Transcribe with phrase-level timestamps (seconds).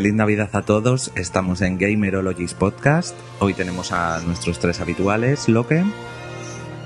[0.00, 3.14] Feliz Navidad a todos, estamos en Gamerologies Podcast.
[3.38, 5.84] Hoy tenemos a nuestros tres habituales, Loque,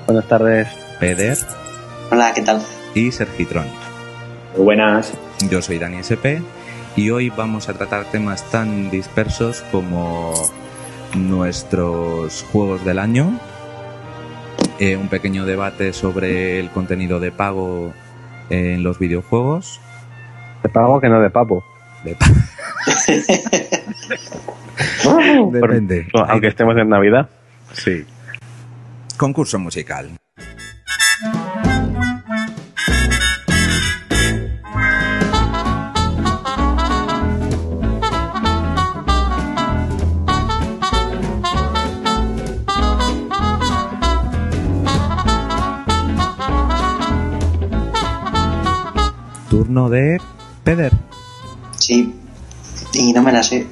[0.06, 0.66] Buenas tardes.
[0.98, 1.38] Peder
[2.10, 2.60] Hola, ¿qué tal?
[2.92, 3.66] y Sergitron.
[4.56, 5.12] Muy buenas.
[5.48, 6.42] Yo soy Dani SP
[6.96, 10.34] y hoy vamos a tratar temas tan dispersos como
[11.16, 13.38] nuestros juegos del año,
[14.80, 17.92] eh, un pequeño debate sobre el contenido de pago
[18.50, 19.80] en los videojuegos,
[20.62, 21.64] Te pago que no de papo.
[22.02, 22.26] de pa-
[25.52, 26.06] Depende.
[26.12, 27.28] Por- aunque estemos en Navidad.
[27.72, 28.04] Sí.
[29.16, 30.10] Concurso musical.
[49.50, 50.18] Turno de
[50.64, 50.92] Peder.
[51.76, 52.14] Sí,
[52.94, 53.66] y no me la sé.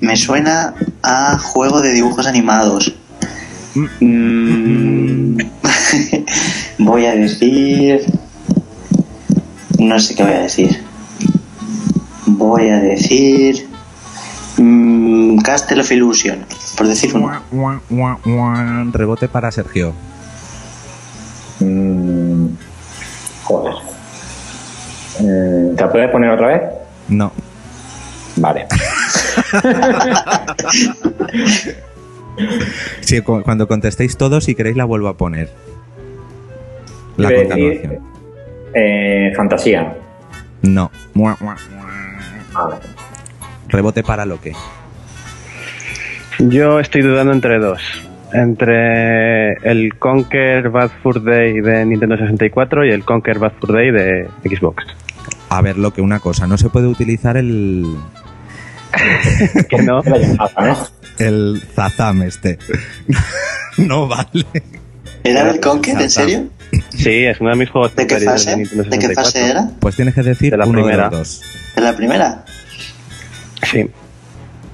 [0.00, 2.94] Me suena a juego de dibujos animados.
[4.00, 5.38] Mm,
[6.78, 8.04] voy a decir...
[9.78, 10.82] No sé qué voy a decir.
[12.26, 13.68] Voy a decir...
[14.58, 16.44] mm, Castle of Illusion,
[16.76, 17.42] por decir uno.
[18.92, 19.92] Rebote para Sergio.
[21.60, 22.46] Mm,
[23.44, 23.74] joder.
[25.20, 26.62] Eh, ¿Te la puedes poner otra vez?
[27.08, 27.32] No.
[28.42, 28.66] Vale.
[33.00, 35.50] Sí, cu- cuando contestéis todos, si queréis, la vuelvo a poner.
[37.18, 37.98] La continuación.
[38.74, 39.94] eh, fantasía.
[40.62, 40.90] No.
[41.14, 41.86] Mua, mua, mua.
[42.54, 42.76] Vale.
[43.68, 44.52] Rebote para lo que.
[46.38, 47.82] Yo estoy dudando entre dos.
[48.32, 53.90] Entre el Conquer Bad Fur Day de Nintendo 64 y el Conquer Bad Fur Day
[53.90, 54.86] de Xbox.
[55.50, 57.84] A ver, lo que una cosa, no se puede utilizar el,
[59.68, 60.02] Que no.
[60.02, 60.76] ¿no?
[61.18, 62.58] el Zazam este.
[63.78, 64.44] no vale.
[65.24, 66.44] ¿Era el Conquer, en serio?
[66.90, 68.50] Sí, es uno de mis juegos ¿De qué fase?
[68.50, 69.14] de ¿De qué 64.
[69.14, 69.68] fase era?
[69.78, 71.08] Pues tienes que decir De la uno primera.
[71.08, 71.42] de los dos.
[71.76, 72.44] ¿De la primera?
[73.70, 73.88] Sí.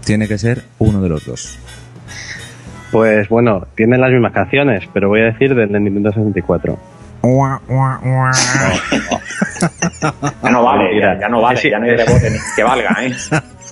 [0.05, 1.59] Tiene que ser uno de los dos.
[2.91, 6.79] Pues bueno, tienen las mismas canciones, pero voy a decir del de Nintendo 64.
[10.43, 11.15] Ya no vale, Mentira.
[11.15, 13.13] ya, ya no vale, Sí, ya no hay rebote ni que valga, ¿eh?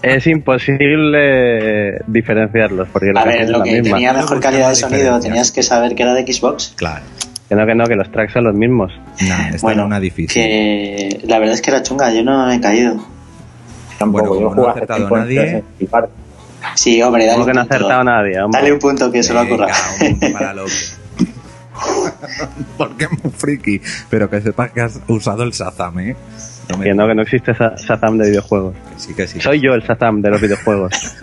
[0.03, 3.97] Es imposible diferenciarlos porque la A ver, lo es la que misma.
[3.97, 6.75] tenía mejor calidad de sonido tenías que saber que era de Xbox.
[6.77, 7.05] Claro.
[7.49, 8.93] Que no, que no, que los tracks son los mismos.
[9.29, 10.29] Nah, esta Bueno, era una difícil.
[10.43, 12.97] que la verdad es que era chunga, yo no me he caído.
[13.99, 15.41] Tampoco, Bueno, yo no hace acertado en nadie.
[15.79, 16.11] 64.
[16.75, 17.75] Sí, hombre, dale Como un que no ha punto.
[17.77, 18.61] acertado nadie, hombre.
[18.61, 19.67] Dale un punto que se lo ocurra.
[20.01, 20.73] Venga, un punto para Loki.
[22.77, 23.81] Porque es muy friki.
[24.11, 26.17] Pero que sepas que has usado el Shazam, ¿eh?
[26.71, 28.75] No me- Que no, que no existe Shazam de videojuegos.
[28.97, 29.41] sí, que sí.
[29.41, 30.93] Soy yo el Shazam de los videojuegos.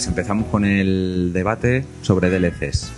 [0.00, 2.90] pues empezamos con el debate sobre DLCs.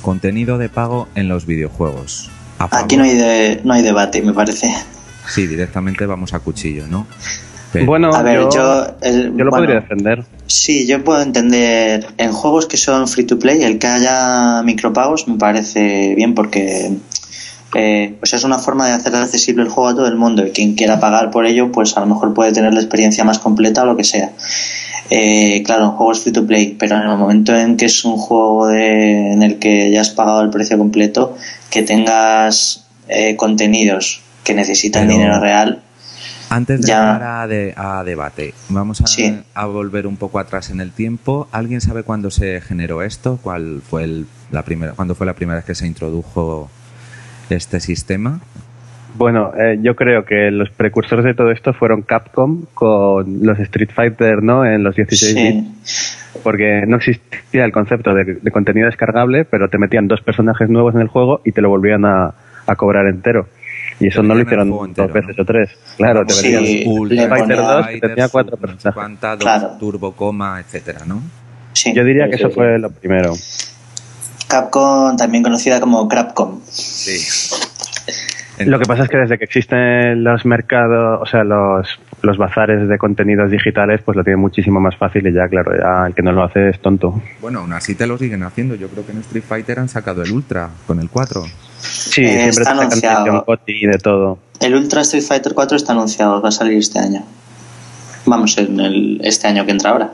[0.00, 2.30] Contenido de pago en los videojuegos.
[2.58, 4.74] Aquí no hay, de, no hay debate, me parece.
[5.28, 7.06] Sí, directamente vamos a cuchillo, ¿no?
[7.70, 10.24] Pero- Bueno, A ver, yo, yo, el- yo lo bueno, podría defender.
[10.46, 15.28] Sí, yo puedo entender en juegos que son free to play, el que haya micropagos
[15.28, 16.92] me parece bien porque
[17.74, 20.50] eh, pues es una forma de hacer accesible el juego a todo el mundo y
[20.52, 23.82] quien quiera pagar por ello, pues a lo mejor puede tener la experiencia más completa
[23.82, 24.32] o lo que sea.
[25.14, 28.16] Eh, claro, en juegos free to play, pero en el momento en que es un
[28.16, 31.36] juego de- en el que ya has pagado el precio completo,
[31.70, 35.82] que tengas eh, contenidos que necesitan Pero- dinero real,
[36.48, 37.12] Antes de Ya.
[37.12, 39.34] entrar a, de- a debate, vamos a, Sí.
[39.54, 41.48] a volver un poco atrás en el tiempo.
[41.50, 43.38] ¿Alguien sabe cuándo se generó esto?
[43.42, 46.68] ¿Cuál fue el, la primera, cuándo fue la primera vez que se introdujo
[47.48, 48.40] este sistema?
[49.14, 53.90] Bueno, eh, yo creo que los precursores de todo esto fueron Capcom con los Street
[53.94, 54.64] Fighter, ¿no?
[54.64, 55.68] En los 16 bits.
[55.82, 60.70] sí, Porque no existía el concepto de, de contenido descargable, pero te metían dos personajes
[60.70, 62.32] nuevos en el juego y te lo volvían a,
[62.66, 63.48] a cobrar entero.
[64.00, 65.42] Y eso no lo hicieron entero, dos veces ¿no?
[65.42, 65.70] o tres.
[65.98, 69.20] Claro, te metían Street Fighter ponía- 2 que tenía cuatro personajes.
[69.20, 69.70] dos, Claro.
[69.78, 71.22] turbo, coma, etcétera, ¿no?
[71.74, 71.92] sí.
[71.94, 73.34] Yo diría que Sí, eso sí, fue lo primero.
[74.48, 76.60] Capcom, también conocida como Crapcom.
[76.64, 77.18] Sí.
[78.60, 81.88] Lo que pasa es que desde que existen los mercados, o sea, los,
[82.22, 86.06] los bazares de contenidos digitales, pues lo tiene muchísimo más fácil y ya, claro, ya
[86.06, 87.20] el que no lo hace es tonto.
[87.40, 88.74] Bueno, aún así te lo siguen haciendo.
[88.74, 91.42] Yo creo que en Street Fighter han sacado el Ultra con el 4.
[91.78, 93.44] Sí, Eh, siempre está anunciado.
[93.66, 94.38] y de todo.
[94.60, 97.24] El Ultra Street Fighter 4 está anunciado, va a salir este año.
[98.26, 100.10] Vamos, en el, este año que entra ahora.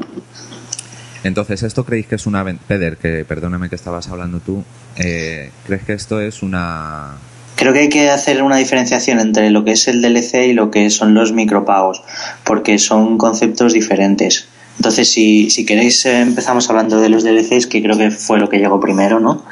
[1.24, 2.44] Entonces, ¿esto creéis que es una...
[2.66, 4.64] Peder, que perdóname que estabas hablando tú.
[4.96, 7.16] eh, ¿Crees que esto es una...
[7.58, 10.70] Creo que hay que hacer una diferenciación entre lo que es el DLC y lo
[10.70, 12.04] que son los micropagos,
[12.44, 14.46] porque son conceptos diferentes.
[14.76, 18.48] Entonces, si, si queréis, eh, empezamos hablando de los DLCs, que creo que fue lo
[18.48, 19.42] que llegó primero, ¿no?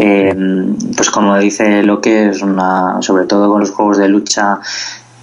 [0.00, 0.34] Eh,
[0.96, 4.58] pues como dice lo que es una, sobre todo con los juegos de lucha,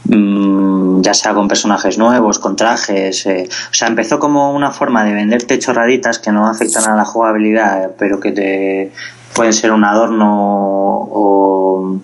[0.06, 5.04] mm, ya sea con personajes nuevos, con trajes, eh, o sea, empezó como una forma
[5.04, 8.92] de venderte chorraditas que no afectan a la jugabilidad, eh, pero que te
[9.36, 10.30] pueden ser un adorno
[11.12, 12.00] o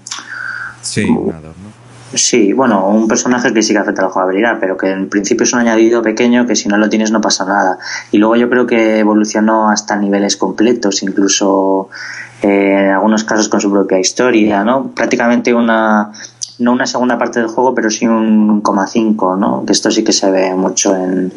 [0.82, 1.72] Sí, un adorno.
[2.14, 5.46] Sí, bueno, un personaje que sí que afecta a la jugabilidad, pero que en principio
[5.46, 7.78] es un añadido pequeño que si no lo tienes no pasa nada.
[8.12, 11.90] Y luego yo creo que evolucionó hasta niveles completos, incluso
[12.42, 14.92] eh, en algunos casos con su propia historia, ¿no?
[14.94, 16.12] Prácticamente una
[16.60, 19.64] no una segunda parte del juego, pero sí un coma cinco, ¿no?
[19.66, 21.32] Que esto sí que se ve mucho en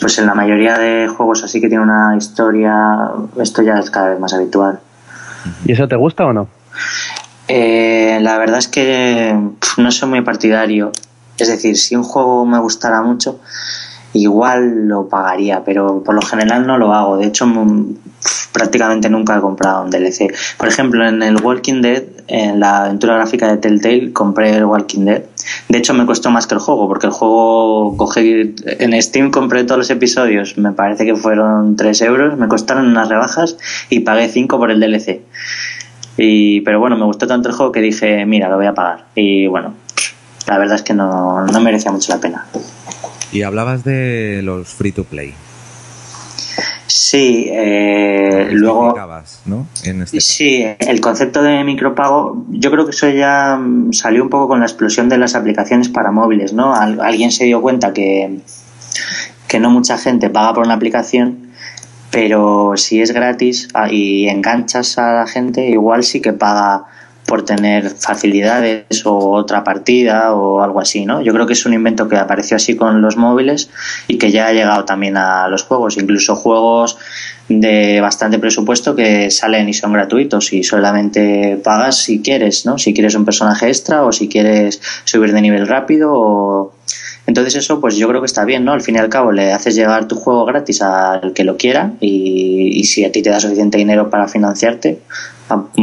[0.00, 4.08] pues en la mayoría de juegos así que tiene una historia, esto ya es cada
[4.08, 4.80] vez más habitual.
[5.64, 6.48] ¿Y eso te gusta o no?
[7.48, 9.34] Eh, la verdad es que
[9.78, 10.92] no soy muy partidario.
[11.38, 13.40] Es decir, si un juego me gustara mucho,
[14.12, 17.16] igual lo pagaría, pero por lo general no lo hago.
[17.16, 17.96] De hecho, mm,
[18.58, 20.34] prácticamente nunca he comprado un DLC.
[20.58, 25.04] Por ejemplo, en el Walking Dead, en la aventura gráfica de Telltale, compré el Walking
[25.04, 25.22] Dead.
[25.68, 29.64] De hecho, me costó más que el juego, porque el juego cogí en Steam, compré
[29.64, 30.58] todos los episodios.
[30.58, 33.56] Me parece que fueron 3 euros, me costaron unas rebajas
[33.88, 35.20] y pagué 5 por el DLC.
[36.16, 39.04] Y, pero bueno, me gustó tanto el juego que dije, mira, lo voy a pagar.
[39.14, 39.74] Y bueno,
[40.48, 42.46] la verdad es que no, no merecía mucho la pena.
[43.30, 45.34] Y hablabas de los free to play.
[47.10, 48.86] Sí, eh, luego...
[48.90, 49.66] aplicabas, ¿no?
[49.84, 50.32] En este caso.
[50.32, 54.60] Sí, el concepto de micropago, yo creo que eso ya mm, salió un poco con
[54.60, 56.74] la explosión de las aplicaciones para móviles, ¿no?
[56.74, 58.40] Al- alguien se dio cuenta que,
[59.46, 61.48] que no mucha gente paga por una aplicación,
[62.10, 66.84] pero si es gratis ah, y enganchas a la gente, igual sí que paga
[67.28, 71.20] por tener facilidades o otra partida o algo así, ¿no?
[71.20, 73.68] Yo creo que es un invento que apareció así con los móviles
[74.08, 76.96] y que ya ha llegado también a los juegos, incluso juegos
[77.48, 82.78] de bastante presupuesto que salen y son gratuitos y solamente pagas si quieres, ¿no?
[82.78, 86.72] Si quieres un personaje extra o si quieres subir de nivel rápido o
[87.28, 88.72] entonces eso pues yo creo que está bien, ¿no?
[88.72, 91.92] Al fin y al cabo le haces llegar tu juego gratis al que lo quiera
[92.00, 95.00] y, y si a ti te da suficiente dinero para financiarte,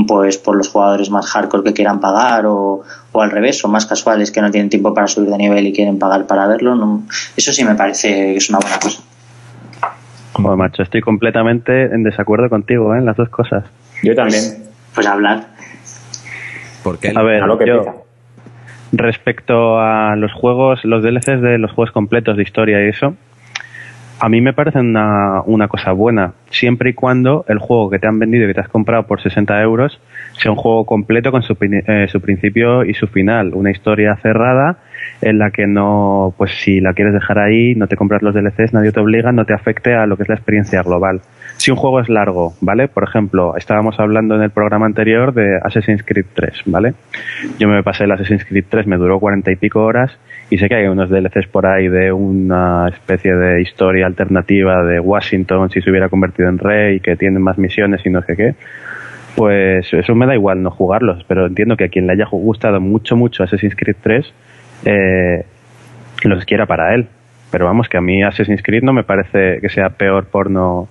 [0.08, 2.82] pues por los jugadores más hardcore que quieran pagar o,
[3.12, 5.72] o al revés, o más casuales que no tienen tiempo para subir de nivel y
[5.72, 7.04] quieren pagar para verlo, no,
[7.38, 9.04] eso sí me parece que es una buena cosa.
[10.34, 12.98] Joder, macho, estoy completamente en desacuerdo contigo, ¿eh?
[12.98, 13.66] En las dos cosas.
[14.02, 14.64] Yo también.
[14.96, 15.46] Pues hablar.
[16.84, 18.05] Porque A ver, A lo que yo, pica.
[18.92, 23.16] Respecto a los juegos, los DLCs de los juegos completos de historia y eso,
[24.20, 28.08] a mí me parece una, una cosa buena, siempre y cuando el juego que te
[28.08, 30.00] han vendido y que te has comprado por 60 euros
[30.34, 34.78] sea un juego completo con su, eh, su principio y su final, una historia cerrada
[35.22, 38.74] en la que no, pues si la quieres dejar ahí, no te compras los DLCs,
[38.74, 41.22] nadie te obliga, no te afecte a lo que es la experiencia global.
[41.66, 42.88] Si un juego es largo, ¿vale?
[42.88, 46.94] Por ejemplo, estábamos hablando en el programa anterior de Assassin's Creed 3, ¿vale?
[47.58, 50.16] Yo me pasé el Assassin's Creed 3, me duró cuarenta y pico horas
[50.52, 55.00] y sé que hay unos DLCs por ahí de una especie de historia alternativa de
[55.00, 58.54] Washington si se hubiera convertido en rey, que tienen más misiones y no sé qué.
[59.36, 62.80] Pues eso me da igual no jugarlos, pero entiendo que a quien le haya gustado
[62.80, 64.34] mucho, mucho Assassin's Creed 3,
[64.86, 65.46] eh,
[66.26, 67.08] los quiera para él.
[67.50, 70.90] Pero vamos, que a mí Assassin's Creed no me parece que sea peor por no,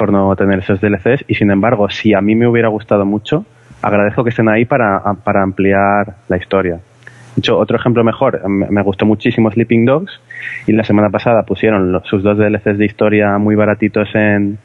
[0.00, 3.44] por no tener esos DLCs y sin embargo, si a mí me hubiera gustado mucho,
[3.82, 6.76] agradezco que estén ahí para, para ampliar la historia.
[6.76, 10.18] De hecho, otro ejemplo mejor, me me gustó muchísimo Sleeping Dogs
[10.66, 14.56] y la semana pasada pusieron los- sus dos DLCs de historia muy baratitos en,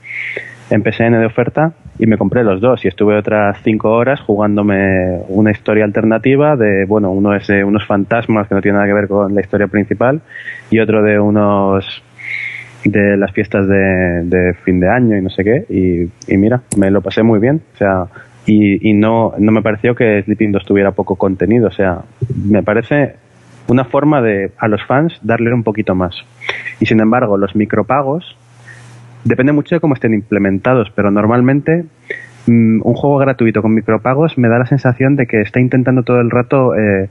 [0.69, 5.19] en PSN de oferta y me compré los dos y estuve otras cinco horas jugándome
[5.27, 8.93] una historia alternativa de, bueno, uno es de unos fantasmas que no tiene nada que
[8.93, 10.21] ver con la historia principal
[10.71, 12.01] y otro de unos
[12.85, 15.65] de las fiestas de, de fin de año y no sé qué
[16.27, 18.05] y, mira, me lo pasé muy bien, o sea,
[18.45, 22.01] y, y no, no me pareció que Sleeping 2 tuviera poco contenido, o sea,
[22.47, 23.15] me parece
[23.67, 26.15] una forma de a los fans darle un poquito más.
[26.79, 28.37] Y sin embargo, los micropagos
[29.23, 31.85] depende mucho de cómo estén implementados, pero normalmente
[32.47, 36.21] mm, un juego gratuito con micropagos me da la sensación de que está intentando todo
[36.21, 37.09] el rato eh,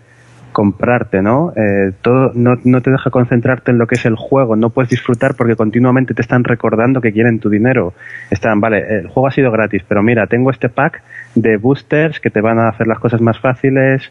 [0.54, 1.52] comprarte, ¿no?
[1.56, 4.88] Eh, todo no, no, te deja concentrarte en lo que es el juego, no puedes
[4.88, 7.92] disfrutar porque continuamente te están recordando que quieren tu dinero.
[8.30, 11.02] Están, vale, el juego ha sido gratis, pero mira, tengo este pack
[11.34, 14.10] de boosters que te van a hacer las cosas más fáciles,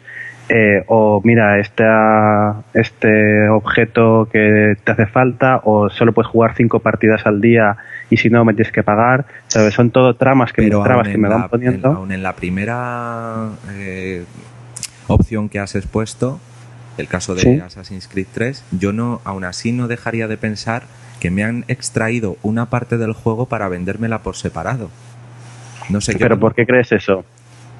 [0.50, 1.84] eh, o mira, este,
[2.74, 7.76] este objeto que te hace falta, o solo puedes jugar cinco partidas al día
[8.10, 9.24] y si no me tienes que pagar.
[9.48, 11.88] Son todo tramas que, me, que me van poniendo.
[11.88, 13.48] aún en la primera
[13.78, 14.24] eh,
[15.08, 16.40] opción que has expuesto,
[16.98, 20.84] el caso de Assassin's Creed 3, yo no, aún así no dejaría de pensar
[21.20, 24.90] que me han extraído una parte del juego para vendérmela por separado.
[25.88, 27.24] No sé ¿Pero por qué crees eso?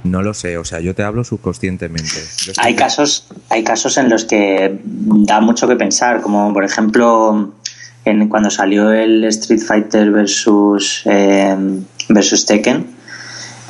[0.03, 2.23] No lo sé, o sea, yo te hablo subconscientemente.
[2.59, 7.55] Hay casos, hay casos en los que da mucho que pensar, como por ejemplo
[8.05, 11.57] en, cuando salió el Street Fighter versus, eh,
[12.11, 12.87] versus Tekken,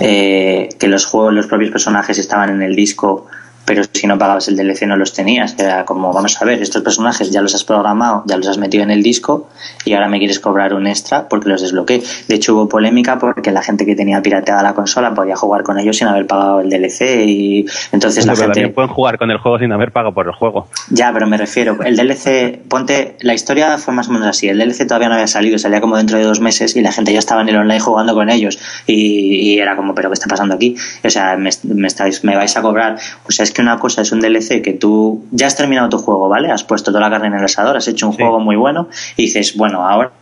[0.01, 3.27] eh, que los juegos, los propios personajes estaban en el disco
[3.65, 5.57] pero si no pagabas el DLC no los tenías.
[5.59, 8.85] Era como, vamos a ver, estos personajes ya los has programado, ya los has metido
[8.85, 9.49] en el disco
[9.85, 12.03] y ahora me quieres cobrar un extra porque los desbloqueé.
[12.29, 15.79] De hecho hubo polémica porque la gente que tenía pirateada la consola podía jugar con
[15.79, 18.69] ellos sin haber pagado el DLC y entonces la gente...
[18.69, 20.69] pueden jugar con el juego sin haber pagado por el juego.
[20.91, 24.59] Ya, pero me refiero, el DLC, ponte, la historia fue más o menos así, el
[24.59, 27.19] DLC todavía no había salido, salía como dentro de dos meses y la gente ya
[27.19, 30.77] estaba en el online jugando con ellos y, era como, pero ¿qué está pasando aquí?
[31.05, 34.03] O sea, me, me, estáis, me vais a cobrar, o sea, es que una cosa
[34.03, 36.51] es un DLC que tú ya has terminado tu juego, ¿vale?
[36.51, 39.23] Has puesto toda la carne en el asador, has hecho un juego muy bueno y
[39.23, 40.13] dices, bueno, ahora,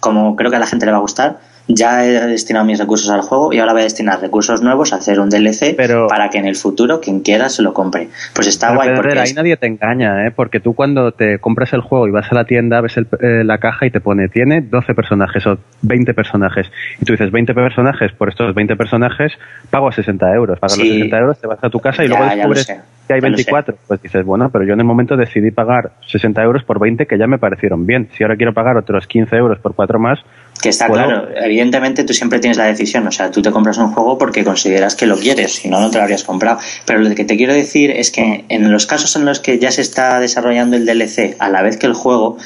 [0.00, 3.08] como creo que a la gente le va a gustar, ya he destinado mis recursos
[3.10, 5.76] al juego y ahora voy a destinar recursos nuevos a hacer un DLC
[6.08, 8.08] para que en el futuro quien quiera se lo compre.
[8.34, 8.90] Pues está guay.
[8.94, 10.32] porque ahí nadie te engaña, ¿eh?
[10.34, 13.58] porque tú cuando te compras el juego y vas a la tienda, ves eh, la
[13.58, 16.66] caja y te pone, tiene 12 personajes o 20 personajes.
[17.00, 19.32] Y tú dices, 20 personajes, por estos 20 personajes
[19.70, 20.58] pago 60 euros.
[20.58, 22.66] Pagas los 60 euros, te vas a tu casa y luego descubres
[23.06, 23.76] que hay 24.
[23.86, 27.18] Pues dices, bueno, pero yo en el momento decidí pagar 60 euros por 20 que
[27.18, 28.08] ya me parecieron bien.
[28.16, 30.20] Si ahora quiero pagar otros 15 euros por 4 más,
[30.62, 33.92] que está claro, evidentemente tú siempre tienes la decisión, o sea, tú te compras un
[33.92, 36.60] juego porque consideras que lo quieres, si no, no te lo habrías comprado.
[36.86, 39.72] Pero lo que te quiero decir es que en los casos en los que ya
[39.72, 42.38] se está desarrollando el DLC a la vez que el juego,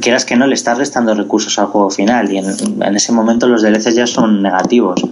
[0.00, 2.46] quieras que no, le estás restando recursos al juego final y en,
[2.82, 5.02] en ese momento los DLCs ya son negativos.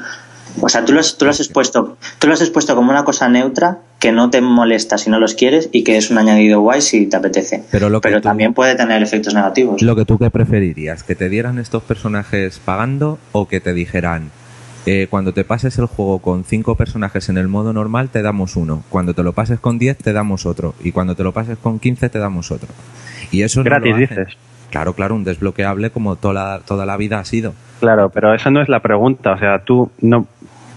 [0.61, 3.05] O sea, tú lo, has, tú lo has expuesto, tú lo has expuesto como una
[3.05, 6.61] cosa neutra que no te molesta si no los quieres y que es un añadido
[6.61, 7.65] guay si te apetece.
[7.71, 9.83] Pero, Pero también puede tener efectos negativos.
[9.83, 14.31] Lo que tú que preferirías, que te dieran estos personajes pagando o que te dijeran
[14.87, 18.57] eh, cuando te pases el juego con cinco personajes en el modo normal te damos
[18.57, 21.59] uno, cuando te lo pases con 10 te damos otro y cuando te lo pases
[21.59, 22.69] con 15 te damos otro.
[23.31, 24.29] Y eso Gratis, dices.
[24.71, 27.55] Claro, claro, un desbloqueable como toda la, toda la vida ha sido.
[27.81, 29.33] Claro, pero esa no es la pregunta.
[29.33, 30.27] O sea, tú no,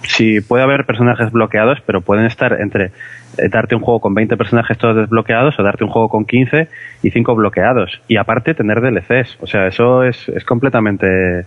[0.03, 2.91] si puede haber personajes bloqueados, pero pueden estar entre
[3.37, 6.67] eh, darte un juego con 20 personajes todos desbloqueados o darte un juego con 15
[7.03, 8.01] y 5 bloqueados.
[8.07, 9.37] Y aparte tener DLCs.
[9.41, 11.45] O sea, eso es, es completamente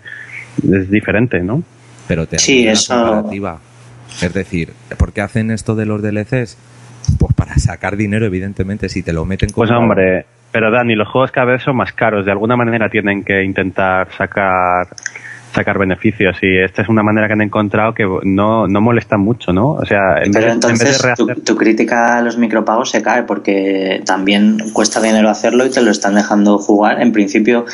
[0.63, 1.63] es diferente, ¿no?
[2.07, 2.95] Pero te sí, eso...
[2.95, 3.59] comparativa.
[4.23, 6.57] Es decir, ¿por qué hacen esto de los DLCs?
[7.19, 9.67] Pues para sacar dinero, evidentemente, si te lo meten con...
[9.67, 12.25] Pues hombre, pero Dani, los juegos cada vez son más caros.
[12.25, 14.87] De alguna manera tienen que intentar sacar
[15.55, 19.53] sacar beneficios y esta es una manera que han encontrado que no, no molesta mucho,
[19.53, 19.71] ¿no?
[19.71, 21.03] O sea, en Pero vez, entonces
[21.45, 25.91] tu, crítica a los micropagos se cae porque también cuesta dinero hacerlo y te lo
[25.91, 27.01] están dejando jugar.
[27.01, 27.65] En principio,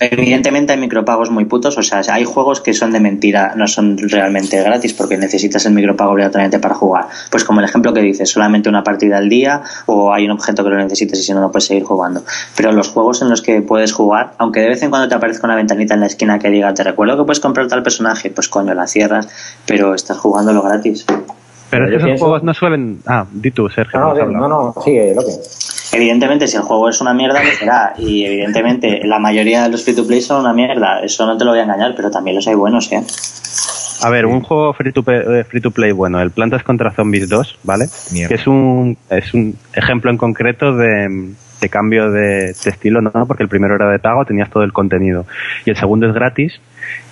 [0.00, 3.96] evidentemente hay micropagos muy putos, o sea, hay juegos que son de mentira, no son
[3.98, 7.06] realmente gratis porque necesitas el micropago obligatoriamente para jugar.
[7.30, 10.62] Pues como el ejemplo que dices, solamente una partida al día o hay un objeto
[10.62, 12.24] que lo necesites y si no, no puedes seguir jugando.
[12.56, 15.46] Pero los juegos en los que puedes jugar, aunque de vez en cuando te aparezca
[15.46, 18.48] una ventanita en la esquina que diga, te recuerdo que puedes comprar tal personaje, pues
[18.48, 19.28] coño, la cierras,
[19.66, 21.06] pero estás jugándolo gratis.
[21.70, 22.98] Pero esos juegos no suelen.
[23.06, 23.98] Ah, di tú, Sergio.
[23.98, 25.32] No, no, no, sigue, lo que.
[25.94, 27.94] Evidentemente, si el juego es una mierda, lo será.
[27.98, 31.00] Y evidentemente, la mayoría de los free to play son una mierda.
[31.02, 33.02] Eso no te lo voy a engañar, pero también los hay buenos, ¿eh?
[34.02, 36.90] A ver, un juego free to, play, eh, free to play bueno, el Plantas contra
[36.90, 37.86] Zombies 2, ¿vale?
[38.28, 43.26] Que es un, es un ejemplo en concreto de, de cambio de, estilo, ¿no?
[43.26, 45.24] Porque el primero era de pago, tenías todo el contenido.
[45.64, 46.60] Y el segundo es gratis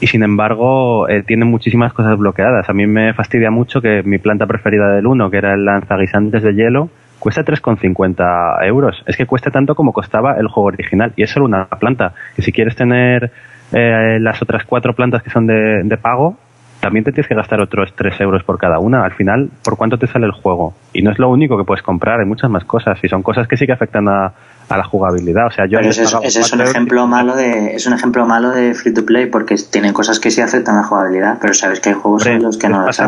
[0.01, 2.69] y sin embargo eh, tiene muchísimas cosas bloqueadas.
[2.69, 6.43] A mí me fastidia mucho que mi planta preferida del 1, que era el lanzaguisantes
[6.43, 9.03] de hielo, cuesta 3,50 euros.
[9.07, 12.15] Es que cuesta tanto como costaba el juego original y es solo una planta.
[12.37, 13.31] Y si quieres tener
[13.73, 16.37] eh, las otras cuatro plantas que son de, de pago,
[16.81, 19.05] también te tienes que gastar otros 3 euros por cada una.
[19.05, 20.75] Al final, ¿por cuánto te sale el juego?
[20.93, 22.99] Y no es lo único que puedes comprar, hay muchas más cosas.
[23.03, 24.33] Y son cosas que sí que afectan a,
[24.71, 25.49] a la jugabilidad.
[25.49, 28.25] O sea, yo Pero ese, es, ese es un ejemplo malo de es un ejemplo
[28.25, 31.53] malo de free to play porque tienen cosas que sí afectan a la jugabilidad, pero
[31.53, 33.03] sabes que hay juegos en los que no las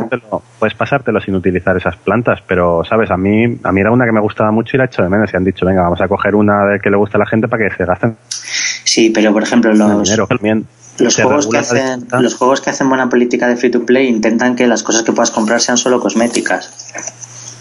[0.59, 4.12] Puedes pasártelo sin utilizar esas plantas, pero sabes, a mí a mí era una que
[4.12, 6.09] me gustaba mucho y la he hecho de menos y han dicho, venga, vamos a
[6.09, 8.16] coger una de que le gusta a la gente para que se gasten.
[8.28, 10.19] Sí, pero por ejemplo los
[10.99, 14.54] los juegos, que hacen, los juegos que hacen buena política de free to play intentan
[14.54, 16.71] que las cosas que puedas comprar sean solo cosméticas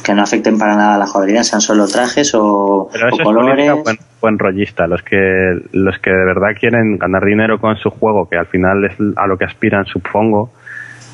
[0.03, 3.67] que no afecten para nada a la jugabilidad, sean solo trajes o, Pero eso colores.
[3.67, 5.17] Es buen, buen, rollista, los que,
[5.71, 9.27] los que de verdad quieren ganar dinero con su juego, que al final es a
[9.27, 10.51] lo que aspiran, supongo,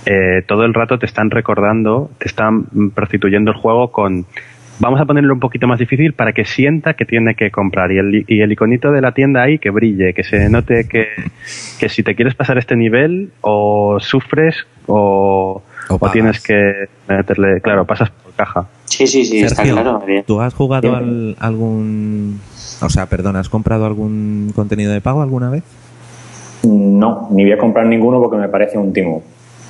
[0.05, 4.25] eh, todo el rato te están recordando, te están prostituyendo el juego con
[4.79, 7.97] vamos a ponerlo un poquito más difícil para que sienta que tiene que comprar y
[7.97, 11.07] el, y el iconito de la tienda ahí que brille, que se note que,
[11.79, 17.61] que si te quieres pasar este nivel o sufres o, o, o tienes que meterle,
[17.61, 18.67] claro, pasas por caja.
[18.85, 20.01] Sí, sí, sí, Sergio, está claro.
[20.25, 22.39] ¿Tú has jugado al, algún,
[22.81, 25.63] o sea, perdón, has comprado algún contenido de pago alguna vez?
[26.63, 29.21] No, ni voy a comprar ninguno porque me parece un timo.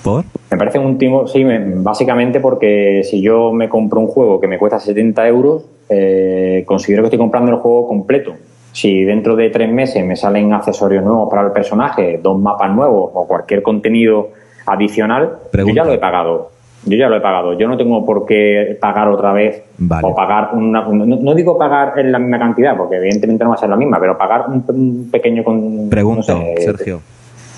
[0.03, 0.25] ¿Por?
[0.51, 4.47] Me parece un timo, sí, me, básicamente porque si yo me compro un juego que
[4.47, 8.35] me cuesta 70 euros, eh, considero que estoy comprando el juego completo.
[8.71, 13.11] Si dentro de tres meses me salen accesorios nuevos para el personaje, dos mapas nuevos
[13.13, 14.29] o cualquier contenido
[14.67, 15.75] adicional, Pregunta.
[15.75, 16.51] yo ya lo he pagado.
[16.85, 17.57] Yo ya lo he pagado.
[17.57, 20.07] Yo no tengo por qué pagar otra vez vale.
[20.07, 20.81] o pagar una.
[20.81, 23.75] No, no, digo pagar en la misma cantidad, porque evidentemente no va a ser la
[23.75, 25.43] misma, pero pagar un, un pequeño.
[25.43, 27.01] Con, Pregunto, no sé, Sergio.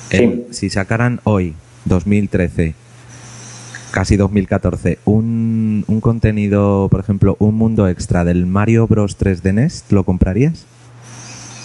[0.10, 0.48] Sí.
[0.50, 1.54] Si sacaran hoy
[1.86, 2.74] 2013,
[3.92, 9.54] casi 2014, un, un, contenido, por ejemplo, un mundo extra del Mario Bros 3 de
[9.54, 10.66] NES, ¿lo comprarías?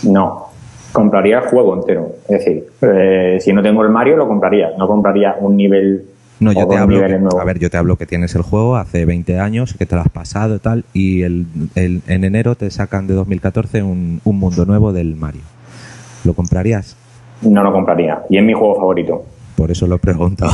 [0.03, 0.51] No,
[0.95, 2.13] compraría el juego entero.
[2.29, 4.71] Es decir, eh, si no tengo el Mario, lo compraría.
[4.79, 6.05] No compraría un nivel.
[6.41, 6.99] No, yo te hablo.
[6.99, 9.95] Que, a ver, yo te hablo que tienes el juego hace 20 años, que te
[9.95, 14.21] lo has pasado y tal, y el, el, en enero te sacan de 2014 un,
[14.25, 15.43] un mundo nuevo del Mario.
[16.25, 16.97] ¿Lo comprarías?
[17.43, 18.23] No lo compraría.
[18.31, 19.25] Y es mi juego favorito.
[19.57, 20.53] Por eso lo he preguntado.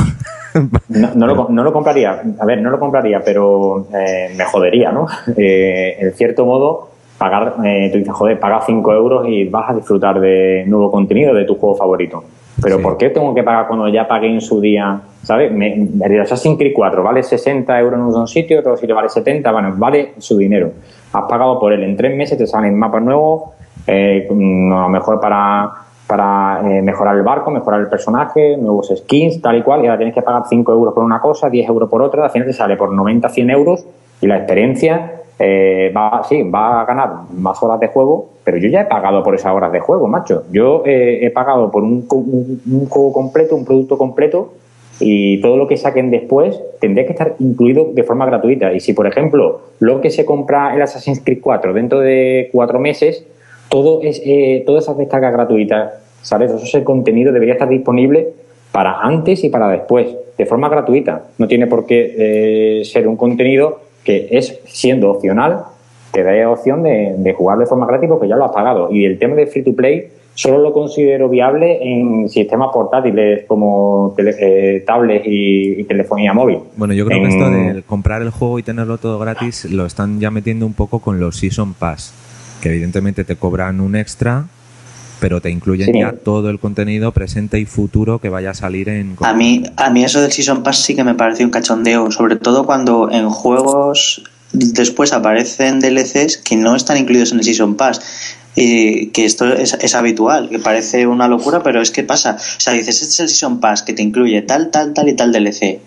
[0.89, 2.21] no, no, lo, no, lo, compraría.
[2.39, 5.07] A ver, no lo compraría, pero eh, me jodería, ¿no?
[5.37, 6.90] Eh, en cierto modo,
[7.21, 11.35] pagar, eh, tú dices, joder, paga 5 euros y vas a disfrutar de nuevo contenido
[11.35, 12.23] de tu juego favorito.
[12.59, 12.83] Pero sí.
[12.83, 14.99] ¿por qué tengo que pagar cuando ya pagué en su día?
[15.21, 15.51] ¿Sabes?
[15.51, 15.87] Me,
[16.19, 20.13] Assassin's Creed 4 vale 60 euros en un sitio, otro sitio vale 70, bueno, vale
[20.17, 20.71] su dinero.
[21.13, 21.83] Has pagado por él.
[21.83, 23.51] En tres meses te salen mapas nuevos,
[23.85, 25.71] eh, a lo mejor para
[26.07, 29.97] para eh, mejorar el barco, mejorar el personaje, nuevos skins, tal y cual, y ahora
[29.97, 32.53] tienes que pagar 5 euros por una cosa, 10 euros por otra, al final te
[32.53, 33.85] sale por 90, 100 euros
[34.19, 38.69] y la experiencia eh, va, sí, va a ganar más horas de juego, pero yo
[38.69, 40.43] ya he pagado por esas horas de juego, macho.
[40.51, 44.53] Yo eh, he pagado por un, juego completo, un producto completo,
[44.99, 48.71] y todo lo que saquen después tendría que estar incluido de forma gratuita.
[48.71, 52.77] Y si, por ejemplo, lo que se compra el Assassin's Creed 4 dentro de cuatro
[52.79, 53.25] meses,
[53.67, 56.51] todo es, eh, todas esas descargas gratuitas, ¿sabes?
[56.51, 58.27] Eso ese contenido debería estar disponible
[58.71, 61.23] para antes y para después, de forma gratuita.
[61.39, 65.63] No tiene por qué eh, ser un contenido que es, siendo opcional,
[66.11, 68.91] te da opción de, de jugar de forma gratis porque ya lo has pagado.
[68.91, 74.13] Y el tema de free to play solo lo considero viable en sistemas portátiles como
[74.15, 76.59] tele, eh, tablets y, y, telefonía móvil.
[76.75, 77.23] Bueno, yo creo en...
[77.23, 80.73] que esto de comprar el juego y tenerlo todo gratis lo están ya metiendo un
[80.73, 82.13] poco con los Season Pass
[82.61, 84.45] que evidentemente te cobran un extra,
[85.21, 85.99] pero te incluyen sí.
[85.99, 89.15] ya todo el contenido presente y futuro que vaya a salir en...
[89.21, 92.37] A mí, a mí eso del Season Pass sí que me parece un cachondeo, sobre
[92.37, 98.01] todo cuando en juegos después aparecen DLCs que no están incluidos en el Season Pass.
[98.55, 102.35] Y que esto es, es, habitual, que parece una locura, pero es que pasa.
[102.35, 105.13] O sea, dices, este es el Season Pass que te incluye tal, tal, tal y
[105.13, 105.79] tal DLC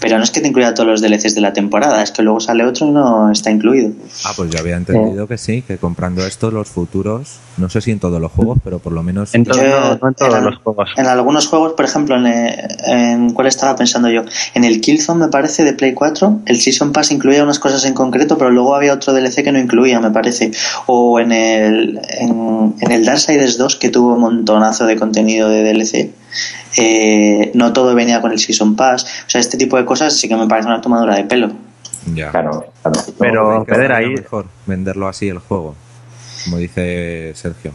[0.00, 2.40] pero no es que te incluya todos los DLCs de la temporada, es que luego
[2.40, 3.92] sale otro y no está incluido.
[4.24, 7.90] Ah, pues yo había entendido que sí, que comprando esto los futuros, no sé si
[7.90, 10.44] en todos los juegos, pero por lo menos en, todo, no, no en todos en,
[10.44, 10.90] los juegos.
[10.96, 14.22] En algunos juegos, por ejemplo, en, en, cuál estaba pensando yo,
[14.54, 17.94] en el Killzone me parece de Play 4, el Season Pass incluía unas cosas en
[17.94, 20.52] concreto, pero luego había otro DLC que no incluía, me parece,
[20.86, 25.72] o en el en, en el Darksiders 2 que tuvo un montonazo de contenido de
[25.72, 26.10] DLC
[26.78, 29.04] eh, no todo venía con el Season Pass.
[29.26, 31.50] O sea, este tipo de cosas sí que me parece una tomadura de pelo.
[32.14, 32.30] Ya.
[32.30, 33.00] Claro, claro.
[33.18, 34.14] Pero, pero ahí.
[34.14, 35.74] mejor venderlo así el juego,
[36.44, 37.72] como dice Sergio.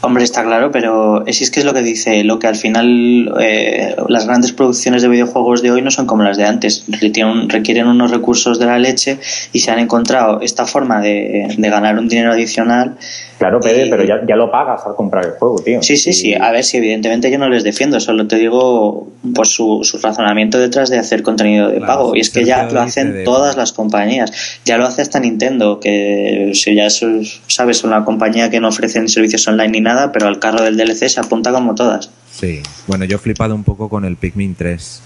[0.00, 3.34] Hombre, está claro, pero si es que es lo que dice, lo que al final
[3.40, 7.48] eh, las grandes producciones de videojuegos de hoy no son como las de antes, requieren,
[7.48, 9.18] requieren unos recursos de la leche
[9.52, 12.96] y se han encontrado esta forma de, de ganar un dinero adicional
[13.38, 15.80] Claro, Pedro, Y- pero ya, ya lo pagas al comprar el juego, tío.
[15.80, 16.34] Sí, sí, sí.
[16.34, 20.58] A ver, si evidentemente yo no les defiendo, solo te digo pues su, su razonamiento
[20.58, 22.16] detrás de hacer contenido de Claro, pago.
[22.16, 24.32] Y es que ya lo hacen de- todas las compañías.
[24.64, 27.00] Ya lo hace hasta Nintendo, que si ya es,
[27.46, 30.76] sabes, una compañía que no ofrece ni servicios online ni nada, pero al carro del
[30.76, 32.10] DLC se apunta como todas.
[32.30, 35.02] Sí, bueno, yo he flipado un poco con el Pikmin 3,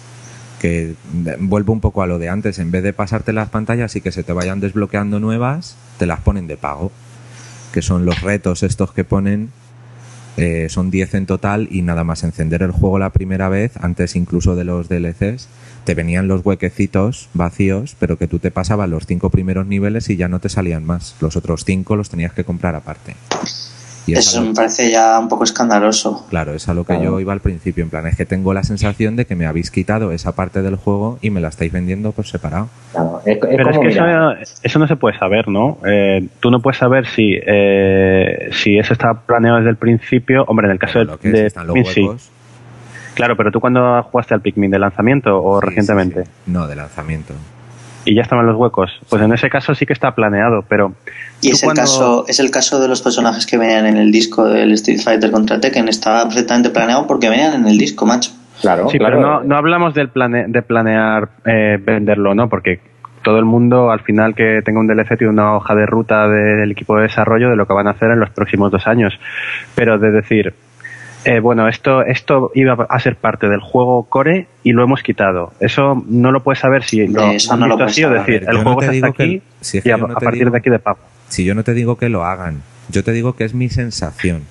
[0.60, 0.94] que
[1.38, 4.12] vuelvo un poco a lo de antes, en vez de pasarte las pantallas y que
[4.12, 6.92] se te vayan desbloqueando nuevas, te las ponen de pago,
[7.72, 9.50] que son los retos estos que ponen,
[10.36, 14.16] eh, son 10 en total y nada más encender el juego la primera vez, antes
[14.16, 15.48] incluso de los DLCs,
[15.84, 20.16] te venían los huequecitos vacíos, pero que tú te pasabas los cinco primeros niveles y
[20.16, 23.14] ya no te salían más, los otros cinco los tenías que comprar aparte.
[24.06, 26.26] Y es Eso me parece ya un poco escandaloso.
[26.28, 27.04] Claro, es a lo que Claro.
[27.04, 27.84] yo iba al principio.
[27.84, 30.74] En plan, es que tengo la sensación de que me habéis quitado esa parte del
[30.76, 32.68] juego y me la estáis vendiendo por separado.
[32.90, 35.78] Claro, es, es Pero es que mira, eso, eso no se puede saber, ¿no?
[35.86, 40.44] Eh, tú no puedes saber si, eh, si eso está planeado desde el principio.
[40.48, 42.30] Hombre, en el caso Lo que de, es, de están los Pikmin, sí.
[43.14, 46.50] Claro, pero tú cuando jugaste al Pikmin de lanzamiento o Sí, recientemente sí, sí.
[46.50, 47.34] No, de lanzamiento.
[48.04, 50.92] Y ya estaban los huecos, pues en ese caso sí que está planeado, pero
[51.40, 54.10] Y es el, cuando- caso, es el caso de los personajes que venían en el
[54.12, 55.88] disco del Street Fighter contra Tekken.
[55.88, 58.30] Estaba perfectamente planeado porque venían en el disco, macho.
[58.60, 62.48] claro, Sí, claro, pero no, no hablamos del plane, de planear eh, venderlo, ¿no?
[62.48, 62.80] Porque
[63.22, 66.72] todo el mundo, al final que tenga un DLC, tiene una hoja de ruta del
[66.72, 69.12] equipo de desarrollo de lo que van a hacer en los próximos dos años.
[69.76, 70.54] Pero de decir,
[71.24, 75.52] eh, bueno, esto, esto iba a ser parte del juego core y lo hemos quitado.
[75.60, 78.56] Eso no lo puedes saber si lo Eso han no lo así o decir, el
[78.56, 80.40] no juego está que- aquí si es que y a, yo no a te partir
[80.40, 80.98] digo- de aquí de pago.
[81.28, 84.42] Si yo no te digo que lo hagan, yo te digo que es mi sensación.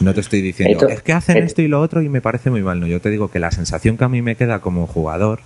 [0.00, 2.20] No te estoy diciendo, Esto- es que hacen et- esto y lo otro y me
[2.20, 2.80] parece muy mal.
[2.80, 5.40] No, yo te digo que la sensación que a mí me queda como jugador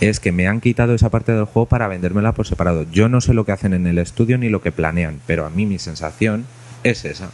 [0.00, 2.86] es que me han quitado esa parte del juego para vendérmela por separado.
[2.92, 5.50] Yo no sé lo que hacen en el estudio ni lo que planean, pero a
[5.50, 6.46] mí mi sensación
[6.84, 7.30] es esa.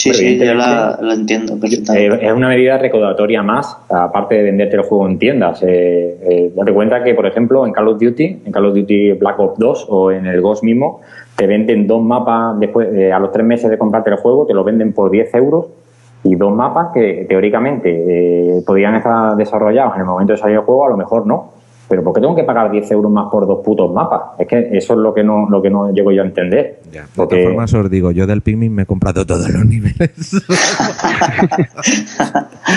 [0.00, 1.58] Sí, sí, yo la, entiendo
[1.94, 5.62] Eh, es una medida recaudatoria más, aparte de venderte el juego en tiendas.
[5.62, 9.12] Eh, eh, date cuenta que, por ejemplo, en Call of Duty, en Call of Duty
[9.12, 11.00] Black Ops 2 o en el Ghost mismo,
[11.36, 14.54] te venden dos mapas después, eh, a los tres meses de comprarte el juego, te
[14.54, 15.66] lo venden por 10 euros
[16.22, 20.62] y dos mapas que teóricamente eh, podrían estar desarrollados en el momento de salir el
[20.62, 21.59] juego, a lo mejor no.
[21.90, 24.20] Pero ¿por qué tengo que pagar 10 euros más por dos putos mapas?
[24.38, 26.80] Es que eso es lo que no, lo que no llego yo a entender.
[26.92, 27.02] Ya.
[27.02, 30.10] De Porque- todas formas os digo, yo del Pikmin me he comprado todos los niveles.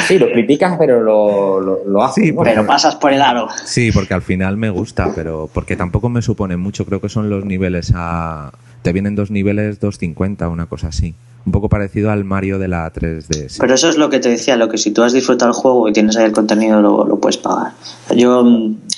[0.07, 2.25] Sí, lo criticas, pero lo, lo, lo haces.
[2.25, 2.41] Sí, ¿no?
[2.43, 3.47] Pero pasas por el aro.
[3.65, 6.85] Sí, porque al final me gusta, pero porque tampoco me supone mucho.
[6.85, 8.51] Creo que son los niveles a.
[8.81, 11.15] Te vienen dos niveles 250, una cosa así.
[11.45, 13.57] Un poco parecido al Mario de la 3DS.
[13.59, 15.89] Pero eso es lo que te decía, lo que si tú has disfrutado el juego
[15.89, 17.73] y tienes ahí el contenido, lo, lo puedes pagar.
[18.15, 18.43] Yo,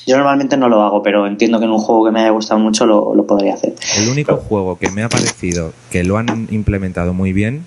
[0.05, 2.59] yo normalmente no lo hago, pero entiendo que en un juego que me haya gustado
[2.59, 3.73] mucho lo, lo podría hacer.
[3.97, 7.65] El único juego que me ha parecido que lo han implementado muy bien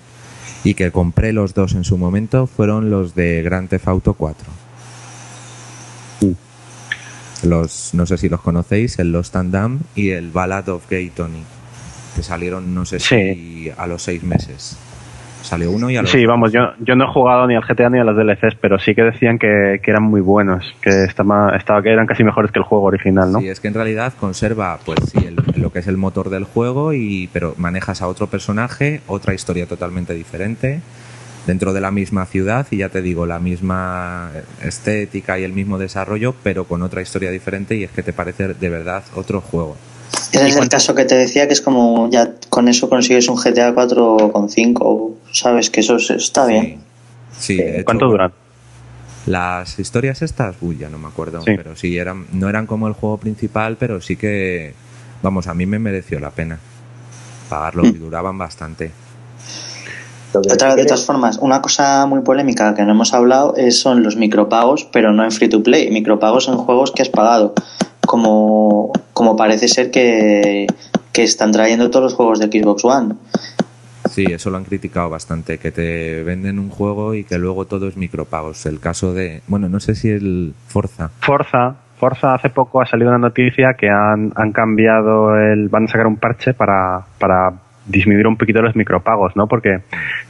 [0.63, 4.45] y que compré los dos en su momento fueron los de Grand Theft Auto 4.
[7.43, 11.09] Los, no sé si los conocéis, el Lost and Damned y el Ballad of Gay
[11.09, 11.43] Tony,
[12.15, 14.77] que salieron no sé si a los seis meses.
[15.41, 17.89] Salió uno y a los Sí, vamos, yo, yo no he jugado ni al GTA
[17.89, 21.55] ni a los DLCs, pero sí que decían que, que eran muy buenos, que, estaba,
[21.55, 23.39] estaba, que eran casi mejores que el juego original, ¿no?
[23.39, 26.43] Sí, es que en realidad conserva, pues sí, el- lo que es el motor del
[26.43, 30.81] juego, y pero manejas a otro personaje, otra historia totalmente diferente,
[31.47, 35.77] dentro de la misma ciudad, y ya te digo, la misma estética y el mismo
[35.77, 39.77] desarrollo, pero con otra historia diferente, y es que te parece de verdad otro juego.
[40.31, 43.35] Ese es el caso que te decía, que es como ya con eso consigues un
[43.37, 45.69] GTA 4 con 5, ¿sabes?
[45.69, 46.81] Que eso es- está bien.
[47.37, 48.31] Sí, hecho, ¿Cuánto duran?
[49.25, 51.51] Las historias estas, uy, ya no me acuerdo, Sí.
[51.55, 54.73] pero sí, eran, no eran como el juego principal, pero sí que,
[55.21, 56.59] vamos, a mí me mereció la pena
[57.49, 58.91] pagarlo y duraban bastante.
[60.33, 64.15] Otra, de todas formas, una cosa muy polémica que no hemos hablado es, son los
[64.15, 67.55] micropagos, pero no en free to play, micropagos en juegos que has pagado,
[68.09, 70.65] como, como parece ser que,
[71.13, 73.13] que están trayendo todos los juegos de Xbox One.
[74.09, 77.87] Sí, eso lo han criticado bastante, que te venden un juego y que luego todo
[77.87, 78.65] es micropagos.
[78.65, 81.11] El caso de, bueno, no sé si el Forza.
[81.19, 85.87] Forza, Forza hace poco ha salido una noticia que han, han cambiado el, van a
[85.87, 87.53] sacar un parche para, para
[87.85, 89.45] disminuir un poquito los micropagos, ¿no?
[89.45, 89.81] Porque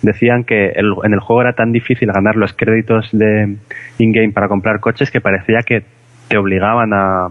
[0.01, 3.55] decían que el- en el juego era tan difícil ganar los créditos de
[3.99, 5.83] in-game para comprar coches que parecía que
[6.27, 7.29] te obligaban a,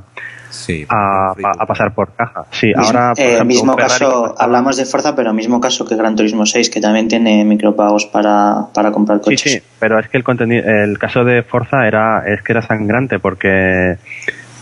[0.51, 1.35] Sí, a,
[1.67, 2.45] pasar por caja.
[2.51, 5.97] Sí, Mismo- ahora, por eh, ejemplo, mismo caso, hablamos de Forza, pero mismo caso que
[5.97, 9.53] Gran Turismo 6, que también tiene micropagos para, para comprar Sí, coches.
[9.53, 13.19] sí, pero es que el contenido, el caso de Forza era, es que era sangrante
[13.19, 13.97] porque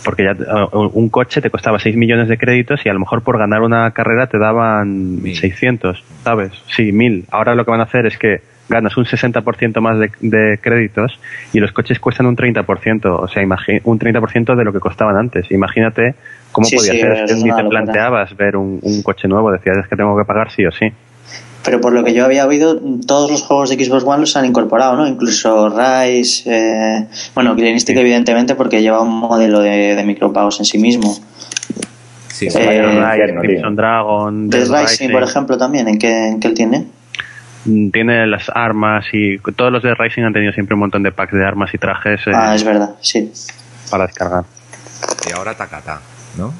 [0.04, 0.36] porque ya
[0.72, 3.90] un coche te costaba 6 millones de créditos y a lo mejor por ganar una
[3.90, 6.52] carrera te daban 600, ¿sabes?
[6.68, 7.24] Sí, 1000.
[7.32, 11.18] Ahora lo que van a hacer es que ganas un 60% más de, créditos
[11.52, 13.42] y los coches cuestan un 30%, o sea,
[13.84, 15.50] un 30% de lo que costaban antes.
[15.50, 16.14] Imagínate
[16.52, 20.24] cómo podía ser, ni te planteabas ver un, coche nuevo, decías es que tengo que
[20.24, 20.86] pagar sí o sí.
[21.64, 24.44] Pero por lo que yo había oído, todos los juegos de Xbox One los han
[24.44, 25.06] incorporado, ¿no?
[25.06, 31.16] Incluso Rise, eh, bueno, Killinistic evidentemente porque lleva un modelo de, micropagos en sí mismo.
[32.28, 36.86] Sí, eh, Rise, Dragon, Dead Rising, por ejemplo, también, ¿en qué, en qué él tiene?
[37.92, 41.32] Tiene las armas y todos los de Rising han tenido siempre un montón de packs
[41.32, 42.20] de armas y trajes.
[42.26, 43.32] Eh, ah, es verdad, sí.
[43.90, 44.44] Para descargar.
[45.28, 46.00] Y ahora Takata,
[46.38, 46.52] ¿no?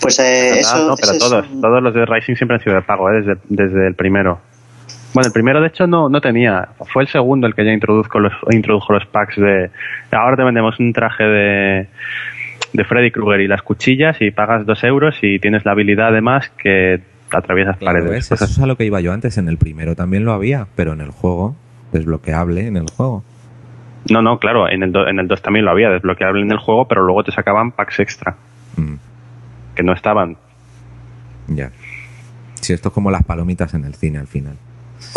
[0.00, 0.88] Pues eh, eso.
[0.88, 3.20] No, pero todos, todos los de Rising siempre han sido de pago, ¿eh?
[3.20, 4.40] desde, desde el primero.
[5.14, 8.18] Bueno, el primero de hecho no, no tenía, fue el segundo el que ya introdujo
[8.18, 9.70] los, introdujo los packs de...
[10.10, 11.88] Ahora te vendemos un traje de,
[12.72, 16.50] de Freddy Krueger y las cuchillas y pagas dos euros y tienes la habilidad además
[16.56, 17.00] que
[17.34, 18.30] atraviesas paredes.
[18.30, 19.38] Eso es a lo que iba yo antes.
[19.38, 21.56] En el primero también lo había, pero en el juego,
[21.92, 23.24] desbloqueable en el juego.
[24.10, 26.88] No, no, claro, en el, en el 2 también lo había, desbloqueable en el juego,
[26.88, 28.36] pero luego te sacaban packs extra.
[28.76, 28.94] Mm.
[29.76, 30.36] Que no estaban.
[31.46, 31.70] Ya.
[32.54, 34.56] Si esto es como las palomitas en el cine al final.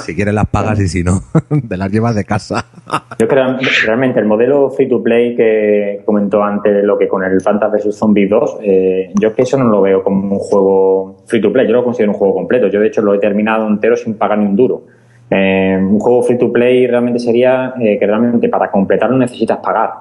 [0.04, 1.22] Si quieres las pagas y si no,
[1.70, 2.66] te las llevas de casa.
[3.20, 7.40] Yo creo realmente el modelo free to play que comentó antes, lo que con el
[7.42, 11.42] Fantasy vs Zombie 2, eh, yo que eso no lo veo como un juego free
[11.42, 12.68] to play, yo lo considero un juego completo.
[12.68, 14.84] Yo de hecho lo he terminado entero sin pagar ni un duro.
[15.30, 19.92] Eh, un juego free to play realmente sería eh, que realmente para completarlo necesitas pagar.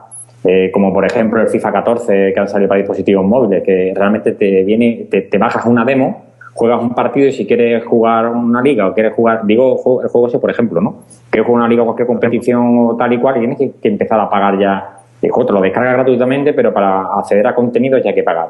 [0.73, 4.63] como por ejemplo el FIFA 14 que han salido para dispositivos móviles, que realmente te
[4.65, 6.24] viene, te bajas una demo
[6.55, 10.29] juegas un partido y si quieres jugar una liga o quieres jugar, digo el juego
[10.29, 11.03] ese por ejemplo, ¿no?
[11.31, 14.21] Quieres jugar una liga o cualquier competición o tal y cual y tienes que, empezar
[14.21, 14.99] a pagar ya.
[15.21, 18.49] te lo descargas gratuitamente, pero para acceder a contenidos ya hay que pagar.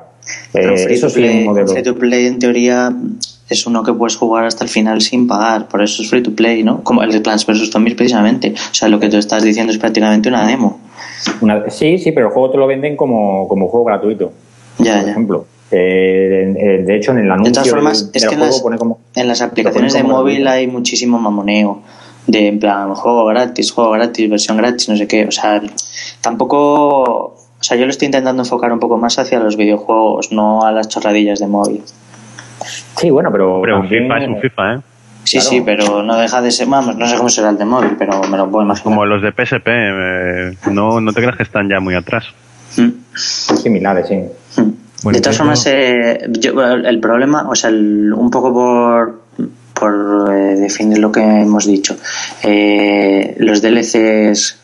[0.52, 1.68] Eh, eso sí es un modelo.
[1.68, 2.92] Free to play en teoría
[3.48, 6.34] es uno que puedes jugar hasta el final sin pagar, por eso es free to
[6.34, 6.82] play, ¿no?
[6.82, 8.52] Como el de Plants vs Zombies precisamente.
[8.52, 10.78] O sea, lo que tú estás diciendo es prácticamente una demo.
[11.68, 14.32] sí, sí, pero el juego te lo venden como, como juego gratuito.
[14.78, 15.46] Ya, por ejemplo.
[15.76, 17.50] Eh, de hecho, en el anuncio.
[17.50, 21.82] De todas formas, es que en, las, aplicaciones de móvil hay muchísimo mamoneo.
[22.26, 25.26] De en plan, juego gratis, juego gratis, versión gratis, no sé qué.
[25.26, 25.60] O sea,
[26.20, 27.02] tampoco.
[27.02, 30.72] O sea, yo lo estoy intentando enfocar un poco más hacia los videojuegos, no a
[30.72, 31.82] las chorradillas de móvil.
[32.96, 33.60] Sí, bueno, pero.
[33.60, 34.78] Pero un FIFA es un FIFA, ¿eh?
[35.24, 37.96] Sí, sí, pero no deja de ser, vamos, no sé cómo será el de móvil,
[37.98, 38.84] pero me lo puedo imaginar.
[38.84, 42.26] Como los de PSP, eh, no, no te creas que están ya muy atrás.
[42.76, 42.90] Mm.
[43.14, 44.60] Similares, sí.
[44.60, 49.22] Mm de todas formas, eh, el problema, o sea, un poco por,
[49.74, 51.96] por eh, definir lo que hemos dicho,
[52.42, 54.58] eh, los DLCs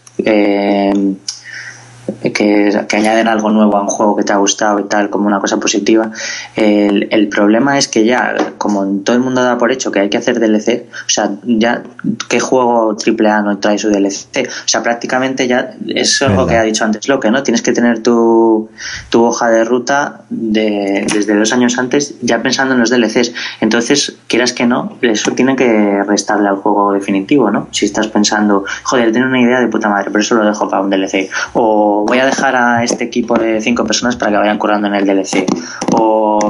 [2.23, 5.41] que, añaden algo nuevo a un juego que te ha gustado y tal, como una
[5.41, 6.11] cosa positiva.
[6.55, 10.11] El, el, problema es que ya, como todo el mundo da por hecho que hay
[10.11, 11.83] que hacer DLC, o sea, ya,
[12.29, 14.47] ¿qué juego AAA no trae su DLC?
[14.47, 17.43] O sea, prácticamente ya es algo que ha dicho antes lo que ¿no?
[17.43, 18.69] Tienes que tener tu,
[19.09, 23.33] tu hoja de ruta de, desde dos años antes ya pensando en los DLCs.
[23.61, 27.69] Entonces, quieras que no, eso tiene que restarle al juego definitivo, ¿no?
[27.71, 30.83] Si estás pensando, joder, tengo una idea de puta madre, pero eso lo dejo para
[30.83, 31.31] un DLC.
[31.55, 34.97] O voy a dejar a este equipo de cinco personas para que vayan curando en
[34.97, 35.47] el DLC.
[35.93, 36.41] O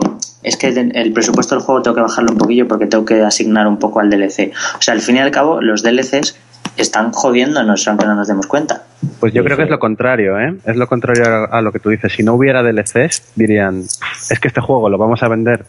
[0.43, 3.69] es que el presupuesto del juego tengo que bajarlo un poquillo porque tengo que asignar
[3.69, 4.53] un poco al DLC.
[4.79, 6.35] O sea, al fin y al cabo, los DLCs
[6.79, 8.85] están jodiéndonos aunque no nos demos cuenta.
[9.21, 10.57] Pues yo creo que es lo contrario, ¿eh?
[10.65, 12.11] Es lo contrario a lo que tú dices.
[12.11, 15.67] Si no hubiera DLCs, dirían, es que este juego lo vamos a vender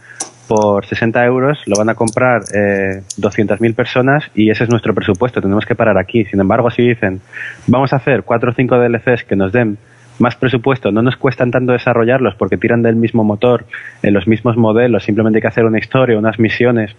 [0.52, 5.42] por 60 euros, lo van a comprar eh, 200.000 personas y ese es nuestro presupuesto,
[5.42, 6.26] tenemos que parar aquí.
[6.26, 7.22] Sin embargo, si dicen,
[7.68, 9.78] vamos a hacer 4 o 5 DLCs que nos den
[10.20, 13.64] más presupuesto, no nos cuestan tanto desarrollarlos porque tiran del mismo motor,
[14.04, 16.94] en los mismos modelos, simplemente hay que hacer una historia, unas misiones,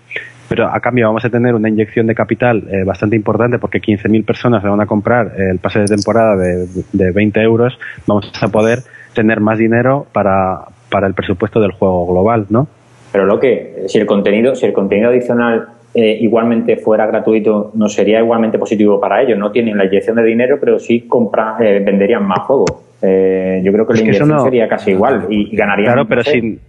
[0.49, 4.25] pero a cambio vamos a tener una inyección de capital eh, bastante importante porque 15.000
[4.25, 8.49] personas le van a comprar el pase de temporada de, de 20 euros, vamos a
[8.49, 8.79] poder
[9.13, 12.67] tener más dinero para, para el presupuesto del juego global, ¿no?
[13.13, 17.89] Pero lo que, si el contenido, si el contenido adicional eh, igualmente fuera gratuito, no
[17.89, 19.39] sería igualmente positivo para ellos.
[19.39, 22.71] No tienen la inyección de dinero, pero sí compra, eh, venderían más juegos.
[23.03, 25.93] Eh, yo creo que la inyección sería casi igual y, ganarían.
[25.93, 26.61] Claro, pero sin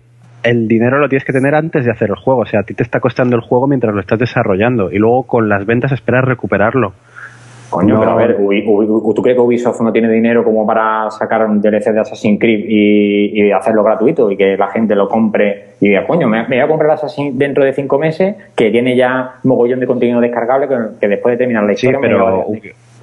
[0.44, 2.42] el dinero lo tienes que tener antes de hacer el juego.
[2.42, 5.24] O sea, a ti te está costando el juego mientras lo estás desarrollando y luego
[5.24, 6.94] con las ventas esperas recuperarlo.
[7.74, 11.60] Coño, pero a ver, ¿tú crees que Ubisoft no tiene dinero como para sacar un
[11.60, 16.06] DLC de Assassin's Creed y, hacerlo gratuito y que la gente lo compre y diga,
[16.06, 19.88] coño, me, voy a comprar Assassin's dentro de cinco meses que tiene ya mogollón de
[19.88, 20.68] contenido descargable
[21.00, 22.46] que, después de terminar la historia pero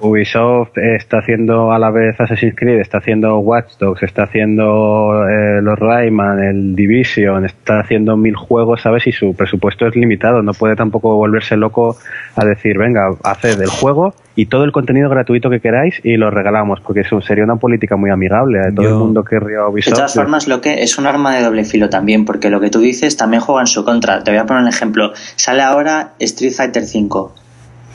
[0.01, 5.61] Ubisoft está haciendo a la vez Assassin's Creed, está haciendo Watch Dogs, está haciendo eh,
[5.61, 9.05] los Rayman, el Division, está haciendo mil juegos, ¿sabes?
[9.07, 10.41] Y su presupuesto es limitado.
[10.41, 11.95] No puede tampoco volverse loco
[12.35, 16.31] a decir, venga, haced el juego y todo el contenido gratuito que queráis y lo
[16.31, 18.59] regalamos, porque eso sería una política muy amigable.
[18.59, 18.71] ¿eh?
[18.75, 19.91] Todo Yo- el mundo querría Ubisoft.
[19.93, 22.69] De todas formas, lo que es un arma de doble filo también, porque lo que
[22.69, 24.23] tú dices también juega en su contra.
[24.23, 25.11] Te voy a poner un ejemplo.
[25.35, 27.40] Sale ahora Street Fighter V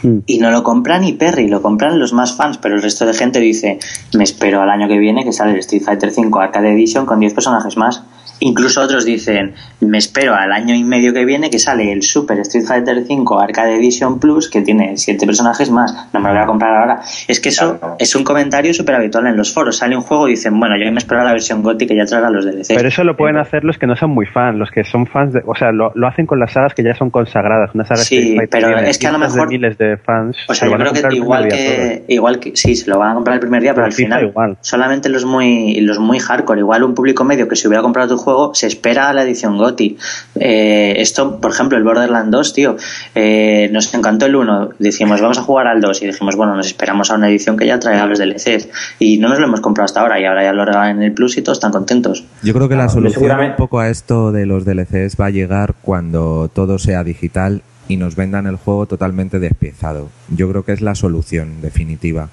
[0.03, 0.19] Hmm.
[0.27, 3.15] y no lo compran ni Perry, lo compran los más fans, pero el resto de
[3.15, 3.79] gente dice,
[4.15, 7.21] me espero al año que viene que sale el Street Fighter V Arcade Edition con
[7.21, 8.03] 10 personajes más.
[8.41, 12.39] Incluso otros dicen, me espero al año y medio que viene que sale el Super
[12.41, 15.95] Street Fighter V Arcade Edition Plus que tiene 7 personajes más.
[16.13, 17.01] No me lo voy a comprar ahora.
[17.29, 17.97] Es que eso Claro.
[17.99, 19.77] es un comentario súper habitual en los foros.
[19.79, 22.05] Sale un juego y dicen, bueno, yo me espero a la versión GOTY que ya
[22.05, 22.75] traerá los DLC.
[22.77, 25.33] Pero eso lo pueden hacer los que no son muy fans, los que son fans
[25.33, 28.01] de, o sea, lo, lo hacen con las sagas que ya son consagradas, una saga
[28.03, 30.37] Sí, Street Fighter pero tiene es que a lo cientos de mejor- miles de fans.
[30.49, 33.15] O se sea, yo creo que igual que, igual que sí, se lo van a
[33.15, 34.59] comprar el primer día, pero Pero al final igual.
[34.61, 38.17] solamente los muy los muy hardcore, igual un público medio que si hubiera comprado tu
[38.27, 39.97] juego se espera a la edición GOTY.
[40.35, 42.77] Eh, esto, por ejemplo, el Borderlands 2, tío,
[43.15, 46.67] eh, nos encantó el 1, decimos vamos a jugar al 2 y dijimos, bueno, nos
[46.67, 49.85] esperamos a una edición que ya traiga los DLCs y no nos lo hemos comprado
[49.85, 52.25] hasta ahora y ahora ya lo regalan en el Plus y todos están contentos.
[52.43, 55.27] Yo creo que la Claro, solución seguramente- un poco a esto de los DLCs va
[55.27, 60.09] a llegar cuando todo sea digital y nos vendan el juego totalmente despiezado.
[60.29, 62.29] Yo creo que es la solución definitiva.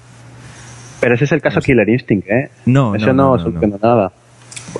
[1.00, 2.50] Pero ese es el caso Killer Instinct, ¿eh?
[2.66, 4.12] No, Eso no, no, no, no, soluciona nada.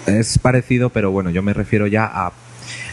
[0.07, 2.33] Es parecido, pero bueno, yo me refiero ya a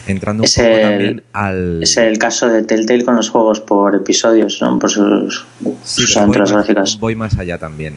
[0.06, 3.60] entrando un Es poco el- también al Es el caso de Telltale con los juegos
[3.60, 4.78] por episodios, ¿no?
[4.78, 5.46] por sus,
[5.84, 6.98] Sí, sus pero voy, aventuras más, gráficas.
[7.00, 7.94] voy más allá también.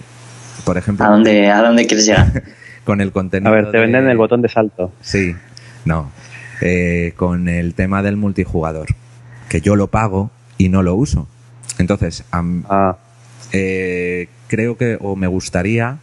[0.64, 2.44] Por ejemplo, ¿A dónde, ¿A dónde quieres llegar?
[2.86, 3.52] con el contenido.
[3.52, 4.92] A ver, te de- venden el botón de salto.
[5.02, 5.36] Sí,
[5.86, 6.12] no.
[6.62, 8.88] Eh, con el tema del multijugador,
[9.50, 11.28] que yo lo pago y no lo uso.
[11.80, 12.98] Entonces, am- Ah,
[13.52, 15.98] eh, creo que, o me gustaría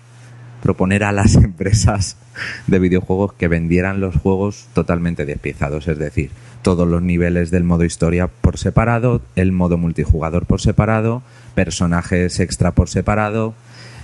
[0.63, 2.17] proponer a las empresas
[2.67, 6.31] de videojuegos que vendieran los juegos totalmente despiezados, es decir,
[6.63, 11.23] todos los niveles del modo historia por separado, el modo multijugador por separado,
[11.55, 13.55] personajes extra por separado,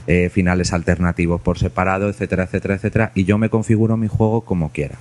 [0.06, 4.70] eh, finales alternativos por separado, etcétera, etcétera, etcétera, y yo me configuro mi juego como
[4.72, 4.94] quiera.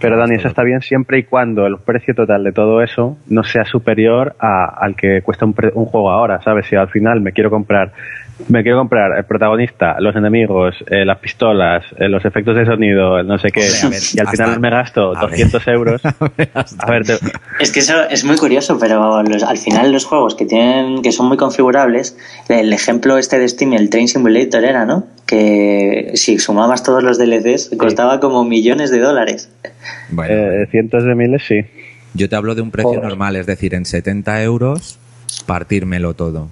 [0.00, 3.44] pero Dani, eso está bien siempre y cuando el precio total de todo eso no
[3.44, 6.66] sea superior a- al que cuesta un, pre- un juego ahora, ¿sabes?
[6.66, 7.92] Si al final me quiero comprar
[8.48, 13.18] me quiero comprar el protagonista, los enemigos, eh, las pistolas, eh, los efectos de sonido,
[13.18, 15.30] el no sé qué, Hombre, a ver, y al hasta- final me gasto a ver.
[15.30, 16.02] 200 euros.
[16.78, 17.18] A ver, te-
[17.60, 21.12] Es que eso es muy curioso, pero los- al final los juegos que tienen que
[21.12, 22.16] son muy configurables,
[22.48, 25.04] el ejemplo este de Steam, el Train Simulator era, ¿no?
[25.26, 29.50] Que si sumabas todos los DLCs costaba como millones de dólares.
[30.10, 31.60] Bueno, eh, cientos de miles, sí.
[32.14, 33.04] yo te hablo de un precio Joder.
[33.04, 34.98] normal, es decir, en 70 euros,
[35.46, 36.48] partírmelo todo.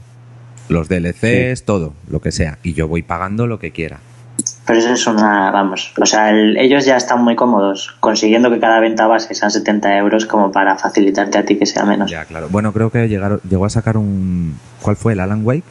[0.68, 2.59] Los DLCs, todo, lo que sea.
[2.62, 4.00] Y yo voy pagando lo que quiera.
[4.66, 8.61] Pero eso es una, vamos, o sea, el- ellos ya están muy cómodos consiguiendo que
[8.61, 12.11] cada venta base sean 70 euros como para facilitarte a ti que sea menos.
[12.11, 12.48] Ya, claro.
[12.50, 14.57] Bueno, creo que llegaron, llegó a sacar un...
[14.83, 15.14] ¿Cuál fue?
[15.14, 15.64] ¿El Alan Wake?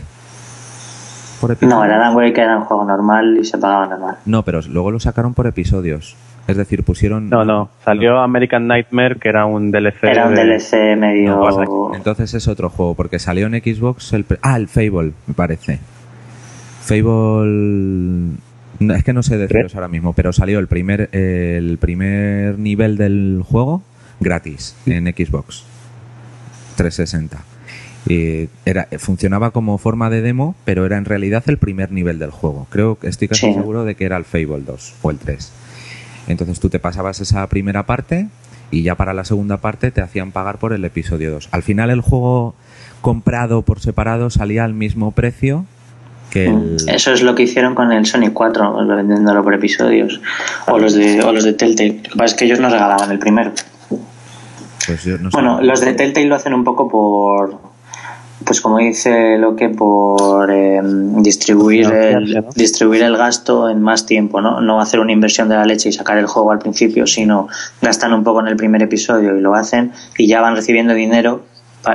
[1.62, 4.18] No, el Alan Wake era un juego normal y se pagaba normal.
[4.26, 6.16] No, pero luego lo sacaron por episodios.
[6.48, 7.30] Es decir, pusieron...
[7.30, 10.04] No, no, salió American Nightmare, que era un DLC.
[10.04, 11.36] Era un de- DLC medio...
[11.36, 14.26] No, Entonces es otro juego, porque salió en Xbox el...
[14.42, 15.80] Ah, el Fable, me parece.
[16.82, 18.38] Fable...
[18.80, 22.98] no, es que no sé deciros ahora mismo, pero salió el primer, el primer nivel
[22.98, 23.82] del juego
[24.20, 25.64] gratis en Xbox
[26.78, 27.38] 360.
[28.10, 32.32] Y era, funcionaba como forma de demo, pero era en realidad el primer nivel del
[32.32, 32.68] juego.
[32.70, 33.54] Creo que estoy casi Sí.
[33.54, 35.52] seguro de que era el Fable 2 o el 3.
[36.28, 38.28] Entonces tú te pasabas esa primera parte
[38.72, 41.50] y ya para la segunda parte te hacían pagar por el episodio 2.
[41.52, 42.54] Al final el juego
[43.02, 45.66] comprado por separado salía al mismo precio
[46.32, 46.76] que el...
[46.88, 50.20] Eso es lo que hicieron con el Sonic 4, lo- vendiéndolo por episodios.
[50.68, 52.02] O los de, o los de Telltale.
[52.04, 53.54] Lo que pasa es que ellos nos regalaban el primero.
[54.86, 55.38] Pues yo no sé.
[55.38, 57.60] Bueno, los de Telltale lo hacen un poco por.
[58.48, 64.40] Pues como dice lo que por eh, distribuir, el, distribuir el gasto en más tiempo,
[64.40, 64.62] ¿no?
[64.62, 67.50] No hacer una inversión de la leche y sacar el juego al principio, sino
[67.82, 71.42] gastan un poco en el primer episodio y lo hacen y ya van recibiendo dinero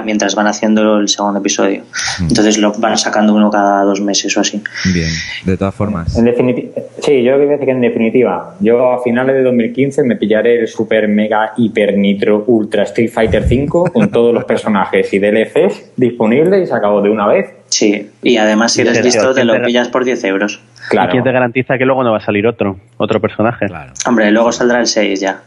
[0.05, 1.83] mientras van haciendo el segundo episodio.
[2.21, 2.29] Mm.
[2.29, 4.63] Entonces lo van sacando uno cada dos meses o así.
[4.95, 5.11] Bien,
[5.45, 6.17] de todas formas.
[6.17, 6.71] En definitiva,
[7.03, 11.09] sí, yo decir que en definitiva, yo a finales de 2015 me pillaré el Super
[11.09, 16.67] Mega Hiper Nitro Ultra Street Fighter 5 con todos los personajes y DLCs disponibles y
[16.67, 17.51] se acabó de una vez.
[17.69, 20.61] Sí, y además si eres listo te ¿quién lo pillas por 10 euros.
[20.87, 21.11] ¿Y Claro.
[21.11, 23.67] quién te garantiza que luego no va a salir otro, otro personaje?
[23.67, 23.93] Claro.
[24.07, 25.43] Hombre, luego saldrá el 6 ya.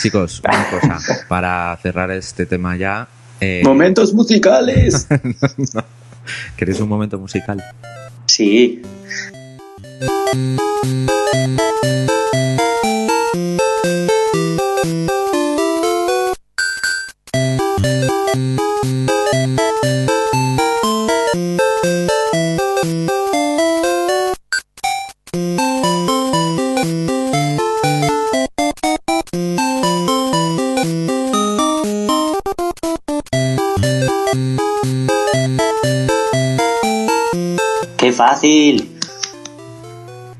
[0.00, 3.06] Chicos, una cosa, para cerrar este tema ya.
[3.44, 5.06] Eh, Momentos musicales.
[6.56, 7.62] ¿Queréis un momento musical?
[8.26, 8.82] Sí.
[38.14, 38.90] Fácil!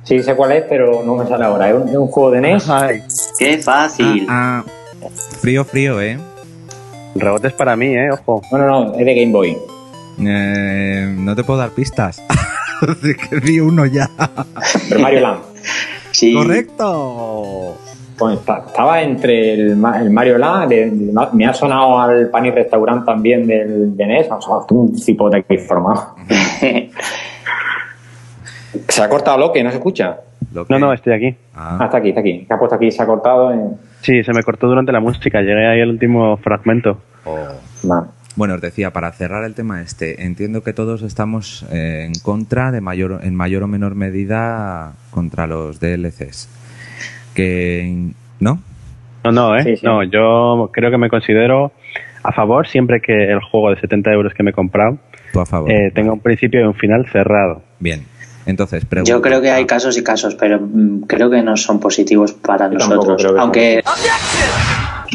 [0.04, 1.68] Sí, sé cuál es, pero no me sale ahora.
[1.70, 2.68] Es un, es un juego de NES.
[2.68, 3.02] Ay,
[3.38, 4.26] ¡Qué fácil!
[4.28, 5.08] Ah, ah,
[5.40, 6.18] frío, frío, ¿eh?
[7.16, 8.42] rebotes para mí, eh, ojo.
[8.50, 9.56] No, no, no, es de Game Boy.
[10.20, 12.22] Eh, no te puedo dar pistas.
[12.82, 14.10] Es que vi uno ya.
[14.88, 15.40] Pero Mario Land.
[16.10, 16.34] Sí.
[16.34, 17.76] ¡Correcto!
[18.18, 22.28] Pues está- estaba entre el, Ma- el Mario Land, de- de- me ha sonado al
[22.30, 26.14] pan y restaurante también del de NES, o sea, un cipote aquí formado.
[28.88, 30.18] Se ha cortado lo que no se escucha.
[30.68, 31.36] No, no, estoy aquí.
[31.54, 32.44] Ah, Ah, está aquí, está aquí.
[32.46, 33.52] Que ha puesto aquí, se ha cortado.
[33.52, 35.40] en- Sí, se me cortó durante la música.
[35.40, 37.00] Llegué ahí al último fragmento.
[37.24, 37.48] oh.
[38.36, 42.72] Bueno, os decía, para cerrar el tema este, entiendo que todos estamos eh, en contra,
[42.72, 46.48] de mayor, en mayor o menor medida, contra los DLCs.
[47.34, 48.10] Que,
[48.40, 48.58] ¿no?
[49.24, 49.62] No, no, eh.
[49.62, 49.86] Sí, sí.
[49.86, 51.72] No, yo creo que me considero
[52.22, 54.98] a favor siempre que el juego de 70 euros que me he comprado
[55.32, 55.70] Tú a favor.
[55.70, 57.62] eh, tenga un principio y un final cerrado.
[57.78, 58.04] Bien.
[58.46, 59.10] Entonces, pregunta.
[59.10, 62.68] Yo creo que hay casos y casos, pero mm, creo que no son positivos para
[62.68, 63.24] nosotros.
[63.38, 63.82] Aunque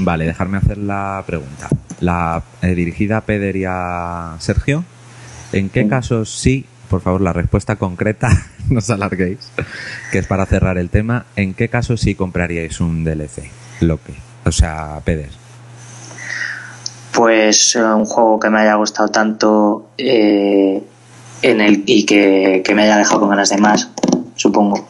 [0.01, 1.67] Vale, dejarme hacer la pregunta.
[1.99, 4.83] La eh, dirigida a Peder y a Sergio.
[5.51, 8.29] ¿En qué casos sí, por favor, la respuesta concreta,
[8.69, 9.51] no os alarguéis,
[10.11, 13.49] que es para cerrar el tema, ¿en qué casos sí compraríais un DLC?
[13.81, 14.13] Lo que,
[14.45, 15.31] o sea, Peder.
[17.13, 20.83] pues eh, un juego que me haya gustado tanto eh,
[21.41, 23.91] en el y que, que me haya dejado con ganas de más,
[24.35, 24.87] supongo.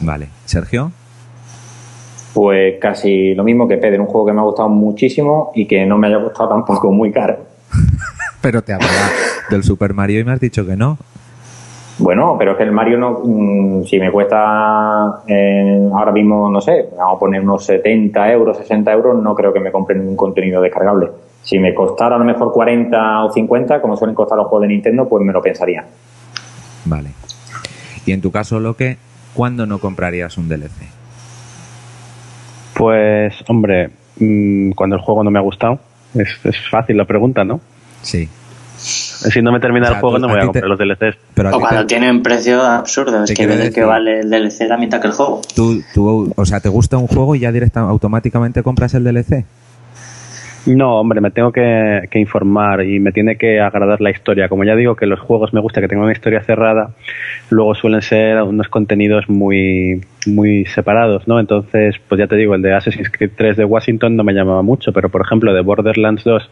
[0.00, 0.92] Vale, Sergio.
[2.32, 5.86] Pues casi lo mismo que Pedro, un juego que me ha gustado muchísimo y que
[5.86, 7.38] no me haya costado tampoco muy caro.
[8.42, 9.08] Pero te hablaba
[9.50, 10.98] del Super Mario y me has dicho que no.
[11.96, 16.60] Bueno, pero es que el Mario no, mm, si me cuesta eh, ahora mismo, no
[16.60, 20.16] sé, vamos a poner unos 70 euros, 60 euros, no creo que me compre ningún
[20.16, 21.10] contenido descargable.
[21.44, 24.68] Si me costara a lo mejor 40 o 50, como suelen costar los juegos de
[24.74, 25.84] Nintendo, pues me lo pensaría.
[26.86, 27.10] Vale.
[28.06, 28.96] Y en tu caso, lo que,
[29.34, 30.72] ¿cuándo no comprarías un DLC?
[32.74, 35.78] Pues, hombre, mm, cuando el juego no me ha gustado,
[36.14, 37.60] es, es fácil la pregunta, ¿no?
[38.02, 38.28] Sí.
[38.76, 40.78] Si no me termina O sea, el juego, tú- no voy a te- comprar los
[40.78, 41.16] DLCs.
[41.34, 44.30] Pero O te- cuando tiene un precio absurdo, es Te que, quiero que vale el
[44.30, 45.40] DLC la mitad que el juego.
[45.54, 49.44] tú, tú, o sea, ¿te gusta un juego y ya directa, automáticamente compras el DLC?
[50.66, 54.48] No, hombre, me tengo que, que informar y me tiene que agradar la historia.
[54.48, 56.94] Como ya digo que los juegos me gusta que tengan una historia cerrada,
[57.50, 61.38] luego suelen ser unos contenidos muy, muy separados, ¿no?
[61.38, 64.62] Entonces, pues ya te digo, el de Assassin's Creed 3 de Washington no me llamaba
[64.62, 66.50] mucho, pero por ejemplo de Borderlands 2,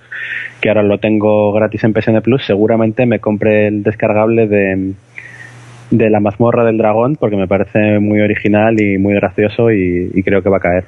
[0.60, 4.92] que ahora lo tengo gratis en PSN Plus, seguramente me compre el descargable de,
[5.90, 10.22] de la mazmorra del dragón porque me parece muy original y muy gracioso y, y
[10.22, 10.84] creo que va a caer.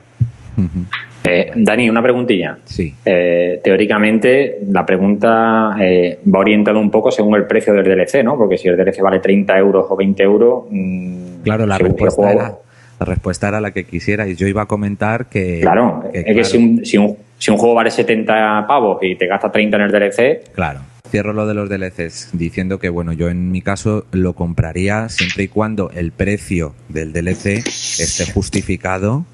[1.26, 2.58] Eh, Dani, una preguntilla.
[2.64, 2.94] Sí.
[3.04, 8.36] Eh, teóricamente, la pregunta eh, va orientada un poco según el precio del DLC, ¿no?
[8.36, 10.64] Porque si el DLC vale 30 euros o 20 euros.
[10.70, 12.54] mm, Claro, la respuesta, juego- era,
[13.00, 15.60] la respuesta era la que quisiera y yo iba a comentar que...
[15.60, 19.16] Claro, que, es que si un, si, un, si un juego vale 70 pavos y
[19.16, 20.80] te gasta 30 en el DLC, Claro.
[21.10, 25.44] Cierro lo de los DLCs diciendo que, bueno, yo en mi caso lo compraría siempre
[25.44, 29.24] y cuando el precio del DLC esté justificado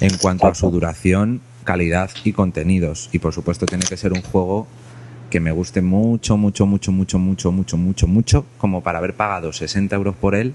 [0.00, 3.08] en cuanto a su duración, calidad y contenidos.
[3.12, 4.66] Y por supuesto tiene que ser un juego
[5.30, 9.52] que me guste mucho, mucho, mucho, mucho, mucho, mucho, mucho, mucho, como para haber pagado
[9.52, 10.54] 60 euros por él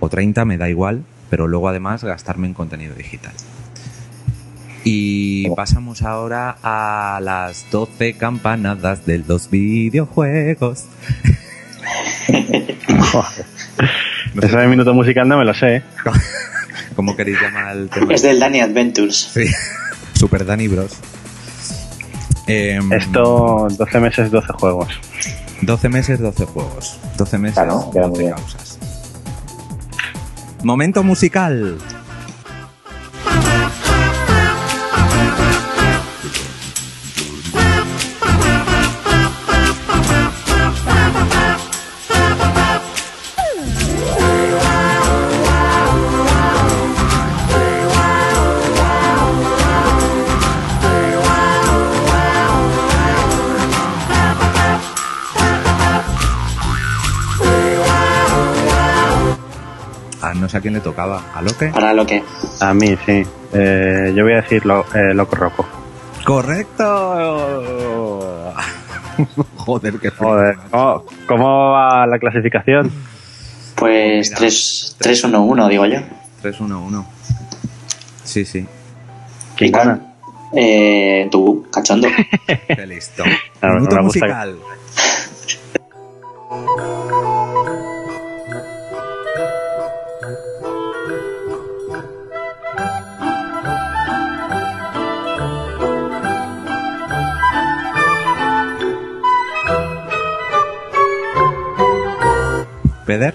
[0.00, 3.32] o 30, me da igual, pero luego además gastarme en contenido digital.
[4.84, 10.86] Y pasamos ahora a las 12 campanadas de los videojuegos.
[14.42, 15.82] Ese de minuto musical no me lo sé,
[16.78, 16.92] ¿eh?
[16.94, 18.12] ¿Cómo queréis llamar al tema?
[18.14, 19.30] Es del Danny Adventures.
[19.32, 19.46] Sí.
[20.14, 20.92] Super Danny Bros.
[22.46, 24.88] Em, Esto, 12 meses, 12 juegos.
[25.62, 26.98] 12 meses, 12 juegos.
[27.16, 28.34] 12 meses, Claro, queda muy 12 bien.
[28.34, 28.78] causas.
[30.62, 31.78] Momento musical.
[60.56, 61.22] A quién le tocaba.
[61.34, 61.68] ¿A Loque?
[61.68, 62.22] Para lo que.
[62.60, 63.22] A mí, sí.
[63.52, 65.66] Eh, yo voy a decir lo, eh, Loco Roco.
[66.24, 66.84] ¡Correcto!
[69.56, 70.28] Joder, qué frío.
[70.28, 72.90] Joder, ¿cómo, cómo va la clasificación?
[73.76, 74.38] Pues Mira.
[74.38, 76.00] 3 3-1-1, digo yo.
[76.42, 77.06] 3-1-1.
[78.24, 78.66] Sí, sí.
[79.56, 80.00] ¿Quién gana?
[80.54, 82.08] Eh, tú, cachondo.
[82.66, 83.24] Qué listo.
[83.62, 84.58] Minuto musical.
[103.06, 103.34] ¿Peder?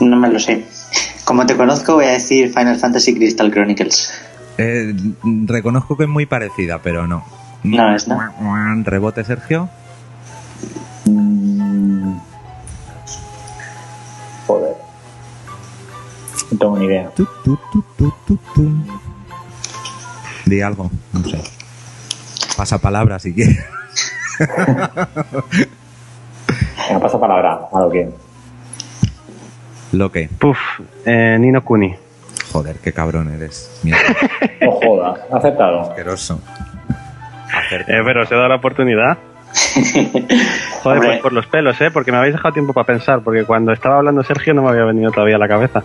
[0.00, 0.64] No me lo sé.
[1.24, 4.12] Como te conozco, voy a decir Final Fantasy Crystal Chronicles.
[4.58, 4.94] Eh,
[5.46, 7.24] reconozco que es muy parecida, pero no.
[7.62, 8.20] No es, ¿no?
[8.84, 9.70] Rebote, Sergio.
[11.06, 12.16] Mm.
[14.46, 14.76] Joder.
[16.50, 17.10] No tengo ni idea.
[17.16, 18.84] Tu, tu, tu, tu, tu, tu.
[20.44, 21.42] Di algo, no sé.
[22.56, 23.64] Pasa palabra si quieres.
[26.88, 28.23] Venga, pasa palabra a lo que.
[29.94, 30.28] Lo que.
[30.38, 30.58] Puf,
[31.06, 31.94] eh, Nino Kuni.
[32.52, 33.80] Joder, qué cabrón eres.
[33.84, 34.02] Mierda,
[34.60, 35.80] No jodas, aceptado.
[35.82, 36.40] asqueroso.
[37.70, 39.18] Eh, pero os he dado la oportunidad.
[40.82, 41.90] Joder, pues por los pelos, ¿eh?
[41.92, 44.84] Porque me habéis dejado tiempo para pensar, porque cuando estaba hablando Sergio no me había
[44.84, 45.82] venido todavía a la cabeza.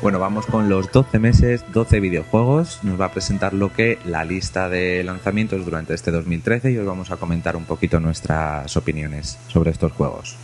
[0.00, 2.80] Bueno, vamos con los 12 meses, 12 videojuegos.
[2.82, 6.86] Nos va a presentar lo que la lista de lanzamientos durante este 2013 y os
[6.86, 10.36] vamos a comentar un poquito nuestras opiniones sobre estos juegos.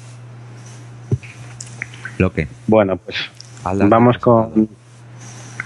[2.18, 2.46] Lo que.
[2.66, 3.16] Bueno, pues
[3.88, 4.68] vamos con,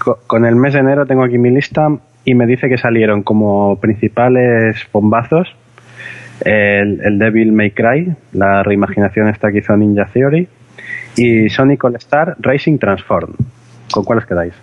[0.03, 1.05] co- con el mes de enero.
[1.05, 1.89] Tengo aquí mi lista
[2.25, 5.47] y me dice que salieron como principales bombazos
[6.45, 10.47] el, el Devil May Cry, la reimaginación esta que hizo Ninja Theory,
[11.15, 13.33] y Sonic All Star Racing Transform.
[13.91, 14.53] ¿Con cuál os quedáis?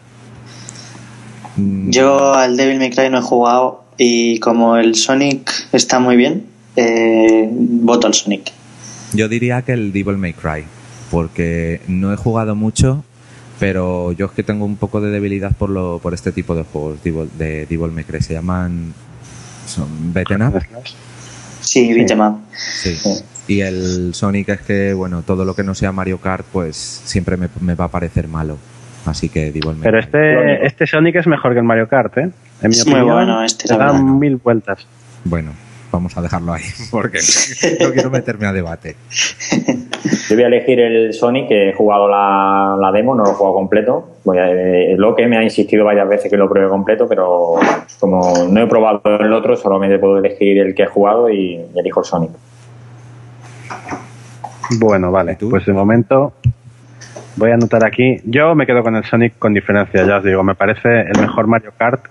[1.56, 6.16] Mm, Yo al Devil May Cry no he jugado y como el Sonic está muy
[6.16, 6.44] bien,
[6.76, 8.50] eh, voto al Sonic.
[9.12, 10.64] Yo diría que el Devil May Cry,
[11.10, 13.04] porque no he jugado mucho,
[13.58, 16.62] pero yo es que tengo un poco de debilidad por lo por este tipo de
[16.64, 18.22] juegos Devil- de Devil May Cry.
[18.22, 18.94] Se llaman
[19.66, 20.60] son beaten up,
[21.60, 22.38] Sí, beat'em up.
[22.56, 22.96] sí.
[23.48, 27.36] Y el Sonic es que, bueno, todo lo que no sea Mario Kart, pues siempre
[27.36, 28.56] me, me va a parecer malo.
[29.06, 30.04] Así que Devil May Pero Cry.
[30.04, 32.30] este, este Sonic es mejor que el Mario Kart, ¿eh?
[32.62, 34.02] En mi opinión, bueno este, la le da verdad.
[34.04, 34.86] mil vueltas.
[35.24, 35.52] Bueno,
[35.90, 37.18] vamos a dejarlo ahí, porque
[37.80, 38.96] no quiero meterme a debate.
[40.02, 43.34] Yo voy a elegir el Sonic, que he jugado la, la demo, no lo he
[43.34, 44.08] jugado completo.
[44.24, 47.54] Voy a, eh, lo que me ha insistido varias veces que lo pruebe completo, pero
[47.98, 51.78] como no he probado el otro, solamente puedo elegir el que he jugado y, y
[51.78, 52.30] elijo el Sonic.
[54.78, 55.36] Bueno, vale.
[55.38, 56.32] Pues de momento
[57.40, 58.18] voy a anotar aquí.
[58.24, 60.44] Yo me quedo con el Sonic con diferencia, ya os digo.
[60.44, 62.04] Me parece el mejor Mario Kart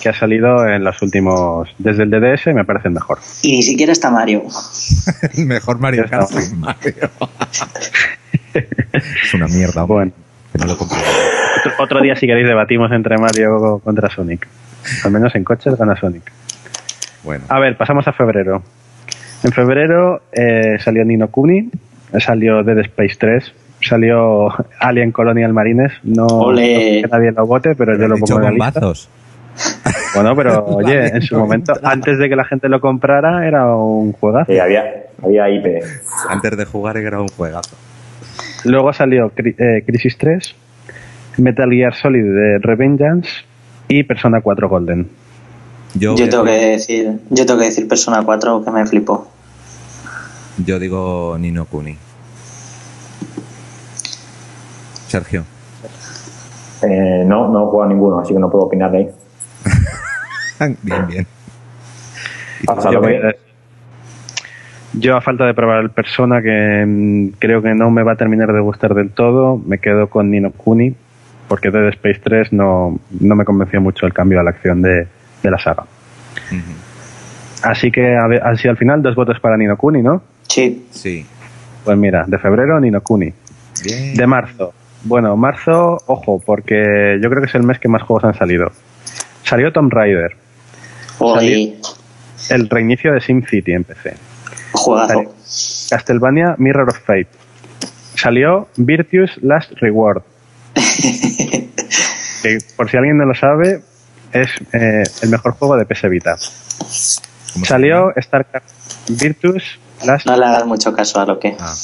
[0.00, 1.68] que ha salido en los últimos.
[1.78, 3.18] Desde el DDS me parece el mejor.
[3.42, 4.44] Y ni siquiera está Mario.
[5.36, 7.10] El mejor Mario Ya Kart sin Mario.
[8.54, 10.12] es una mierda, Bueno,
[10.52, 14.46] que no lo otro, otro día si queréis debatimos entre Mario contra Sonic.
[15.04, 16.32] Al menos en coches gana Sonic.
[17.24, 18.62] Bueno, A ver, pasamos a febrero.
[19.42, 21.68] En febrero eh, salió Nino Kuni,
[22.20, 24.48] salió Dead Space 3, salió
[24.80, 25.92] Alien Colonial Marines.
[26.02, 28.80] No, que nadie lo vote, pero yo pero lo has dicho pongo en la lista.
[30.14, 31.90] Bueno, pero oye, Vale, en su no momento, entra.
[31.92, 34.50] antes de que la gente lo comprara, era un juegazo.
[34.52, 34.84] Sí, había,
[35.22, 35.82] había IP.
[36.28, 37.76] Antes de jugar era un juegazo.
[38.64, 40.54] Luego salió Cri- eh, Crisis 3,
[41.38, 43.28] Metal Gear Solid de Revengeance
[43.88, 45.08] y Persona 4 Golden.
[45.94, 48.70] Yo, Yo voy a tengo que decir- decir, yo tengo que decir Persona 4 que
[48.70, 49.28] me flipó.
[50.64, 51.96] yo digo Nino Kuni.
[55.08, 55.44] Sergio.
[56.82, 59.08] Eh, no, no he jugado ninguno, así que no puedo opinar de ahí.
[60.82, 61.26] Bien, bien.
[62.62, 63.36] ¿Y tú, Pasa Yo, que-
[65.12, 68.52] a falta de probar el Persona, que mm, creo que no me va a terminar
[68.52, 70.94] de gustar del todo, me quedo con Nino Kuni,
[71.46, 75.06] porque Dead Space 3 no, no me convenció mucho el cambio a la acción de,
[75.42, 75.84] de la saga.
[77.62, 80.22] Así que, a ver, así al final, dos votos para Nino Kuni, ¿no?
[80.48, 81.24] Sí, Sí.
[81.84, 83.32] Pues mira, de febrero, Nino Kuni.
[83.84, 84.14] Bien.
[84.14, 84.72] De marzo.
[85.08, 88.70] Bueno, marzo, ojo, porque yo creo que es el mes que más juegos han salido.
[89.42, 90.36] Salió Tomb Raider,
[91.18, 91.80] hoy
[92.50, 94.14] el reinicio de SimCity en PC.
[94.72, 95.14] juegazo.
[95.14, 95.30] Salió
[95.88, 97.28] Castlevania Mirror of Fate.
[98.16, 100.22] Salió Virtuous Last Reward.
[102.42, 103.80] que por si alguien no lo sabe,
[104.30, 106.36] es eh, el mejor juego de PS Vita.
[107.54, 108.12] ¿Cómo se Salió?
[108.20, 108.66] StarCraft
[109.08, 111.56] Virtus Last- No le hagas mucho caso a lo que.
[111.58, 111.74] Ah,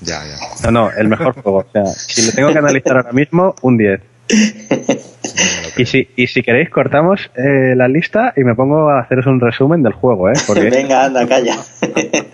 [0.00, 0.36] ya, ya.
[0.64, 1.58] No, no, el mejor juego.
[1.58, 4.00] O sea, si lo tengo que analizar ahora mismo, un 10.
[5.76, 9.38] Y si, y si queréis, cortamos eh, la lista y me pongo a haceros un
[9.40, 10.32] resumen del juego, ¿eh?
[10.44, 11.56] Porque Venga, anda, calla.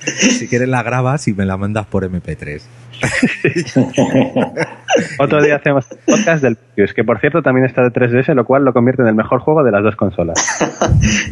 [0.09, 2.63] Si quieres la grabas y me la mandas por MP3.
[5.19, 8.65] otro día hacemos podcast del Virtuous, que por cierto también está de 3DS, lo cual
[8.65, 10.39] lo convierte en el mejor juego de las dos consolas.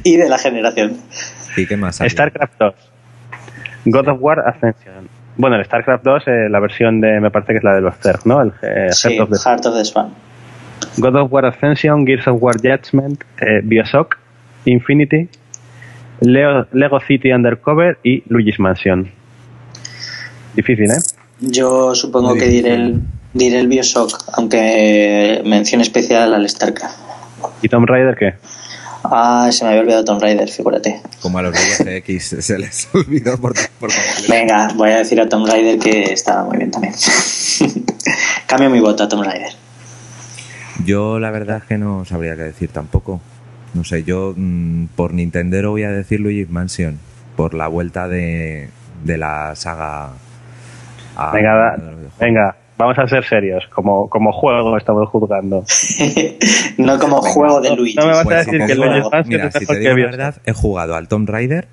[0.04, 0.98] y de la generación.
[1.56, 1.98] ¿Y qué más?
[2.02, 2.10] hay?
[2.10, 2.74] StarCraft 2.
[3.84, 5.08] God of War Ascension.
[5.36, 7.96] Bueno, el StarCraft 2, eh, la versión de, me parece que es la de los
[7.96, 8.42] Zerg, ¿no?
[8.42, 10.08] El eh, Sí, Heart of the Heart of the Swan.
[10.98, 14.16] God of War Ascension, Gears of War Judgment, eh, Bioshock,
[14.66, 15.28] Infinity,
[16.20, 19.10] Leo- Lego City Undercover y Luigi's Mansion.
[20.54, 20.98] Difícil, ¿eh?
[21.40, 23.00] Yo supongo que diré el,
[23.32, 26.98] diré el Bioshock, aunque mención especial al StarCraft.
[27.62, 28.34] ¿Y Tomb Raider qué?
[29.04, 31.00] Ah, se me había olvidado Tomb Raider, figúrate.
[31.20, 33.90] Como a los de GX se les olvidó por, por.
[34.28, 36.94] Venga, voy a decir a Tomb Raider que estaba muy bien también.
[38.46, 39.52] Cambio mi voto a Tomb Raider.
[40.84, 43.20] Yo la verdad es que no sabría qué decir tampoco.
[43.74, 46.98] No sé, yo mm, por Nintendo voy a decir Luigi's Mansion.
[47.36, 48.68] Por la vuelta de,
[49.04, 50.10] de la saga.
[51.16, 51.76] a- Venga, a
[52.20, 53.66] venga, vamos a ser serios.
[53.68, 55.64] Como, como juego estamos juzgando.
[56.78, 57.96] no como juego de Luigi.
[57.96, 59.76] no me vas a Pues, decir si que te el Mansion Mira, es si mejor
[59.76, 60.10] te que digo la Bioshock.
[60.16, 61.68] verdad, he jugado al Tomb Raider,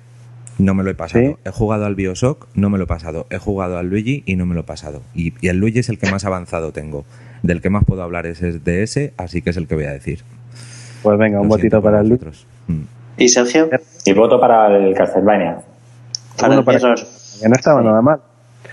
[0.58, 1.24] no me lo he pasado.
[1.24, 1.36] ¿Sí?
[1.44, 3.26] He jugado al Bioshock, no me lo he pasado.
[3.30, 5.02] He jugado al Luigi y no me lo he pasado.
[5.14, 7.04] Y, y el Luigi es el que más avanzado tengo.
[7.42, 9.92] Del que más puedo hablar es, de ese, así que es el que voy a
[9.92, 10.22] decir.
[11.02, 12.24] Pues venga, un Lo por para el Luigi.
[12.66, 12.82] Mm.
[13.16, 13.68] ¿Y Sergio?
[14.04, 15.58] Y voto para el Castlevania.
[16.38, 16.94] Para para-.
[17.40, 18.20] Que no estaba nada mal.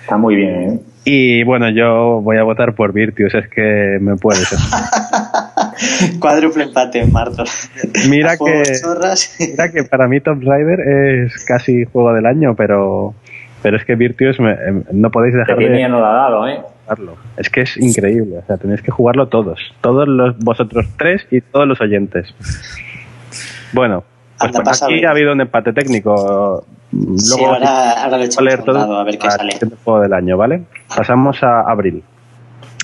[0.02, 0.80] Está muy bien, ¿eh?
[1.10, 4.50] Y bueno, yo voy a votar por Virtuous, es que me puedes.
[6.20, 7.46] Cuádruple empate, Marto.
[8.10, 8.64] Mira que-.
[9.52, 13.16] Mira que para mí Tomb Raider es casi juego del año, pero
[13.64, 16.60] pero es que Virtuous me- em, no podéis dejar de no lo ha dado, ¿eh?
[17.38, 21.40] Es que es increíble, o sea, tenéis que jugarlo todos, todos los vosotros tres y
[21.40, 22.36] todos los oyentes.
[23.72, 24.04] Bueno,
[24.40, 26.64] pues Anda, aquí ha habido un empate técnico.
[26.92, 29.52] Luego sí, ahora, ahora le leer un todo a ver qué al sale.
[29.52, 30.64] siguiente juego del año, ¿vale?
[30.96, 32.04] Pasamos a abril.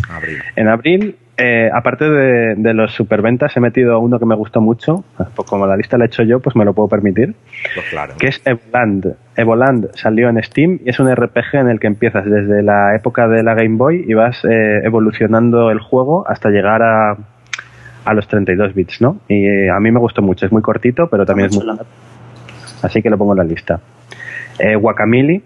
[0.10, 0.39] Abril.
[0.56, 5.04] En abril, eh, aparte de, de los superventas, he metido uno que me gustó mucho.
[5.18, 7.36] Pues como la lista la he hecho yo, pues me lo puedo permitir.
[7.74, 8.14] Pues claro.
[8.20, 9.16] Que es Evoland.
[9.36, 13.28] Evoland salió en Steam y es un RPG en el que empiezas desde la época
[13.28, 17.18] de la Game Boy y vas eh, evolucionando el juego hasta llegar a,
[18.06, 19.18] a los 32 bits, ¿no?
[19.28, 20.45] Y eh, a mí me gustó mucho.
[20.45, 21.86] Es muy cortito, pero también es muy chulo.
[22.82, 23.80] Así que lo pongo en la lista.
[24.60, 25.41] Eh, Guacamole,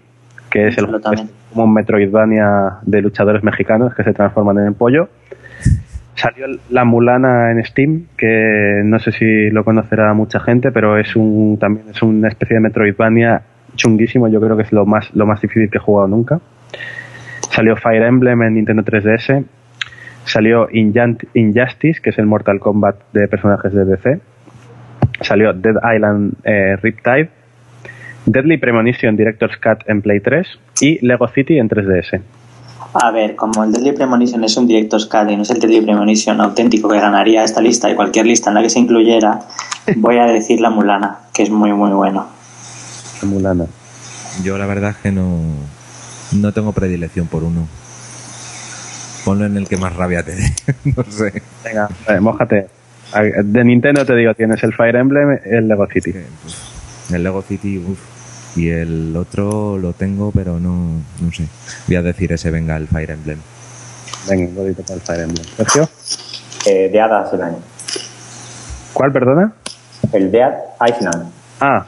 [0.50, 5.08] que es el es como un Metroidvania de luchadores mexicanos que se transforman en pollo.
[6.14, 11.14] Salió la Mulana en Steam, que no sé si lo conocerá mucha gente, pero es
[11.14, 13.42] un también es una especie de Metroidvania
[13.76, 14.26] chunguísimo.
[14.26, 16.40] Yo creo que es lo más lo más difícil que he jugado nunca.
[17.50, 19.44] Salió Fire Emblem en Nintendo 3DS.
[20.28, 24.20] Salió Injustice, que es el Mortal Kombat de personajes de DC.
[25.22, 27.30] Salió Dead Island eh, Riptide.
[28.26, 30.46] Deadly Premonition Director's Cut en Play 3
[30.82, 32.20] y Lego City en 3DS.
[32.92, 35.80] A ver, como el Deadly Premonition es un Director's Cut y no es el Deadly
[35.80, 39.40] Premonition auténtico que ganaría esta lista y cualquier lista en la que se incluyera,
[39.96, 42.26] voy a decir la Mulana, que es muy, muy bueno.
[43.22, 43.64] La Mulana.
[44.44, 45.38] Yo la verdad es que no,
[46.32, 47.66] no tengo predilección por uno.
[49.28, 50.50] Ponlo en el que más rabia te dé.
[50.96, 51.42] no sé.
[51.62, 52.66] Venga, eh, mójate.
[53.44, 56.12] De Nintendo te digo, tienes el Fire Emblem, el Lego City.
[56.12, 56.56] Pues,
[57.12, 58.56] el Lego City, uff.
[58.56, 61.44] Y el otro lo tengo, pero no, no sé.
[61.88, 63.38] Voy a decir ese, venga, el Fire Emblem.
[64.30, 65.44] Venga, un bolito para el Fire Emblem.
[65.58, 65.86] Sergio,
[66.64, 67.56] Eh, Dead Island.
[68.94, 69.52] ¿cuál, perdona?
[70.10, 70.54] El Dead
[70.88, 71.30] Island.
[71.60, 71.84] Ah,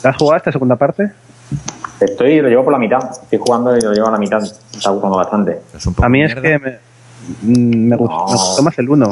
[0.00, 1.12] ¿te has jugado esta segunda parte?
[2.00, 2.98] Estoy, lo llevo por la mitad.
[3.22, 4.40] Estoy jugando y lo llevo a la mitad.
[4.40, 4.46] Me
[4.78, 5.58] está gustando bastante.
[5.74, 6.42] Es un poco A mí es mierda.
[6.42, 6.78] que me,
[7.58, 8.26] mm, me, gustó, No.
[8.26, 9.10] me gustó más el 1.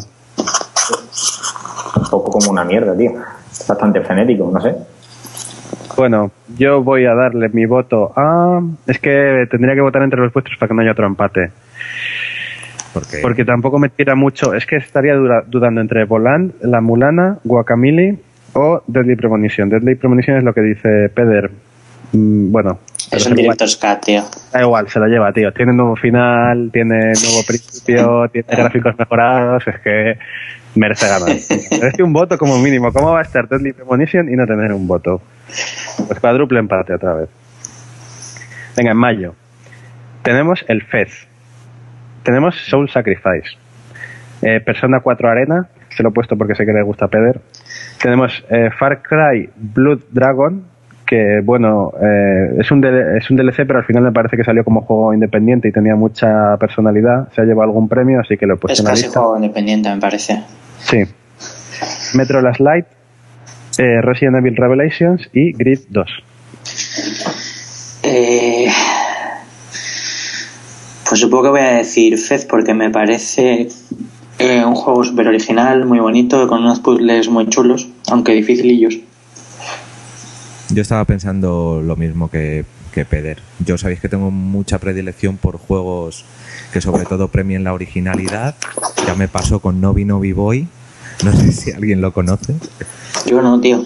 [1.96, 3.12] Un poco como una mierda, tío.
[3.50, 4.74] Es bastante frenético, no sé.
[5.96, 8.60] Bueno, yo voy a darle mi voto a...
[8.86, 11.52] Es que tendría que votar entre los vuestros para que no haya otro empate.
[12.92, 14.54] Porque, Porque tampoco me tira mucho.
[14.54, 18.18] Es que estaría dura- dudando entre Voland, La Mulana, Guacamole
[18.54, 19.68] o Deadly Premonition.
[19.68, 21.50] Deadly Premonition es lo que dice Peder.
[22.14, 22.78] Mm, bueno,
[23.10, 24.22] Es un Director's Cut, tío.
[24.52, 25.52] da igual, se lo lleva, tío.
[25.52, 29.66] Tiene nuevo final, tiene nuevo principio, tiene gráficos mejorados.
[29.66, 30.18] Es que
[30.76, 31.28] merece ganar.
[31.28, 32.92] Merece un voto como mínimo.
[32.92, 35.20] ¿Cómo va a estar Deadly Premonition y no tener un voto?
[36.06, 37.28] Pues cuádruple empate otra vez.
[38.76, 39.34] Venga, en mayo.
[40.22, 41.26] Tenemos el Fez.
[42.22, 43.56] Tenemos Soul Sacrifice.
[44.42, 45.68] Eh, Persona 4 Arena.
[45.90, 47.40] Se lo he puesto porque sé que le gusta a Peder.
[48.02, 50.64] Tenemos eh, Far Cry Blood Dragon.
[51.06, 54.44] Que bueno, eh, es, un DL es un DLC, pero al final me parece que
[54.44, 57.28] salió como juego independiente y tenía mucha personalidad.
[57.34, 59.20] Se ha llevado algún premio, así que lo he puesto Es en la casi lista.
[59.20, 60.42] juego independiente, me parece.
[60.78, 61.04] Sí.
[62.14, 62.86] Metro Last Light,
[63.78, 66.08] eh, Resident Evil Revelations y Grid 2.
[68.02, 68.68] Eh,
[71.08, 73.68] pues supongo que voy a decir Fez porque me parece
[74.38, 78.98] eh, un juego súper original, muy bonito, con unos puzzles muy chulos, aunque dificilillos.
[80.70, 83.38] Yo estaba pensando lo mismo que, que Peder.
[83.64, 86.24] Yo sabéis que tengo mucha predilección por juegos
[86.72, 88.54] que sobre todo premien la originalidad.
[89.06, 90.68] Ya me pasó con Novi Novi Boy.
[91.24, 92.54] No sé si alguien lo conoce.
[93.26, 93.84] Yo no, tío.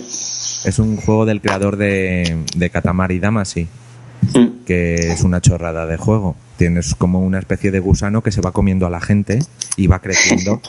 [0.65, 3.67] Es un juego del creador de, de Katamari Damacy,
[4.35, 4.65] Mm.
[4.67, 6.35] que es una chorrada de juego.
[6.57, 9.39] Tienes como una especie de gusano que se va comiendo a la gente
[9.77, 10.61] y va creciendo.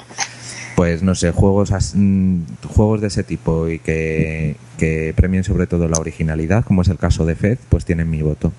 [0.80, 2.38] Pues no sé, juegos, as- mm,
[2.74, 6.98] juegos de ese tipo y que, que premien sobre todo la originalidad, como es el
[6.98, 8.54] caso de Fez, pues tienen mi voto.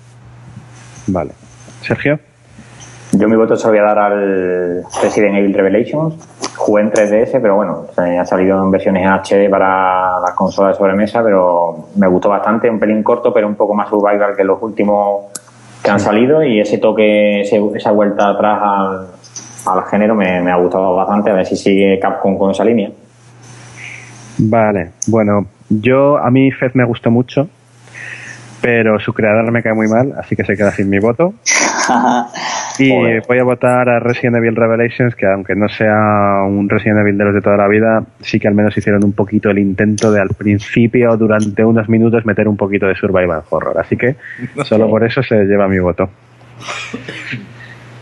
[1.07, 1.31] Vale.
[1.81, 2.19] Sergio.
[3.13, 6.13] Yo mi voto se lo voy a dar al Resident Evil Revelations.
[6.57, 10.77] Jugué en 3DS, pero bueno, se- ha salido en versiones HD para las consolas de
[10.77, 12.69] sobremesa, pero me gustó bastante.
[12.69, 15.23] Un pelín corto, pero un poco más survival que los últimos
[15.83, 16.43] que han salido.
[16.43, 19.07] Y ese toque, ese- esa vuelta atrás al,
[19.65, 21.31] al género me, me ha gustado bastante.
[21.31, 22.89] A ver si sigue Capcom con esa línea.
[24.37, 24.91] Vale.
[25.07, 27.47] Bueno, yo a mí Fez me gustó mucho,
[28.61, 31.33] pero su creador me cae muy mal, así que se queda sin mi voto.
[32.79, 33.21] Y Joder.
[33.27, 37.25] voy a votar a Resident Evil Revelations, que aunque no sea un Resident Evil de
[37.25, 40.19] los de toda la vida, sí que al menos hicieron un poquito el intento de
[40.19, 43.77] al principio, durante unos minutos, meter un poquito de survival horror.
[43.77, 44.15] Así que
[44.63, 46.09] solo por eso se lleva mi voto.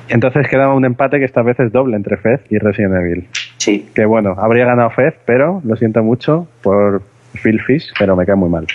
[0.10, 3.28] Entonces quedaba un empate que esta vez es doble entre Fez y Resident Evil.
[3.57, 3.89] Sí.
[3.93, 7.01] Que bueno, habría ganado Fez, pero lo siento mucho por
[7.43, 8.66] Phil Fish, pero me cae muy mal.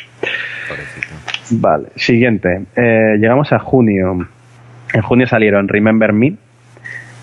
[1.50, 2.62] Vale, siguiente.
[2.76, 4.26] Eh, llegamos a junio.
[4.92, 6.34] En junio salieron Remember Me,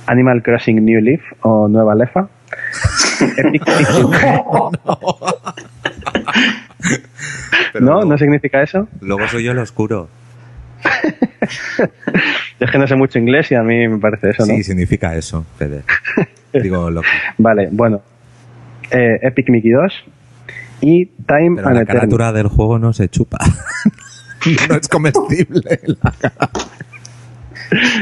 [0.07, 2.28] Animal Crossing New Leaf o Nueva Lefa.
[3.38, 3.64] Epic
[7.74, 7.91] Pero ¿No?
[7.93, 8.88] luego- ¿No significa eso?
[9.01, 10.09] Luego soy yo el oscuro.
[12.60, 14.54] Es que no sé mucho inglés y a mí me parece eso, ¿no?
[14.54, 15.82] Sí, significa eso, Fede.
[16.54, 17.08] Digo, lo que-
[17.38, 18.02] Vale, bueno.
[18.92, 19.94] Eh, Epic Mickey 2
[20.82, 21.86] y Time Pero and la Eternity.
[21.86, 23.38] carátula del juego no se chupa.
[24.70, 25.80] no es comestible.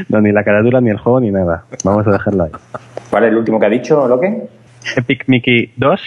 [0.09, 1.65] No, ni la carátula, ni el juego, ni nada.
[1.83, 2.51] Vamos a dejarlo ahí.
[3.09, 4.47] ¿Cuál es el último que ha dicho, Loque?
[4.95, 6.01] Epic Mickey 2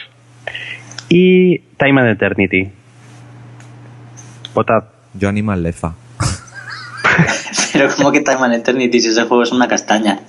[1.11, 2.70] y Time and Eternity.
[4.55, 4.85] Votad.
[5.14, 5.95] Yo Animal Lefa.
[7.72, 10.20] Pero como que Time and Eternity si ese juego es una castaña.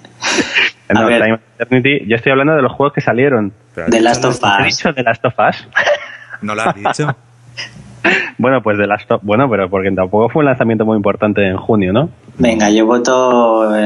[0.89, 1.21] No, A ver.
[1.21, 2.05] Time and Eternity.
[2.07, 3.51] Yo estoy hablando de los juegos que salieron.
[3.75, 4.77] The dicho Last of ¿He Us.
[4.77, 5.67] dicho The Last of Us?
[6.41, 7.15] ¿No lo has dicho?
[8.37, 11.57] bueno, pues The Last of Bueno, pero porque tampoco fue un lanzamiento muy importante en
[11.57, 12.09] junio, ¿no?
[12.37, 13.79] Venga, yo voto eh,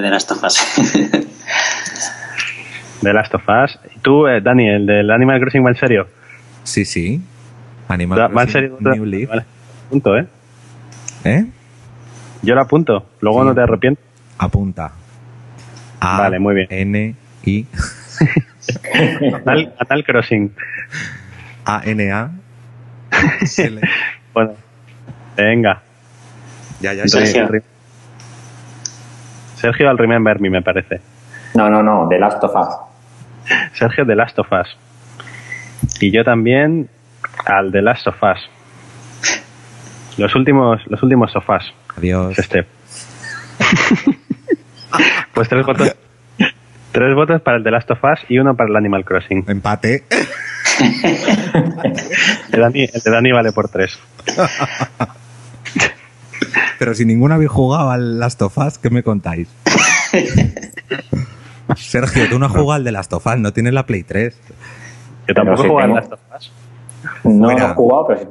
[0.00, 0.74] de las tofas.
[3.02, 3.78] The Last of Us.
[3.94, 6.06] ¿Y tú, eh, Dani, el del Animal Crossing va en serio?
[6.62, 7.20] Sí, sí.
[7.88, 8.76] Animal Va en Crossing serio.
[8.80, 9.28] New Leaf.
[9.28, 9.44] Vale.
[9.90, 10.26] Punto, ¿eh?
[11.24, 11.44] ¿Eh?
[12.42, 13.06] Yo lo apunto.
[13.20, 13.46] Luego Sí.
[13.48, 14.04] no te arrepientes.
[14.38, 14.92] Apunta.
[16.00, 16.66] A Vale, muy bien.
[16.70, 17.14] N
[17.44, 17.66] I
[19.46, 20.52] Animal Crossing.
[21.64, 22.30] A N A
[23.58, 23.80] L.
[24.34, 24.54] Bueno.
[25.36, 25.82] Venga.
[26.80, 27.08] Ya, ya, ya.
[27.08, 27.62] Sergio.
[29.56, 31.00] Sergio al Remember Me, me parece.
[31.54, 32.74] No, no, no, The Last of Us.
[33.74, 34.76] Sergio de Last of Us.
[36.00, 36.88] Y yo también
[37.44, 38.48] al de Last of Us.
[40.16, 41.72] Los últimos, los últimos sofás.
[41.96, 42.32] Adiós.
[42.32, 42.66] Es este.
[45.34, 45.96] pues tres votos.
[46.92, 49.44] Tres votos para el de Last of Us y uno para el Animal Crossing.
[49.48, 50.04] Empate.
[50.80, 53.98] El de Dani, el de Dani vale por tres.
[56.78, 59.48] Pero si ninguno habéis jugado al Last of Us, ¿qué me contáis?
[61.76, 64.36] Sergio, tú no has jugado al de Last of Us, no tienes la Play 3.
[65.28, 65.94] Yo tampoco he jugado al.
[65.94, 66.52] Last of Us.
[67.24, 67.66] No Fuera.
[67.68, 68.26] lo he jugado, pero sí.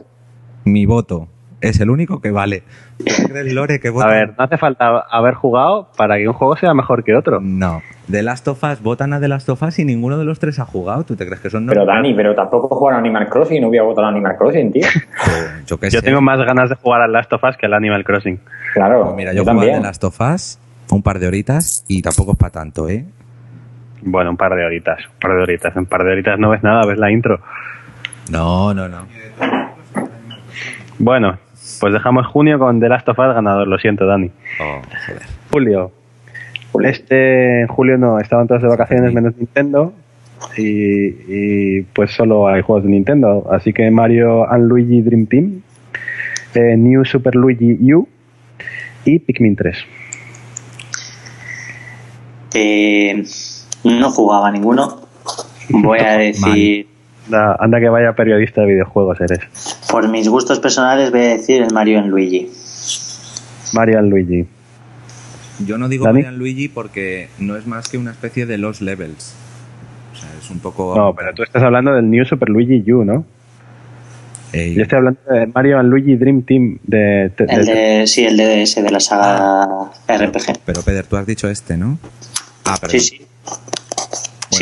[0.66, 1.28] Mi voto
[1.62, 2.64] es el único que vale.
[2.97, 4.09] ¿Tú crees, Lore, que A votan?
[4.09, 7.39] ver, no hace falta haber jugado para que un juego sea mejor que otro.
[7.41, 7.82] No.
[8.09, 10.59] The Last of Us, votan a The Last of Us y ninguno de los tres
[10.59, 11.03] ha jugado.
[11.05, 11.86] ¿Tú te crees que son Pero?
[11.86, 14.72] Dani, pero tampoco jugar a Animal Crossing y no voy a votar a Animal Crossing,
[14.72, 14.88] tío.
[15.26, 16.05] Pues, yo qué Yo sé.
[16.05, 18.39] tengo más ganas de jugar al Last of Us que al Animal Crossing.
[18.74, 19.78] Claro, Pues mira, yo, yo jugué a.
[19.78, 20.59] The Last of Us
[20.91, 23.05] un par de horitas y tampoco es para tanto, ¿eh?
[24.01, 25.76] Bueno, un par de horitas, un par de horitas.
[25.76, 27.39] Un par de horitas no ves nada, ves la intro.
[28.30, 29.05] No, no, no.
[30.99, 31.38] Bueno,
[31.82, 34.29] pues dejamos junio con The Last of Us ganador, lo siento, Dani.
[34.61, 35.23] Oh, joder.
[35.51, 35.91] Julio.
[36.84, 39.91] Este en julio no, estaban todos de vacaciones menos Nintendo.
[40.57, 43.47] Y, y, pues solo hay juegos de Nintendo.
[43.51, 45.61] Así que Mario and Luigi Dream Team,
[46.53, 48.07] eh, New Super Luigi U
[49.03, 49.77] y Pikmin 3.
[52.53, 53.23] Eh,
[53.84, 55.01] no jugaba ninguno.
[55.69, 56.88] Voy a decir,
[57.28, 59.39] Anda, anda que vaya periodista de videojuegos eres.
[59.89, 62.49] por mis gustos personales, voy a decir el Mario en Luigi.
[63.74, 64.45] Marian Luigi.
[65.65, 66.19] Yo no digo Dani.
[66.24, 69.34] Marian Luigi porque no es más que una especie de los levels.
[70.13, 70.95] O sea, es un poco.
[70.95, 73.24] No, pero tú estás hablando del New Super Luigi U, ¿no?
[74.53, 78.07] Ey, Yo estoy hablando de Mario and Luigi Dream Team de, de- El de- de,
[78.07, 79.65] sí, el de ese de la saga
[80.09, 80.59] RPG.
[80.65, 81.97] Pero Peder, tú has dicho este, ¿no?
[82.65, 82.91] Ah, pero.
[82.91, 83.22] Sí, sí.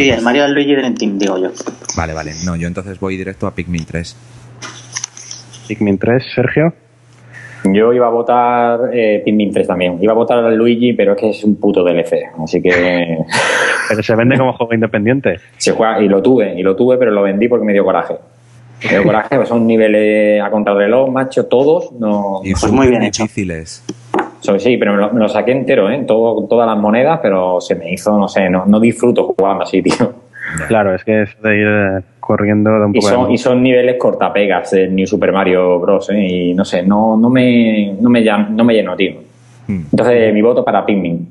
[0.04, 1.50] Sí, pues- el Mario and Luigi Dream Team, digo yo.
[1.96, 2.32] Vale, vale.
[2.46, 4.16] No, yo entonces voy directo a Pikmin 3.
[5.68, 6.74] Pikmin 3, Sergio.
[7.66, 9.98] Yo iba a votar eh, Pikmin 3 también.
[10.02, 12.14] Iba a votar a Luigi, pero es que es un puto DLC.
[12.42, 13.18] Así que
[13.90, 15.40] Pero se vende como juego independiente.
[15.58, 16.02] se juega.
[16.02, 18.16] Y lo tuve, y lo tuve, pero lo vendí porque me dio coraje.
[18.84, 21.92] Me dio coraje, pues son niveles a contrarreloj, macho, todos.
[22.00, 23.74] No, Y Pues muy bien súper hecho.
[24.42, 26.04] So, sí, pero me lo, me lo saqué entero, ¿eh?
[26.08, 29.82] Todo, todas las monedas, pero se me hizo, no sé, no, no disfruto jugando así,
[29.84, 30.14] tío.
[30.68, 33.62] Claro, es que es de ir eh, corriendo de un Y poco de- y son
[33.62, 36.10] niveles cortapegas del New Super Mario Bros.
[36.10, 36.26] ¿eh?
[36.26, 39.14] Y no sé, no, no, me, no, me, no me lleno, tío.
[39.68, 39.82] Hmm.
[39.92, 41.28] Entonces, mi voto para Pikmin.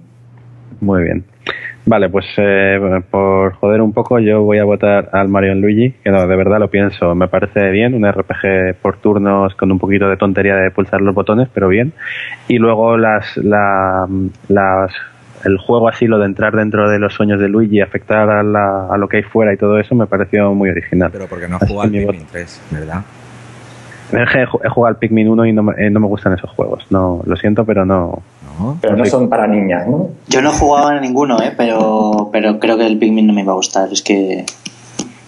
[0.81, 1.25] Muy bien.
[1.91, 2.79] Vale, pues eh,
[3.11, 6.59] por joder un poco, yo voy a votar al Mario Luigi, que no, de verdad
[6.59, 10.71] lo pienso, me parece bien, un RPG por turnos con un poquito de tontería de
[10.71, 11.95] pulsar los botones, pero bien.
[12.47, 14.07] Y luego las, la,
[14.49, 14.93] las,
[15.47, 18.89] el juego así, lo de entrar dentro de los sueños de Luigi, afectar a, la-
[18.91, 21.09] a lo que hay fuera y todo eso, me pareció muy original.
[21.11, 23.01] Pero porque no has jugado al Pikmin 3, ¿verdad?
[24.13, 26.87] He jugado al Pikmin 1 y no me, eh, no me gustan esos juegos.
[26.91, 28.23] No, lo siento, pero no.
[28.59, 28.79] No.
[28.81, 30.11] Pero no son para niñas, ¿no?
[30.29, 31.53] Yo no jugaba a ninguno, ¿eh?
[31.57, 33.89] pero, pero creo que el Pikmin no me iba a gustar.
[33.93, 34.45] Es que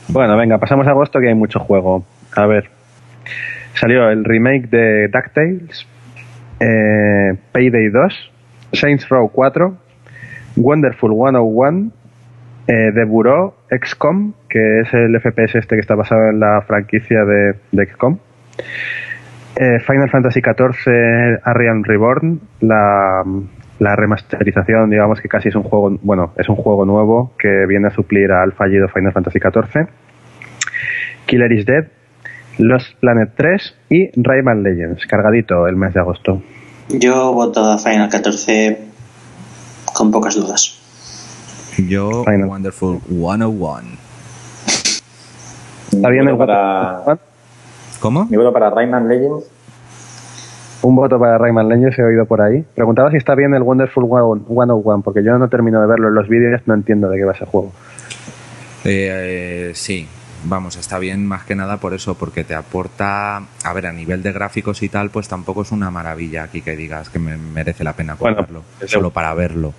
[0.09, 2.05] Bueno, venga, pasamos a agosto que hay mucho juego.
[2.35, 2.71] A ver.
[3.75, 5.87] Salió el remake de DuckTales,
[6.59, 8.31] eh, Payday 2,
[8.73, 9.75] Saints Row 4,
[10.57, 11.91] Wonderful 101,
[12.67, 17.25] eh, The Bureau, XCOM, que es el FPS este que está basado en la franquicia
[17.25, 18.19] de, de XCOM.
[19.63, 23.23] Eh, Final Fantasy XIV Arian Reborn, la,
[23.79, 27.89] la remasterización, digamos que casi es un juego, bueno, es un juego nuevo que viene
[27.89, 29.87] a suplir al fallido Final Fantasy XIV.
[31.27, 31.89] Killer is Dead,
[32.57, 36.41] Lost Planet 3 y Rayman Legends, cargadito el mes de agosto.
[36.89, 38.79] yo voto a Final 14
[39.93, 40.79] con pocas dudas.
[41.87, 42.49] Yo, Final.
[42.49, 43.83] Wonderful 101.
[45.93, 47.19] Está bien el para,
[48.01, 48.25] ¿Cómo?
[48.25, 49.50] mi voto para Rayman Legends.
[50.83, 52.65] Un voto para Rayman Legends he oído por ahí.
[52.75, 56.29] Preguntaba si está bien el Wonderful 101, porque yo no termino de verlo en los
[56.29, 57.73] vídeos, no entiendo de qué va ese juego.
[58.85, 60.09] Eh, eh, sí,
[60.45, 64.23] vamos, está bien más que nada por eso, porque te aporta, a ver, a nivel
[64.23, 67.85] de gráficos y tal, pues tampoco es una maravilla aquí que digas que me merece
[67.85, 69.75] la pena Bueno, comprarlo, solo para verlo.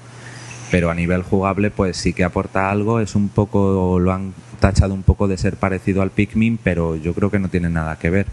[0.69, 4.93] Pero a nivel jugable, pues sí que aporta algo, es un poco, lo han tachado
[4.93, 8.11] un poco de ser parecido al Pikmin, pero yo creo que no tiene nada que
[8.11, 8.27] ver.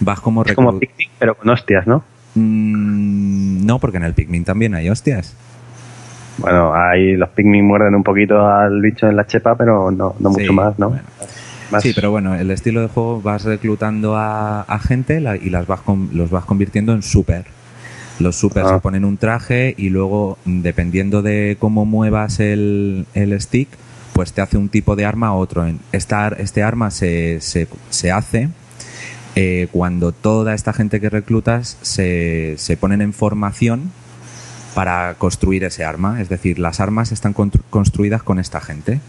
[0.00, 2.02] Vas como Es como Pikmin, pero con hostias, ¿no?
[2.34, 5.34] Mm, no, porque en el Pikmin también hay hostias.
[6.38, 10.30] Bueno, ahí los Pikmin muerden un poquito al bicho en la chepa, pero no, no
[10.30, 10.90] mucho más, ¿no?
[10.90, 11.02] bueno.
[11.70, 15.50] Más- Sí, pero bueno, el estilo de juego vas reclutando a, a gente la- y
[15.50, 17.44] las vas con- los vas convirtiendo en super.
[18.20, 18.74] Los super Ah.
[18.74, 23.68] se ponen un traje y luego, dependiendo de cómo muevas el, el stick,
[24.14, 25.66] pues te hace un tipo de arma u otro.
[25.92, 28.48] Esta, este arma se, se, se hace
[29.36, 33.92] eh, cuando toda esta gente que reclutas se, se ponen en formación
[34.74, 36.20] para construir ese arma.
[36.20, 39.00] Es decir, las armas están constru- construidas con esta gente.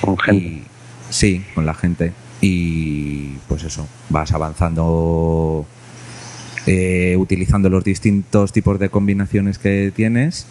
[0.00, 0.44] con gente.
[0.44, 0.64] Y,
[1.10, 2.12] sí, con la gente.
[2.40, 5.66] Y pues eso, vas avanzando
[6.66, 10.46] eh, utilizando los distintos tipos de combinaciones que tienes.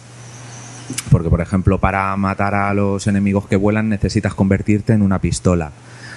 [1.10, 5.72] Porque, por ejemplo, para matar a los enemigos que vuelan necesitas convertirte en una pistola.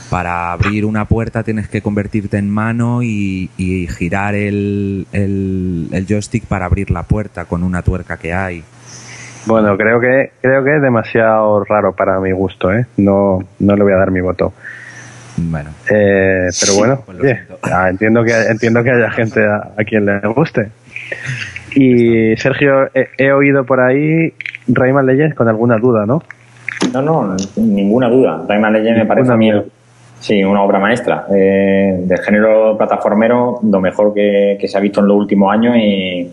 [0.10, 6.06] Para abrir una puerta tienes que convertirte en mano y, y girar el, el- el
[6.08, 8.64] joystick para abrir la puerta con una tuerca que hay.
[9.48, 12.86] Bueno, creo que creo que es demasiado raro para mi gusto, ¿eh?
[12.98, 14.54] No, no le voy a dar mi voto.
[15.38, 20.06] Bueno, Eh, pero bueno, Pues ah, entiendo que entiendo que haya gente a, a quien
[20.06, 20.70] le guste.
[21.76, 24.34] Y Sergio, he, he oído por ahí
[24.68, 26.24] Rayman Legends con alguna duda, ¿no?
[26.94, 28.46] No, no, ninguna duda.
[28.48, 29.52] Rayman Legends me parece a mí,
[30.20, 31.26] sí, una obra maestra.
[31.34, 35.76] Eh, del género plataformero, lo mejor que, que se ha visto en los últimos años
[35.78, 36.30] y,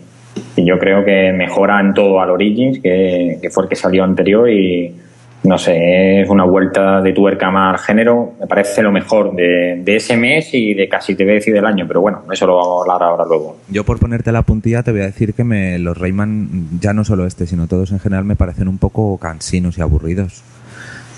[0.55, 4.03] y yo creo que mejora en todo al Origins, que, que fue el que salió
[4.03, 4.95] anterior y,
[5.43, 8.33] no sé, es una vuelta de tuerca más al género.
[8.39, 11.53] Me parece lo mejor de, de ese mes y de casi te voy a decir
[11.53, 13.57] del año, pero bueno, eso lo vamos a hablar ahora luego.
[13.67, 17.03] Yo por ponerte la puntilla te voy a decir que me, los Rayman, ya no
[17.03, 20.43] solo este, sino todos en general, me parecen un poco cansinos y aburridos.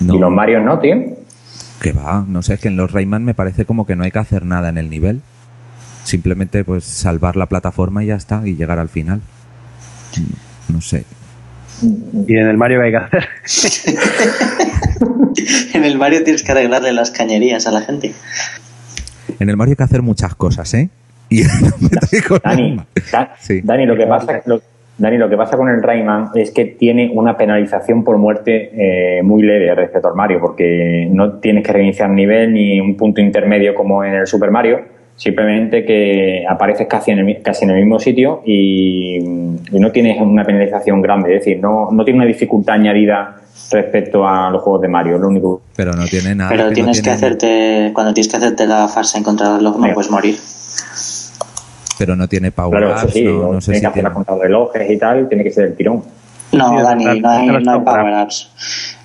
[0.02, 0.96] ¿Y los Mario no, tío?
[1.82, 4.12] Que va, no sé, es que en los Rayman me parece como que no hay
[4.12, 5.22] que hacer nada en el nivel.
[6.04, 9.22] Simplemente pues salvar la plataforma y ya está, y llegar al final.
[10.70, 11.06] No sé,
[11.82, 13.28] ¿Y en el Mario qué hay que hacer?
[15.74, 18.14] en el Mario tienes que arreglarle las cañerías a la gente.
[19.40, 20.90] En el Mario hay que hacer muchas cosas, ¿eh?
[21.30, 21.44] Y
[22.44, 22.80] Dani,
[23.64, 24.62] Dani, lo que pasa lo,
[24.98, 29.24] Dani, lo que pasa con el Rayman es que tiene una penalización por muerte eh,
[29.24, 33.76] muy leve respecto al Mario, porque no tienes que reiniciar nivel ni un punto intermedio
[33.76, 38.00] como en el Super Mario simplemente que apareces casi en el, casi en el mismo
[38.00, 39.20] sitio y,
[39.72, 43.36] no tienes una penalización grande, es decir, no, no tiene una dificultad añadida
[43.72, 45.62] respecto a los juegos de Mario, lo único.
[45.76, 46.50] Pero no tiene nada.
[46.50, 50.38] Pero tienes que hacerte, cuando tienes que hacerte la fase en contra no puedes morir.
[51.98, 54.42] Pero no tiene power claro, ups, sí, no, no sé tiene si que hacer tiene...
[54.42, 56.04] relojes y tal, tiene que ser el tirón.
[56.52, 58.28] No, Dani, no hay, no hay power.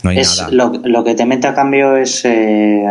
[0.03, 0.51] No hay es, nada.
[0.53, 2.85] Lo, lo, que te mete a cambio es eh,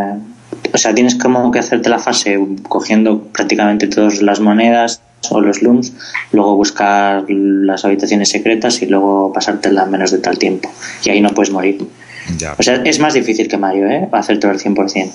[0.72, 2.38] o sea, tienes como que hacerte la fase
[2.68, 5.92] cogiendo prácticamente todas las monedas o los looms,
[6.32, 10.70] luego buscar las habitaciones secretas y luego pasártela en menos de tal tiempo.
[11.04, 11.86] Y ahí no puedes morir.
[12.58, 14.08] O sea, es más difícil que Mario, ¿eh?
[14.12, 15.10] Hacer todo el 100%.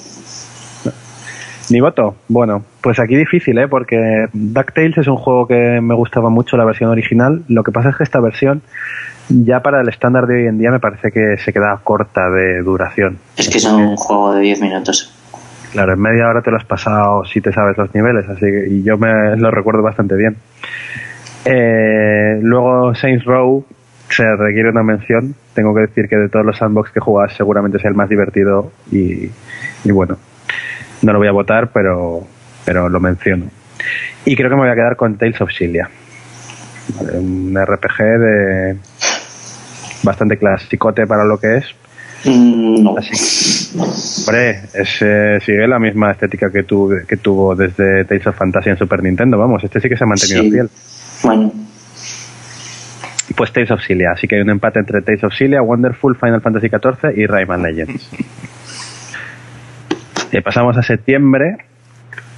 [1.69, 3.67] Mi voto, bueno, pues aquí difícil, ¿eh?
[3.67, 7.43] Porque DuckTales es un juego que me gustaba mucho la versión original.
[7.47, 8.61] Lo que pasa es que esta versión,
[9.29, 12.61] ya para el estándar de hoy en día, me parece que se queda corta de
[12.61, 13.17] duración.
[13.37, 15.11] Es que es un juego de 10 minutos.
[15.71, 18.67] Claro, en media hora te lo has pasado si te sabes los niveles, así que
[18.69, 20.37] y yo me lo recuerdo bastante bien.
[21.45, 23.65] Eh, luego Saints Row
[24.09, 25.35] se requiere una mención.
[25.53, 28.71] Tengo que decir que de todos los sandbox que juegas seguramente sea el más divertido
[28.91, 29.29] y,
[29.91, 30.17] bueno,
[31.01, 32.25] no lo voy a votar, pero,
[32.65, 33.45] pero lo menciono.
[34.25, 35.89] Y creo que me voy a quedar con Tales of Cilia.
[37.13, 38.77] un RPG de
[40.03, 41.65] bastante clasicote para lo que es,
[42.25, 42.95] Mm, no.
[42.95, 44.61] Hombre,
[45.41, 46.65] sigue la misma estética que,
[47.07, 50.07] que tuvo desde Tales of Fantasy en Super Nintendo, vamos, este sí que se ha
[50.07, 50.69] mantenido fiel.
[51.23, 51.53] Bueno.
[53.35, 56.41] Pues Tales of Cilia, así que hay un empate entre Tales of Cilia, Wonderful, Final
[56.41, 58.09] Fantasy XIV y Rayman Legends.
[60.37, 61.57] y pasamos a septiembre,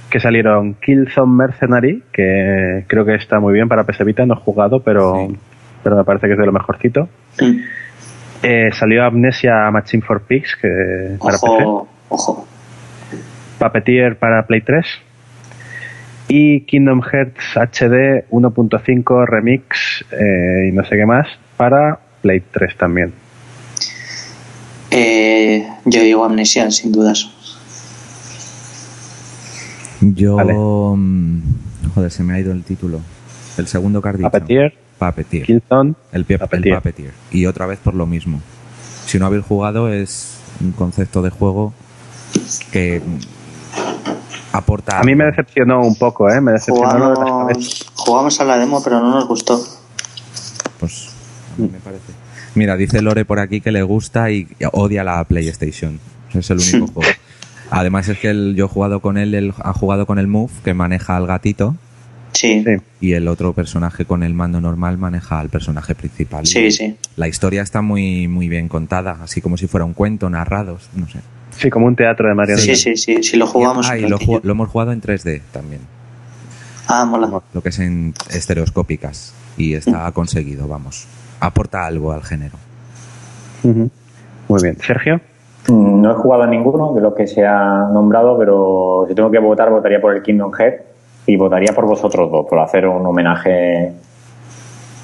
[0.08, 4.36] que salieron Killzone Mercenary, que creo que está muy bien para PS Vita, no he
[4.36, 5.28] jugado, pero,
[5.82, 7.08] pero me parece que es de lo mejorcito.
[8.42, 12.46] Eh, salió Amnesia Machine for Pigs, que para ojo, Ojo.
[13.58, 14.86] Puppeteer para Play 3.
[16.28, 21.26] Y Kingdom Hearts HD 1.5 Remix eh, y no sé qué más
[21.56, 23.12] para Play 3 también.
[24.90, 27.37] Eh, yo digo Amnesia, sin dudas.
[30.00, 30.94] Yo.
[30.96, 31.40] Mm,
[31.94, 33.00] joder, se me ha ido el título.
[33.56, 34.30] El segundo cardito.
[34.30, 34.74] Puppeteer.
[34.98, 35.46] Puppeteer.
[35.46, 37.12] Killzone, el, Puppeteer.
[37.30, 38.40] Y otra vez por lo mismo.
[39.06, 41.72] Si no habéis jugado, es un concepto de juego
[42.72, 43.00] que
[44.52, 45.00] aporta.
[45.00, 46.40] A mí me decepcionó un poco, ¿eh?
[46.40, 47.14] Me decepcionó.
[47.14, 49.60] Jugamos, jugamos a la demo, pero no nos gustó.
[50.78, 51.08] Pues
[51.56, 52.12] a mí me parece.
[52.54, 55.98] Mira, dice Lore por aquí que le gusta y odia la PlayStation.
[56.32, 57.10] Es el único juego.
[57.70, 60.50] Además es que él, yo he jugado con él, él ha jugado con el Move,
[60.64, 61.76] que maneja al gatito.
[62.32, 62.64] Sí.
[63.00, 66.46] Y el otro personaje con el mando normal maneja al personaje principal.
[66.46, 66.96] Sí, sí.
[67.16, 71.08] La historia está muy, muy bien contada, así como si fuera un cuento, narrados, no
[71.08, 71.20] sé.
[71.56, 72.56] Sí, como un teatro de Mario.
[72.56, 73.90] Sí, sí, sí, sí, lo jugamos.
[73.90, 75.80] Ah, y lo, hemos jugado en 3D también.
[76.86, 77.42] Ah, mola.
[77.52, 79.34] Lo que es en estereoscópicas.
[79.56, 81.06] Y está conseguido, vamos.
[81.40, 82.56] Aporta algo al género.
[83.64, 84.78] Muy bien.
[84.80, 85.20] Sergio.
[85.68, 89.30] Mm, no he jugado a ninguno de los que se ha nombrado, pero si tengo
[89.30, 90.82] que votar, votaría por el Kingdom Hearts
[91.26, 93.92] y votaría por vosotros dos, por hacer un homenaje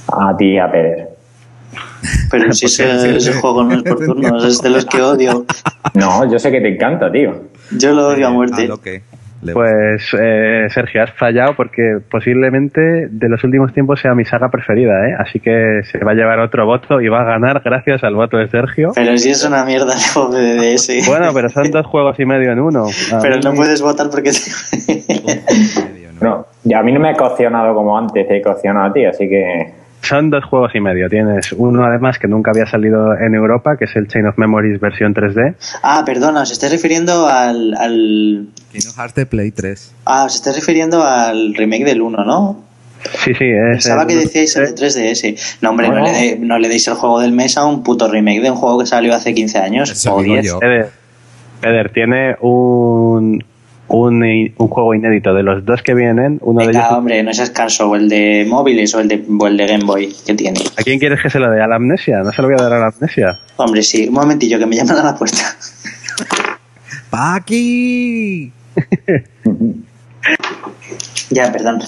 [0.09, 1.09] a ti y a Pérez.
[2.31, 5.45] Pero si ese, ese, juego no es por turnos, es de los que odio.
[5.93, 7.35] No, yo sé que te encanta, tío.
[7.77, 8.69] Yo lo odio a muerte.
[9.53, 12.80] Pues eh, Sergio, has fallado porque posiblemente
[13.11, 15.14] de los últimos tiempos sea mi saga preferida, ¿eh?
[15.18, 18.38] Así que se va a llevar otro voto y va a ganar gracias al voto
[18.38, 18.92] de Sergio.
[18.95, 21.01] Pero si es una mierda el de ese.
[21.07, 22.86] Bueno, pero son dos juegos y medio en uno.
[23.20, 24.30] pero no puedes votar porque...
[26.20, 29.28] No, a mí no me he coccionado como antes, te he coccionado a ti, así
[29.28, 29.84] que...
[30.05, 31.09] Son dos juegos y medio.
[31.09, 34.78] Tienes uno además que nunca había salido en Europa, que es el Chain of Memories
[34.80, 35.55] versión 3D.
[35.82, 37.74] Ah, perdona, os estáis refiriendo al...
[37.74, 38.46] al...
[38.72, 39.94] Kingdom Hearts de Play 3.
[40.05, 42.62] Ah, os estáis refiriendo al remake del 1, ¿no?
[43.22, 43.44] Sí, sí.
[43.44, 45.59] Es Pensaba que decíais el de 3DS.
[45.62, 46.05] No, hombre, no, No.
[46.05, 48.57] le, de- no le deis el juego del mes a un puto remake de un
[48.57, 49.90] juego que salió hace 15 años.
[49.90, 50.46] Eso o digo 10.
[50.46, 50.59] yo.
[50.59, 50.90] Peder,
[51.61, 53.44] Peder, tiene un,
[53.89, 56.39] un, un juego inédito de los dos que vienen.
[56.43, 56.85] Uno de ellos.
[56.91, 57.91] Hombre, no seas canso.
[57.91, 60.61] O el de móviles o el de, o el de Game Boy que tiene.
[60.78, 61.61] ¿A quién quieres que se lo dé?
[61.62, 62.22] ¿A la amnesia?
[62.22, 63.39] No se lo voy a dar a la amnesia.
[63.57, 64.09] Hombre, sí.
[64.09, 65.57] Un momentillo, que me llaman a la puerta.
[67.11, 68.51] ¡Paqui!
[71.30, 71.80] ya, perdón.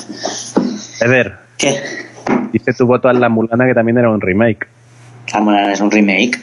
[1.01, 1.81] Peder, ¿Qué?
[2.53, 4.67] dice tu voto a la Mulana que también era un remake.
[5.33, 6.39] La Mulana es un remake.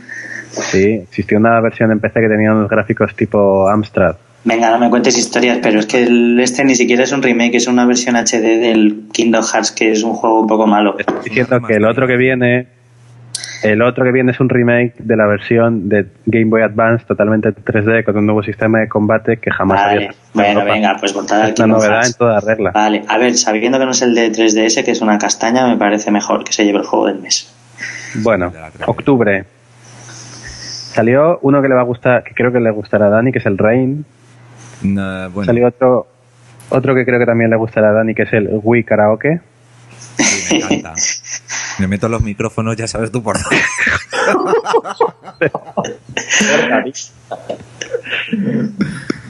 [0.51, 4.16] Sí, existió una versión en PC que tenía unos gráficos tipo Amstrad.
[4.46, 7.56] Venga, no me cuentes historias, pero es que el, este ni siquiera es un remake,
[7.56, 10.96] es una versión HD del Kingdom Hearts, que es un juego un poco malo.
[11.00, 12.68] Estoy diciendo que el otro que viene,
[13.64, 17.54] el otro que viene es un remake de la versión de Game Boy Advance totalmente
[17.54, 20.74] 3D con un nuevo sistema de combate que jamás Vale, había bueno, Europa.
[20.74, 22.08] venga, pues al Es una novedad Hearts.
[22.10, 22.72] en toda regla.
[22.72, 25.78] Vale, a ver, sabiendo que no es el de 3DS, que es una castaña, me
[25.78, 27.50] parece mejor que se lleve el juego del mes.
[28.16, 28.84] Bueno, De la 3D.
[28.88, 29.46] octubre.
[30.94, 33.39] Salió uno que le va a gustar, que creo que le gustará a Dani, que
[33.39, 34.06] es el Rain.
[34.84, 36.08] No, bueno, Salió otro,
[36.70, 39.40] otro que creo que también le gustará a Dani, que es el Wii Karaoke.
[40.18, 40.94] sí, me encanta.
[41.80, 43.58] Me meto los micrófonos, ya sabes tú por dónde.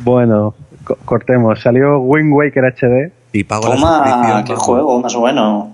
[0.04, 1.62] Bueno, co- cortemos.
[1.62, 4.43] Salió Wind Waker HD, Y pago la Toma, suscripción.
[4.43, 5.74] qué juego más bueno.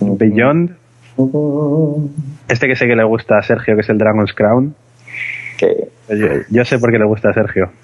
[0.00, 0.76] Beyond.
[2.48, 4.74] Este que sé que le gusta a Sergio, que es el Dragon's Crown.
[6.50, 7.70] Yo sé por qué le gusta a Sergio.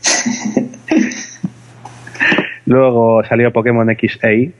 [2.68, 4.52] Luego salió Pokémon XA.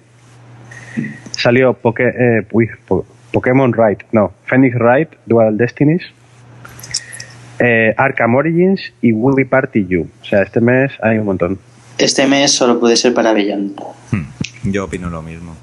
[1.32, 6.02] Salió Poké, eh, uy, Po- Pokémon Right, no, Phoenix Wright, Dual Destinies.
[7.60, 10.08] Eh, Arkham Origins y Wii Party U.
[10.22, 11.58] O sea, este mes hay un montón.
[11.98, 13.78] Este mes solo puede ser para Beyond.
[14.12, 15.54] Hmm, Yo opino lo mismo.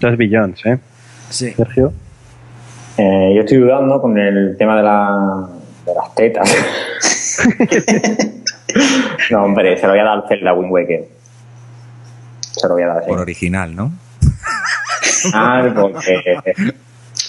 [0.00, 0.78] Dos billones, ¿eh?
[1.28, 1.50] Sí.
[1.52, 1.92] Sergio.
[2.96, 5.48] eh, yo estoy dudando con el tema de, la,
[5.86, 6.50] de las tetas.
[9.30, 11.19] no, hombre, se lo voy a dar al Zelda Wind Waker.
[12.60, 13.08] Se lo voy a dar así.
[13.08, 13.92] Por original, ¿no?
[15.34, 16.42] Ah, porque...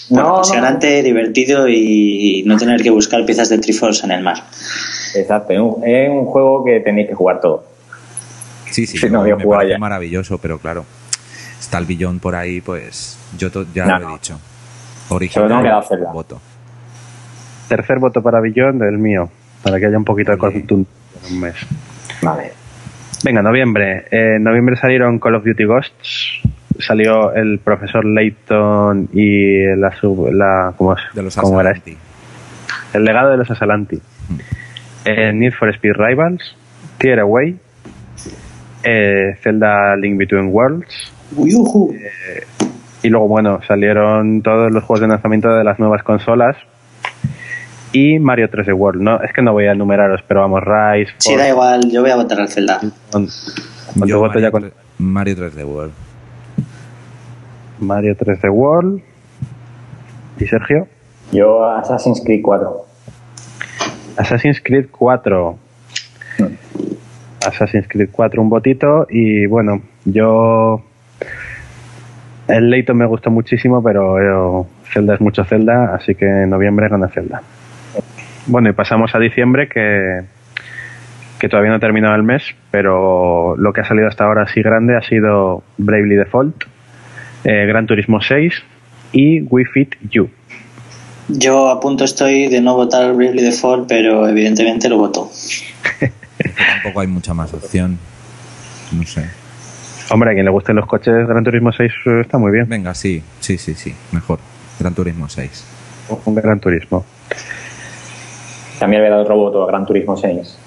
[0.09, 4.37] No, no, divertido y no tener que buscar piezas de Triforce en el mar.
[5.15, 5.51] exacto.
[5.83, 7.65] Es un, juego que tenéis que jugar todo.
[8.69, 9.77] Sí, sí, Sí, yo- no había me parece ya.
[9.77, 10.85] maravilloso, pero claro,
[11.59, 14.13] está el billón por ahí, pues yo ya No, lo he no.
[14.15, 14.39] dicho.
[15.09, 16.11] Original, tengo que dársela.
[16.11, 16.41] voto.
[17.67, 19.29] Tercer voto para Billón del mío,
[19.63, 20.93] para que haya un poquito de contundencia
[21.27, 21.55] en un mes.
[22.21, 22.53] Vale.
[23.23, 24.05] Venga, noviembre.
[24.11, 26.41] Eh, en noviembre salieron Call of Duty Ghosts.
[26.79, 31.01] Salió el profesor Layton y la, sub- la ¿cómo, es?
[31.13, 31.91] De los ¿cómo era Asalanti.
[31.91, 32.97] este?
[32.97, 34.01] El legado de los Asalanti.
[35.05, 36.55] Eh, Need for Speed Rivals.
[36.97, 37.57] Tear Away.
[38.83, 41.13] eh, Zelda Link Between Worlds.
[41.35, 41.93] Uyujú.
[43.03, 46.55] Y luego, bueno, salieron todos los juegos de lanzamiento de las nuevas consolas.
[47.93, 49.01] Y Mario 3D World.
[49.01, 52.11] No, es que no voy a enumeraros, pero vamos, Rise, Sí, da igual, yo voy
[52.11, 52.79] a votar al Zelda.
[53.11, 53.27] con,
[53.97, 55.93] con Yo voto Mario, ya con Mario 3D World.
[57.79, 59.01] Mario 3D World.
[60.39, 60.87] ¿Y Sergio?
[61.31, 62.85] Yo Assassin's Creed 4.
[64.17, 65.57] Assassin's Creed 4.
[67.45, 69.07] Assassin's Creed 4, un votito.
[69.09, 70.81] Y bueno, yo.
[72.47, 76.89] El Layton me gustó muchísimo, pero yo- Zelda es mucho Zelda, así que en noviembre
[76.89, 77.41] gana Zelda.
[78.47, 80.21] Bueno, y pasamos a diciembre, que,
[81.39, 84.61] que todavía no ha terminado el mes, pero lo que ha salido hasta ahora así
[84.61, 86.63] grande ha sido Bravely Default,
[87.43, 88.53] eh, Gran Turismo 6
[89.13, 90.29] y Wii Fit U.
[91.27, 95.29] Yo a punto estoy de no votar Bravely Default, pero evidentemente lo voto.
[96.73, 97.97] Tampoco hay mucha más opción.
[98.91, 99.25] No sé.
[100.09, 102.67] Hombre, a quien le gusten los coches, Gran Turismo 6 eh, está muy bien.
[102.67, 103.93] Venga, sí, sí, sí, sí.
[104.11, 104.39] Mejor.
[104.79, 105.65] Gran Turismo 6.
[106.25, 107.05] Un Gran Turismo.
[108.81, 110.57] También le voy a dar otro voto a Gran Turismo 6.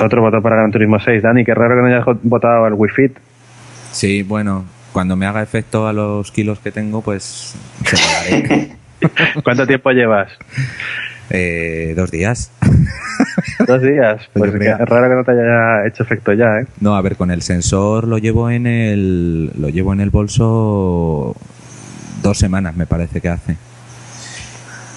[0.00, 1.22] Otro voto para Gran Turismo 6.
[1.22, 3.16] Dani, qué raro que no hayas vo- votado al Wii Fit.
[3.92, 8.76] Sí, bueno, cuando me haga efecto a los kilos que tengo, pues se lo daré.
[9.44, 10.30] ¿Cuánto tiempo llevas?
[11.30, 12.50] Eh, dos días.
[13.66, 14.28] Dos días.
[14.34, 14.76] Pues mira.
[14.78, 16.66] raro que no te haya hecho efecto ya, ¿eh?
[16.80, 21.34] No, a ver, con el sensor lo llevo en el lo llevo en el bolso
[22.22, 23.56] dos semanas, me parece que hace.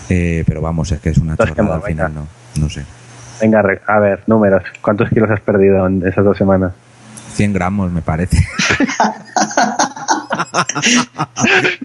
[0.09, 2.27] Eh, pero vamos, es que es una chorrada al final, no,
[2.59, 2.83] no sé.
[3.41, 4.63] Venga, a ver, números.
[4.81, 6.73] ¿Cuántos kilos has perdido en esas dos semanas?
[7.33, 8.37] 100 gramos, me parece.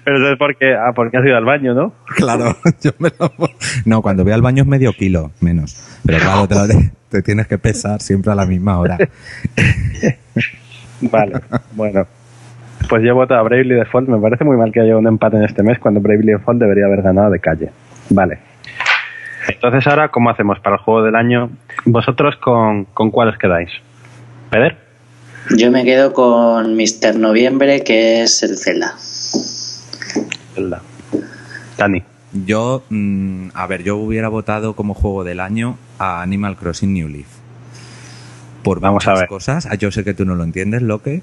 [0.04, 1.92] Pero eso es porque, ah, porque has ido al baño, ¿no?
[2.16, 3.32] Claro, yo me lo...
[3.84, 5.76] No, cuando voy al baño es medio kilo, menos.
[6.04, 8.96] Pero claro, te, lo de- te tienes que pesar siempre a la misma hora.
[11.00, 11.40] Vale,
[11.72, 12.06] bueno.
[12.88, 14.08] Pues yo voto a Bravely Default.
[14.08, 16.86] Me parece muy mal que haya un empate en este mes cuando Bravely Default debería
[16.86, 17.70] haber ganado de calle.
[18.10, 18.38] Vale.
[19.54, 21.50] Entonces ahora, ¿cómo hacemos para el juego del año?
[21.84, 23.70] ¿Vosotros con, con cuál os quedáis?
[24.50, 24.76] ¿Peder?
[25.56, 27.16] Yo me quedo con Mr.
[27.16, 28.94] Noviembre, que es el Zelda.
[30.54, 30.82] Zelda.
[31.76, 32.02] Dani.
[32.32, 37.08] Yo, mm, a ver, yo hubiera votado como juego del año a Animal Crossing New
[37.08, 37.26] Leaf.
[38.62, 39.26] Por Vamos a ver.
[39.26, 39.66] cosas.
[39.66, 41.22] Ah, Yo sé que tú no lo entiendes, Loque.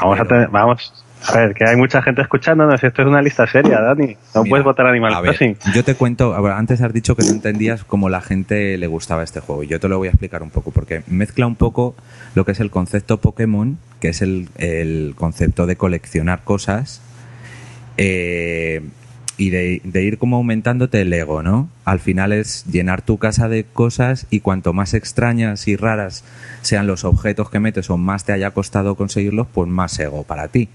[0.00, 1.04] Vamos a tener, vamos.
[1.26, 2.82] A ver, que hay mucha gente escuchándonos.
[2.82, 4.16] Esto es una lista seria, Dani.
[4.34, 5.56] No Mira, puedes votar Animal a ver, Crossing.
[5.74, 9.40] yo te cuento, antes has dicho que no entendías cómo la gente le gustaba este
[9.40, 9.62] juego.
[9.62, 11.94] Y yo te lo voy a explicar un poco, porque mezcla un poco
[12.34, 17.02] lo que es el concepto Pokémon, que es el, el concepto de coleccionar cosas,
[17.96, 18.82] eh,
[19.38, 21.70] y de, ir como aumentándote el ego, ¿no?
[21.84, 26.24] Al final es llenar tu casa de cosas y cuanto más extrañas y raras
[26.60, 30.48] sean los objetos que metes o más te haya costado conseguirlos, pues más ego para
[30.48, 30.68] ti.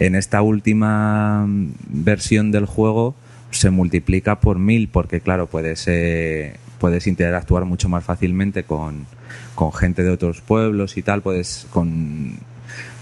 [0.00, 3.14] En esta última mm, versión del juego
[3.52, 9.06] se multiplica por mil porque claro, puedes, eh, puedes interactuar mucho más fácilmente con,
[9.54, 12.36] con gente de otros pueblos y tal, puedes con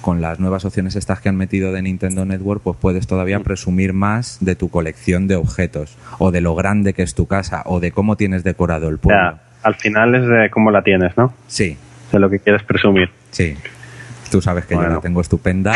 [0.06, 3.92] con las nuevas opciones estas que han metido de Nintendo Network, pues puedes todavía presumir
[3.92, 7.80] más de tu colección de objetos, o de lo grande que es tu casa, o
[7.80, 9.20] de cómo tienes decorado el pueblo.
[9.32, 11.34] Ya, al final es de cómo la tienes, ¿no?
[11.48, 11.76] Sí,
[12.12, 13.10] De lo que quieres presumir.
[13.32, 13.56] sí.
[14.30, 15.72] Tú sabes que yo la tengo estupenda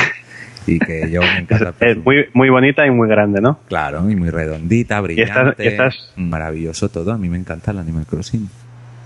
[0.64, 2.04] y que yo me Es, encanta es presumir.
[2.04, 3.58] muy, muy bonita y muy grande, ¿no?
[3.68, 7.12] Claro, y muy redondita, brillante, y estas- maravilloso todo.
[7.12, 8.48] A mí me encanta el Animal Crossing.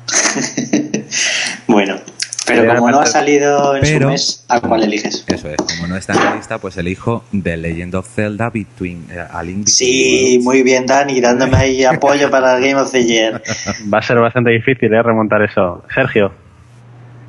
[1.67, 1.97] Bueno,
[2.47, 5.25] pero como no ha salido en Pero- su mes, ¿a cuál eliges?
[5.29, 9.07] Eso es, como no está en la lista, pues elijo The Legend of Zelda Between
[9.11, 10.45] eh, A Link Between Sí, Worlds.
[10.45, 13.43] muy bien, Dani, dándome ahí apoyo para el Game of the Year.
[13.93, 15.03] Va a ser bastante difícil, ¿eh?
[15.03, 15.83] Remontar eso.
[15.95, 16.33] Sergio,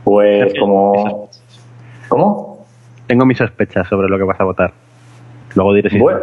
[0.03, 1.29] Pues como...
[2.07, 2.55] ¿Cómo?
[3.07, 4.73] tengo mis sospechas sobre lo que vas a votar.
[5.53, 6.19] Luego diré si Bueno,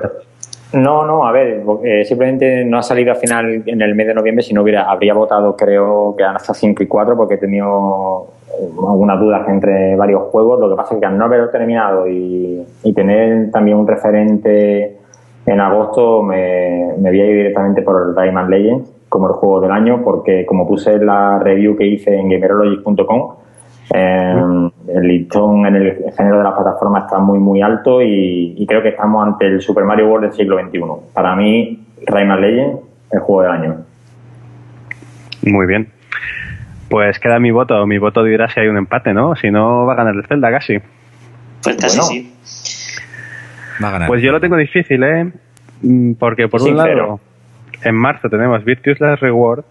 [0.72, 4.14] no, no, a ver, eh, simplemente no ha salido al final en el mes de
[4.14, 8.32] noviembre, si no hubiera, habría votado creo que hasta 5 y 4 porque he tenido
[8.41, 12.06] eh, algunas dudas entre varios juegos, lo que pasa es que al no haberlo terminado
[12.06, 14.98] y, tener también un referente
[15.46, 19.60] en agosto me, me voy a ir directamente por el Rayman Legends como el juego
[19.60, 23.34] del año porque como puse en la review que hice en gamerology.com
[23.94, 24.34] eh,
[24.88, 28.82] el listón en el género de la plataforma está muy muy alto y, y creo
[28.82, 30.80] que estamos ante el Super Mario World del siglo XXI.
[31.12, 32.80] Para mí, Rayman Legends,
[33.10, 33.76] el juego del año.
[35.42, 35.91] Muy bien.
[36.92, 37.86] Pues queda mi voto.
[37.86, 39.34] Mi voto dirá si hay un empate, ¿no?
[39.34, 40.78] Si no, va a ganar el Zelda casi.
[41.62, 42.02] Pues casi Bueno.
[42.02, 42.34] sí.
[43.82, 44.08] Va a ganar.
[44.08, 45.32] Pues yo lo tengo difícil, ¿eh?
[45.80, 47.18] Mm, Porque por un lado,
[47.82, 49.64] en marzo tenemos Virtuous Last Reward,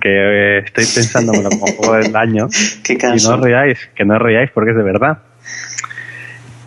[0.00, 2.48] que eh, estoy pensándomelo como juego del año.
[2.82, 5.18] Qué Y no riáis, que no os riáis porque es de verdad.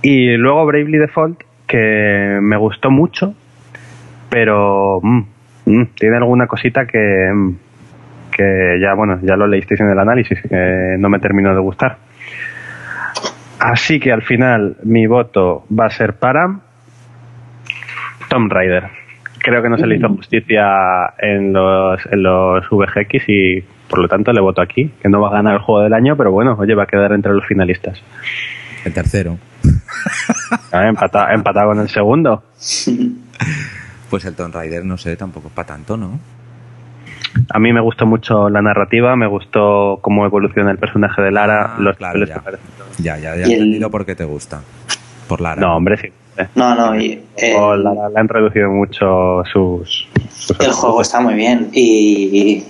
[0.04, 3.34] Y luego Bravely Default, que me gustó mucho,
[4.30, 5.22] pero mm,
[5.66, 7.56] mm, tiene alguna cosita que, mm,
[8.38, 11.98] que ya, bueno, ya lo leísteis en el análisis, que no me terminó de gustar.
[13.60, 16.60] Así que al final mi voto va a ser para
[18.30, 18.84] Tomb Raider.
[19.40, 20.64] Creo que no se le hizo justicia
[21.18, 25.30] en los, en los VGX y por lo tanto le voto aquí, que no va
[25.30, 28.02] a ganar el juego del año, pero bueno, oye, va a quedar entre los finalistas.
[28.86, 29.38] El tercero.
[30.72, 32.44] Ah, Empatado, empatado con el segundo.
[34.10, 36.20] Pues el Tomb Raider, no sé, tampoco es para tanto, ¿no?
[37.50, 41.76] A mí me gustó mucho la narrativa, me gustó cómo evoluciona el personaje de Lara,
[41.76, 42.42] Ah, los claro, ya.
[43.00, 44.62] Ya, ya, ya Y he el- entendido por qué te gusta.
[45.28, 45.60] Por Lara.
[45.62, 46.08] No, hombre, sí.
[46.56, 50.08] No, no, y, eh, O Lara le han reducido mucho sus...
[50.32, 52.64] sus el juego está muy bien y,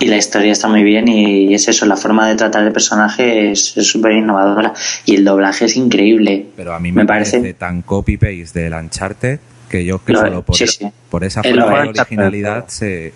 [0.00, 3.52] y la historia está muy bien y es eso, la forma de tratar el personaje
[3.52, 4.74] es súper innovadora
[5.06, 6.46] y el doblaje es increíble.
[6.56, 9.38] Pero a mí me, Me parece, parece- tan copy-paste del Uncharted
[9.68, 10.86] que yo que Lo- solo por, sí, sí.
[11.08, 13.12] por esa El falta de originalidad se,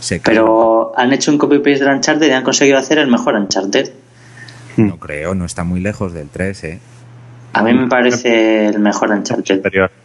[0.00, 0.20] se.
[0.20, 3.90] Pero han hecho un copy-paste del Uncharted y han conseguido hacer el mejor Uncharted.
[4.76, 6.80] No creo, no está muy lejos del 3, ¿eh?
[7.52, 9.60] A mí me parece el mejor Uncharted.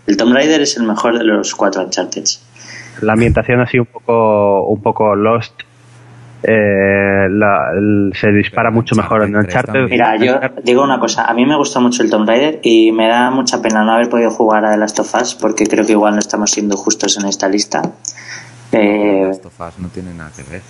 [0.07, 2.23] El Tomb Raider es el mejor de los cuatro Uncharted.
[3.01, 5.53] La ambientación así un poco, un poco lost.
[6.45, 9.89] eh, la- el- se dispara Pero mucho mejor en Uncharted Uncharted.
[9.89, 13.07] Mira, yo digo una cosa, a mí me gustó mucho el Tomb Raider y me
[13.07, 15.93] da mucha pena no haber podido jugar a The Last of Us porque creo que
[15.93, 17.81] igual no estamos siendo justos en esta lista.
[18.77, 20.61] Eh, Last of Us no tiene nada que ver.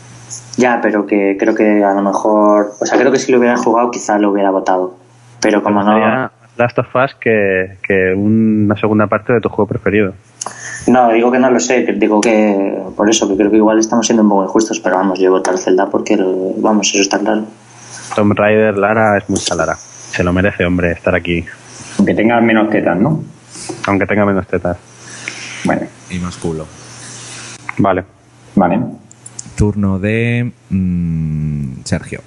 [0.57, 3.57] ya, pero que creo que a lo mejor, o sea, creo que si lo hubiera
[3.57, 4.95] jugado quizá lo hubiera votado.
[5.41, 9.67] Pero como no, Sería Last of Us que, que una segunda parte de tu juego
[9.67, 10.13] preferido.
[10.88, 13.80] no, digo que no lo sé, que digo que por eso, que creo que igual
[13.80, 16.89] estamos siendo un poco injustos, pero vamos, yo he votado al Zelda porque, lo- vamos,
[16.93, 17.45] eso está claro.
[18.15, 19.75] Tomb Raider, Lara, es mucha Lara.
[19.75, 21.43] Se lo merece, hombre, estar aquí.
[21.97, 23.23] Aunque tenga menos tetas, ¿no?
[23.88, 24.77] Aunque tenga menos tetas.
[25.63, 26.65] Bueno, Y más culo.
[27.77, 28.05] Vale.
[28.55, 28.79] vale.
[29.55, 32.21] Turno de mm, Sergio.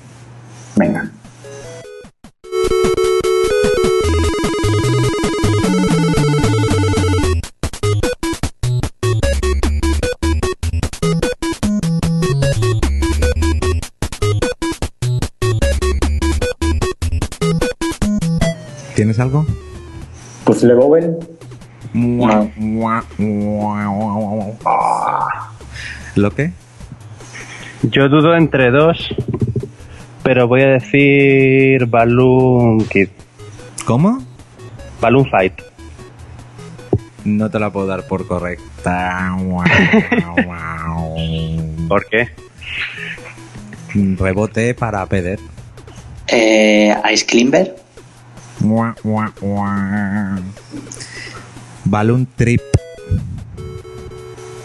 [0.77, 1.11] Venga.
[18.95, 19.45] ¿Tienes algo?
[20.45, 21.19] Puzzle Bobble.
[26.17, 26.51] ¿Lo qué?
[27.83, 29.15] Yo dudo entre dos,
[30.23, 33.09] pero voy a decir Balloon Kid.
[33.85, 34.25] ¿Cómo?
[35.01, 35.61] Balloon Fight.
[37.25, 39.37] No te la puedo dar por correcta.
[41.87, 42.31] ¿Por qué?
[43.95, 45.39] Rebote para Peder.
[46.29, 47.77] Eh, Ice Climber.
[51.85, 52.63] Balloon Trip.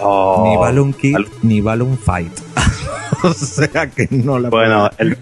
[0.01, 2.31] Oh, Ni Balloon Kid, Bal- ni Balloon Fight.
[3.23, 5.17] o sea que no la Bueno, el,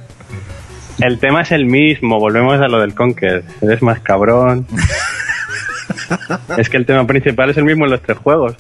[0.99, 2.19] el tema es el mismo.
[2.19, 3.43] Volvemos a lo del Conquer.
[3.61, 4.65] Eres más cabrón.
[6.57, 8.56] es que el tema principal es el mismo en los tres juegos.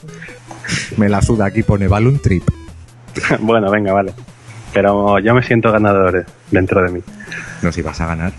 [0.97, 2.43] Me la suda, aquí pone Balloon Trip.
[3.39, 4.13] bueno, venga, vale.
[4.73, 7.01] Pero yo me siento ganador eh, dentro de mí.
[7.61, 8.33] No si vas a ganar.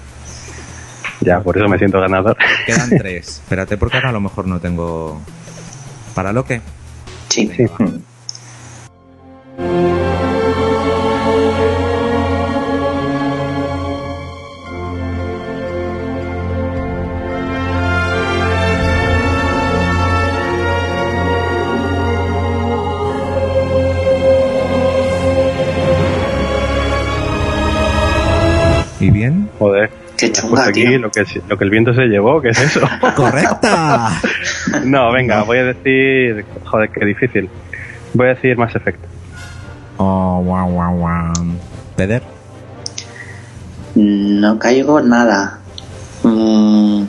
[1.23, 2.36] Ya, por eso me siento ganador.
[2.65, 3.40] Quedan tres.
[3.43, 5.20] Espérate porque ahora a lo mejor no tengo...
[6.15, 6.61] ¿Para lo que?
[7.31, 7.48] Sí.
[7.57, 7.65] Sí.
[30.51, 30.99] Puesto aquí tío.
[30.99, 32.81] lo que, lo que el viento se llevó, ¿qué es eso?
[33.17, 34.21] ¡Correcta!
[34.85, 36.45] no, venga, voy a decir.
[36.65, 37.49] Joder, qué difícil.
[38.15, 39.07] Voy a decir más efecto.
[39.97, 41.33] Oh, guau, guau, guau.
[41.97, 42.23] Peder.
[43.95, 45.59] No caigo nada.
[46.23, 47.05] Mm.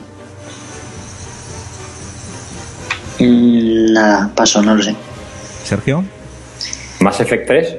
[3.18, 4.94] Mm, Nada, paso, no lo sé.
[5.64, 6.04] Sergio.
[7.00, 7.76] Mass Effect 3.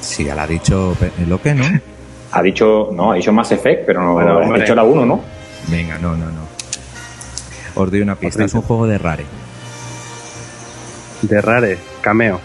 [0.00, 1.64] Sí, ya la ha dicho Pe- lo que, ¿no?
[2.32, 5.20] Ha dicho, no, ha dicho Mass Effect, pero no Bueno, ha dicho la 1, ¿no?
[5.68, 6.46] Venga, no, no, no.
[7.74, 8.44] Os doy una pista.
[8.44, 9.24] Es un juego de Rare.
[11.22, 12.40] De Rare, cameo.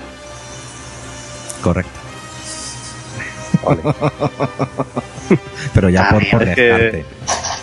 [1.61, 1.99] Correcto.
[5.73, 7.05] Pero ya por, por Es que-.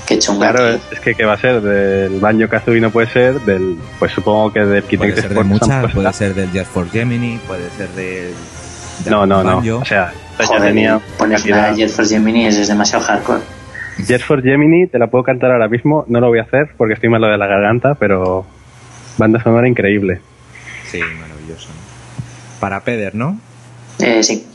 [0.07, 0.53] Qué chunga.
[0.53, 0.81] Claro, tío.
[0.93, 1.61] es que ¿qué va a ser?
[1.61, 5.45] Del Banjo Kazooie no puede ser, del, pues supongo que del Kid Puede ser de
[5.45, 8.33] muchas, puede ser del Just for Gemini, puede ser del...
[9.05, 9.79] del No, no, no.
[9.79, 11.71] O sea, ya Joder, tenía pones una calidad.
[11.75, 13.41] de Jet Force Gemini eso es demasiado hardcore.
[14.07, 16.95] Jet for Gemini te la puedo cantar ahora mismo, no lo voy a hacer porque
[16.95, 18.47] estoy malo de la garganta, pero
[19.17, 20.21] banda sonora increíble.
[20.87, 21.69] Sí, maravilloso.
[22.61, 23.39] Para Peder, ¿no?
[23.99, 24.47] Eh, sí.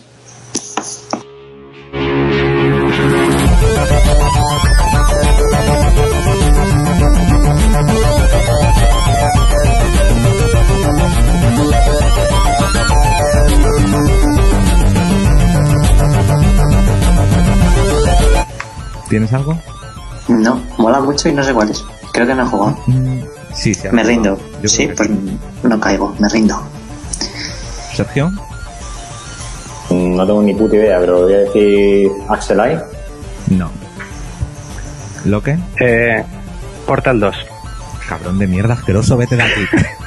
[19.14, 19.56] ¿Tienes algo?
[20.28, 21.86] No, mola mucho y no sé cuál es.
[22.14, 22.76] Creo que no he jugado.
[22.88, 23.20] Mm,
[23.54, 23.88] Sí, sí.
[23.92, 24.40] Me rindo.
[24.64, 25.08] Yo Sí, pues
[25.62, 26.60] no caigo, me rindo.
[27.96, 28.32] Sergio.
[29.92, 32.82] Mm, No tengo ni puta idea, pero voy a decir Axelite.
[33.52, 33.70] No.
[35.26, 35.60] ¿Lo que?
[35.80, 36.24] Eh,
[36.88, 37.36] Portal 2.
[38.10, 39.62] Cabrón de mierda, asqueroso, vete de aquí.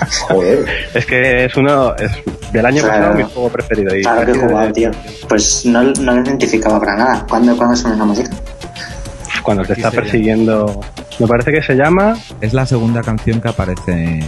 [0.28, 0.66] Joder.
[0.94, 2.10] Es que es uno, es
[2.52, 2.98] del año Claro.
[3.08, 3.96] pasado mi juego preferido.
[3.96, 4.90] Y Claro que he jugado, de- tío.
[5.28, 7.26] Pues no, no lo identificaba para nada.
[7.28, 8.30] ¿Cuándo, ¿cuándo suena esa música?
[9.42, 10.80] Cuando te está persiguiendo,
[11.18, 14.20] me parece que se llama es la segunda canción que aparece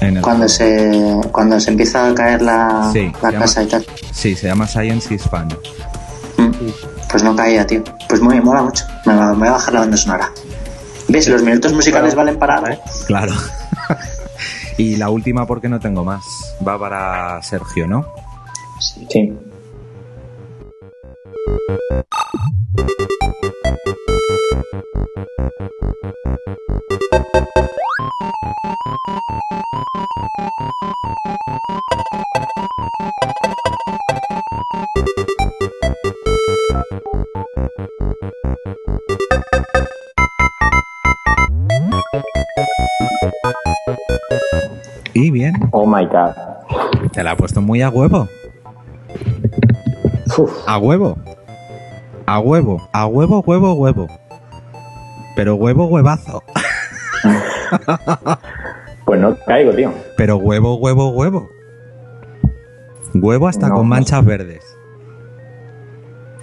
[0.00, 1.22] en el Cuando juego.
[1.22, 3.86] se, cuando se empieza a caer la, Sí, la llama- casa y tal.
[4.12, 5.48] Sí, se llama Science is Fun.
[6.38, 6.50] Mm.
[7.10, 7.82] Pues no caía, tío.
[8.08, 8.84] Pues muy, mola mucho.
[9.06, 10.30] Me, va- me voy a bajar la banda sonora.
[11.08, 11.28] ¿Ves?
[11.28, 12.80] Los minutos musicales valen para algo.
[13.06, 13.32] Claro.
[14.80, 16.56] Y la última porque no tengo más.
[16.66, 18.06] Va para Sergio, ¿no?
[18.78, 19.30] Sí.
[47.12, 48.28] Te la ha puesto muy a huevo.
[50.38, 50.52] Uf.
[50.66, 51.16] A huevo.
[52.26, 52.88] A huevo.
[52.92, 54.06] A huevo, huevo, huevo.
[55.36, 56.42] Pero huevo, huevazo.
[59.04, 59.92] pues no caigo, tío.
[60.16, 61.48] Pero huevo, huevo, huevo.
[63.14, 63.88] Huevo hasta No, con no.
[63.94, 64.64] manchas verdes.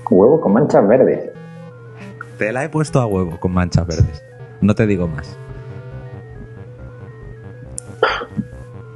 [0.10, 1.32] Huevo con manchas verdes.
[2.38, 4.24] Te la he puesto a huevo con manchas verdes.
[4.62, 5.38] No te digo más.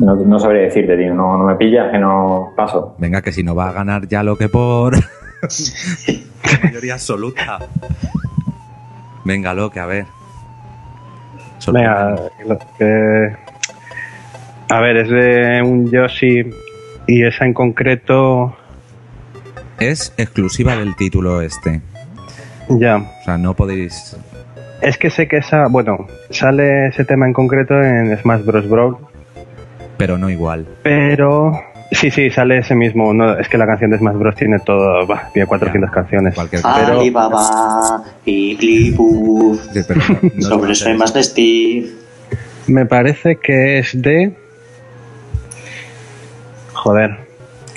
[0.01, 1.13] No, no sabré decirte, tío.
[1.13, 2.95] No, no me pillas, que no paso.
[2.97, 4.95] Venga, que si no va a ganar ya lo que por
[6.63, 7.59] mayoría absoluta.
[9.23, 10.05] Venga, lo que a ver.
[11.71, 12.15] Venga,
[12.47, 13.35] lo que-
[14.69, 16.49] a ver, es de un Yoshi
[17.07, 18.55] y esa en concreto,
[19.79, 21.81] Es exclusiva del título este.
[22.69, 22.97] ya.
[22.97, 24.15] O sea, no podéis.
[24.81, 28.67] Es que sé que esa, bueno, sale ese tema en concreto en Smash Bros.
[28.69, 28.97] Brawl,
[30.01, 30.65] Pero no igual.
[30.81, 31.51] pero
[31.91, 33.13] sí, sí, sale ese mismo.
[33.13, 34.35] No, es que la canción de Smash Bros.
[34.35, 36.33] tiene todo, bah, tiene 400 canciones.
[36.33, 41.89] Cualquier Pero- Alibaba, Piglipu, Sí, no- no sobre es soy más de Steve.
[42.67, 44.33] Me parece que es de.
[46.73, 47.17] Joder.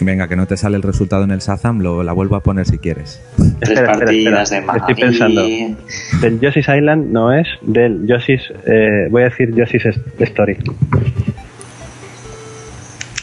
[0.01, 2.67] Venga, que no te sale el resultado en el Sazam, lo, la vuelvo a poner
[2.67, 3.23] si quieres.
[3.37, 4.73] Tres Espera, espera, partidas espera.
[4.73, 5.43] de Estoy pensando.
[6.21, 8.53] Del Yoshi's Island no es, del Yoshi's.
[8.67, 9.85] eh, voy a decir Yoshi's
[10.19, 10.57] Story.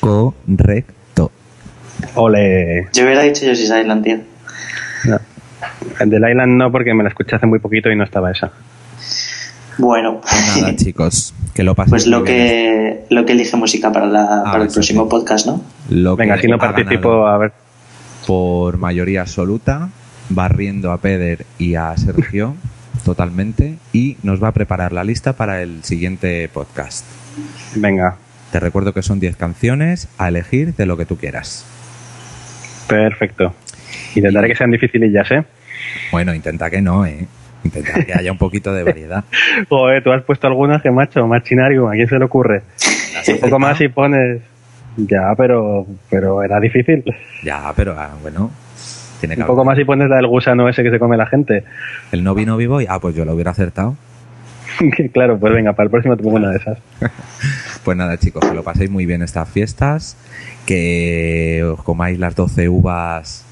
[0.02, 1.32] Correcto.
[2.16, 2.90] Ole.
[2.92, 4.18] Yo hubiera dicho Yoshi's Island, tío.
[5.06, 5.20] No.
[6.00, 8.52] El del Island no, porque me la escuché hace muy poquito y no estaba esa.
[9.78, 14.08] Bueno, Pues nada, chicos, que lo paséis pues lo que, lo que elige música para,
[14.08, 15.10] la, para el próximo sí.
[15.10, 15.62] podcast, ¿no?
[15.90, 17.54] Lo Venga, que si no participo, a ver.
[18.28, 19.90] por mayoría absoluta,
[20.30, 22.56] barriendo a Peder y a Sergio
[23.06, 27.06] totalmente y nos va a preparar la lista para el siguiente podcast.
[27.76, 28.18] Venga,
[28.52, 31.66] Te recuerdo que son 10 canciones a elegir de lo que tú quieras.
[32.88, 33.54] perfecto.
[34.16, 35.44] Intentaré que sean dificilillas, ¿eh?
[36.12, 37.26] Bueno, intenta que no, ¿eh?
[37.64, 39.24] Intenta que haya un poquito de variedad.
[39.70, 42.64] Joder, tú has puesto algunas que, macho, machinario, ¿a quién se le ocurre?
[43.28, 44.42] Un poco más y pones.
[44.98, 47.04] Ya, pero, pero era difícil.
[47.44, 48.52] Ya, pero ah, bueno,
[49.22, 51.16] tiene que Un poco haber- más y pones la del gusano ese que se come
[51.16, 51.64] la gente.
[52.12, 53.96] El no vino vivo y ah, pues yo lo hubiera acertado.
[55.14, 56.78] claro, pues venga, para el próximo te pongo una de esas.
[57.84, 60.16] Pues nada, chicos, que lo paséis muy bien estas fiestas,
[60.68, 63.44] que os comáis las 12 uvas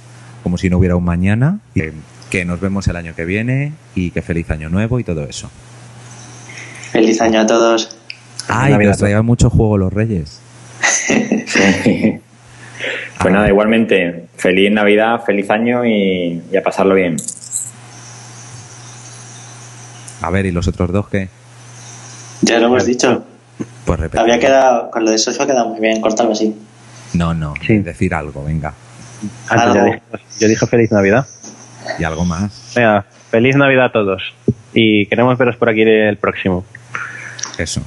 [0.43, 1.81] como si no hubiera un mañana, y
[2.29, 5.49] que nos vemos el año que viene y que feliz año nuevo y todo eso.
[6.91, 7.97] Feliz año a todos.
[8.47, 10.39] Ah, y que os traigan mucho juego los reyes.
[11.49, 12.19] Sí.
[13.19, 17.17] Pues nada, igualmente, feliz Navidad, feliz año y, y a pasarlo bien.
[20.21, 21.29] A ver, ¿y los otros dos qué?
[22.41, 23.23] Ya lo hemos dicho.
[23.85, 24.19] Pues repetir.
[24.21, 26.55] Había quedado, con lo de Sergio ha quedado muy bien, cortarlo así.
[27.13, 27.79] No, no, Sí.
[27.79, 28.73] decir algo, venga.
[29.49, 29.85] Antes ya Algo.
[29.85, 30.01] dije,
[30.39, 31.27] yo dije feliz Navidad.
[31.97, 32.71] Y algo más.
[32.75, 34.33] Venga, feliz Navidad a todos.
[34.73, 36.63] Y queremos veros por aquí el próximo.
[37.57, 37.81] Eso.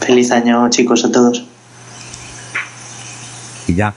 [0.00, 1.44] Feliz año, chicos, a todos.
[3.68, 3.94] Y ya.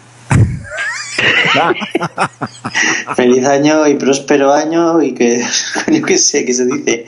[3.16, 5.42] Feliz año y próspero año y que,
[5.92, 7.06] yo qué sé, ¿qué se dice?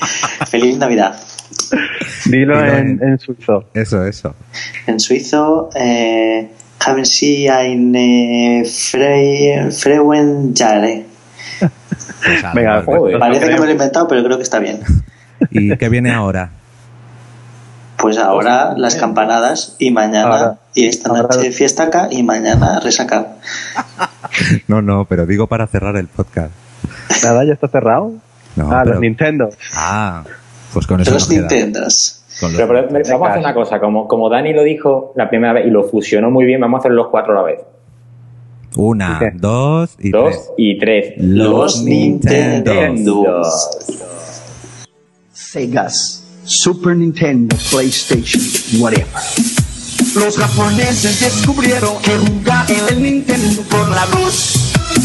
[0.48, 1.20] Feliz Navidad.
[2.26, 3.70] Dilo Dilo en, suizo.
[3.74, 4.36] Eso, eso.
[4.88, 6.50] En suizo, eh,
[6.86, 11.06] haben Sie eine Fre Freuen Jahre.
[11.60, 13.20] Pues Venga, joder.
[13.20, 14.80] Parece que me lo he inventado, pero creo que está bien.
[15.52, 16.52] ¿Y qué viene ahora?
[18.06, 23.38] Pues ahora las campanadas y mañana, Ahora- y esta ahora- noche fiestaca y mañana resaca.
[24.68, 26.52] No, no, pero digo para cerrar el podcast.
[27.24, 28.12] Nada, ya está cerrado.
[28.56, 29.50] No, ah, pero- los Nintendo.
[29.74, 30.24] Ah,
[30.72, 31.42] pues con eso Los nos queda.
[31.48, 32.22] Nintendos.
[32.40, 35.28] Con los- Pero, pero, vamos a hacer una cosa, como, como Dani lo dijo la
[35.28, 37.60] primera vez y lo fusionó muy bien, vamos a hacer los cuatro a la vez.
[38.76, 40.52] Una, dos y Dos tres.
[40.58, 41.14] y tres.
[41.18, 42.76] Los Nintendos.
[42.76, 43.80] Nintendos.
[45.32, 48.42] Segas, Super Nintendo, PlayStation,
[48.80, 49.08] whatever.
[50.16, 54.54] Los japoneses descubrieron que jugar en el Nintendo por la luz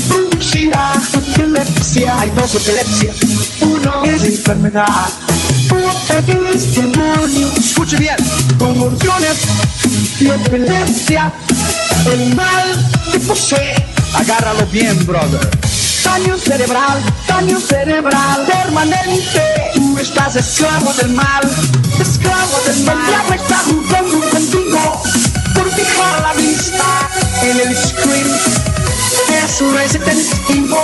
[0.09, 2.21] producirá epilepsia.
[2.21, 3.17] Hay dos epilepsias.
[3.61, 5.09] Uno es enfermedad.
[5.71, 7.49] Otro es demonio.
[7.57, 8.17] Escuche bien.
[8.59, 9.39] Convulsiones
[10.21, 11.33] y epilepsia.
[12.07, 13.75] El mal que posee.
[14.15, 15.70] Agárralo bien, brother.
[16.12, 19.70] Daño cerebral, daño cerebral permanente.
[19.74, 21.41] Tú estás esclavo del mal,
[22.01, 22.97] esclavo del mal.
[22.99, 25.03] El diablo está jugando contigo
[25.55, 27.09] por fijar la vista
[27.43, 28.27] en el screen.
[29.45, 30.74] Es Resident Evil.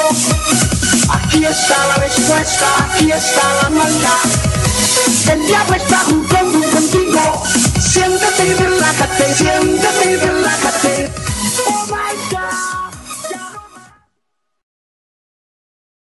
[1.10, 4.26] Aquí está la respuesta, aquí está la maldad.
[5.32, 7.42] El diablo está jugando contigo.
[7.80, 9.96] Siéntate y relájate, siéntate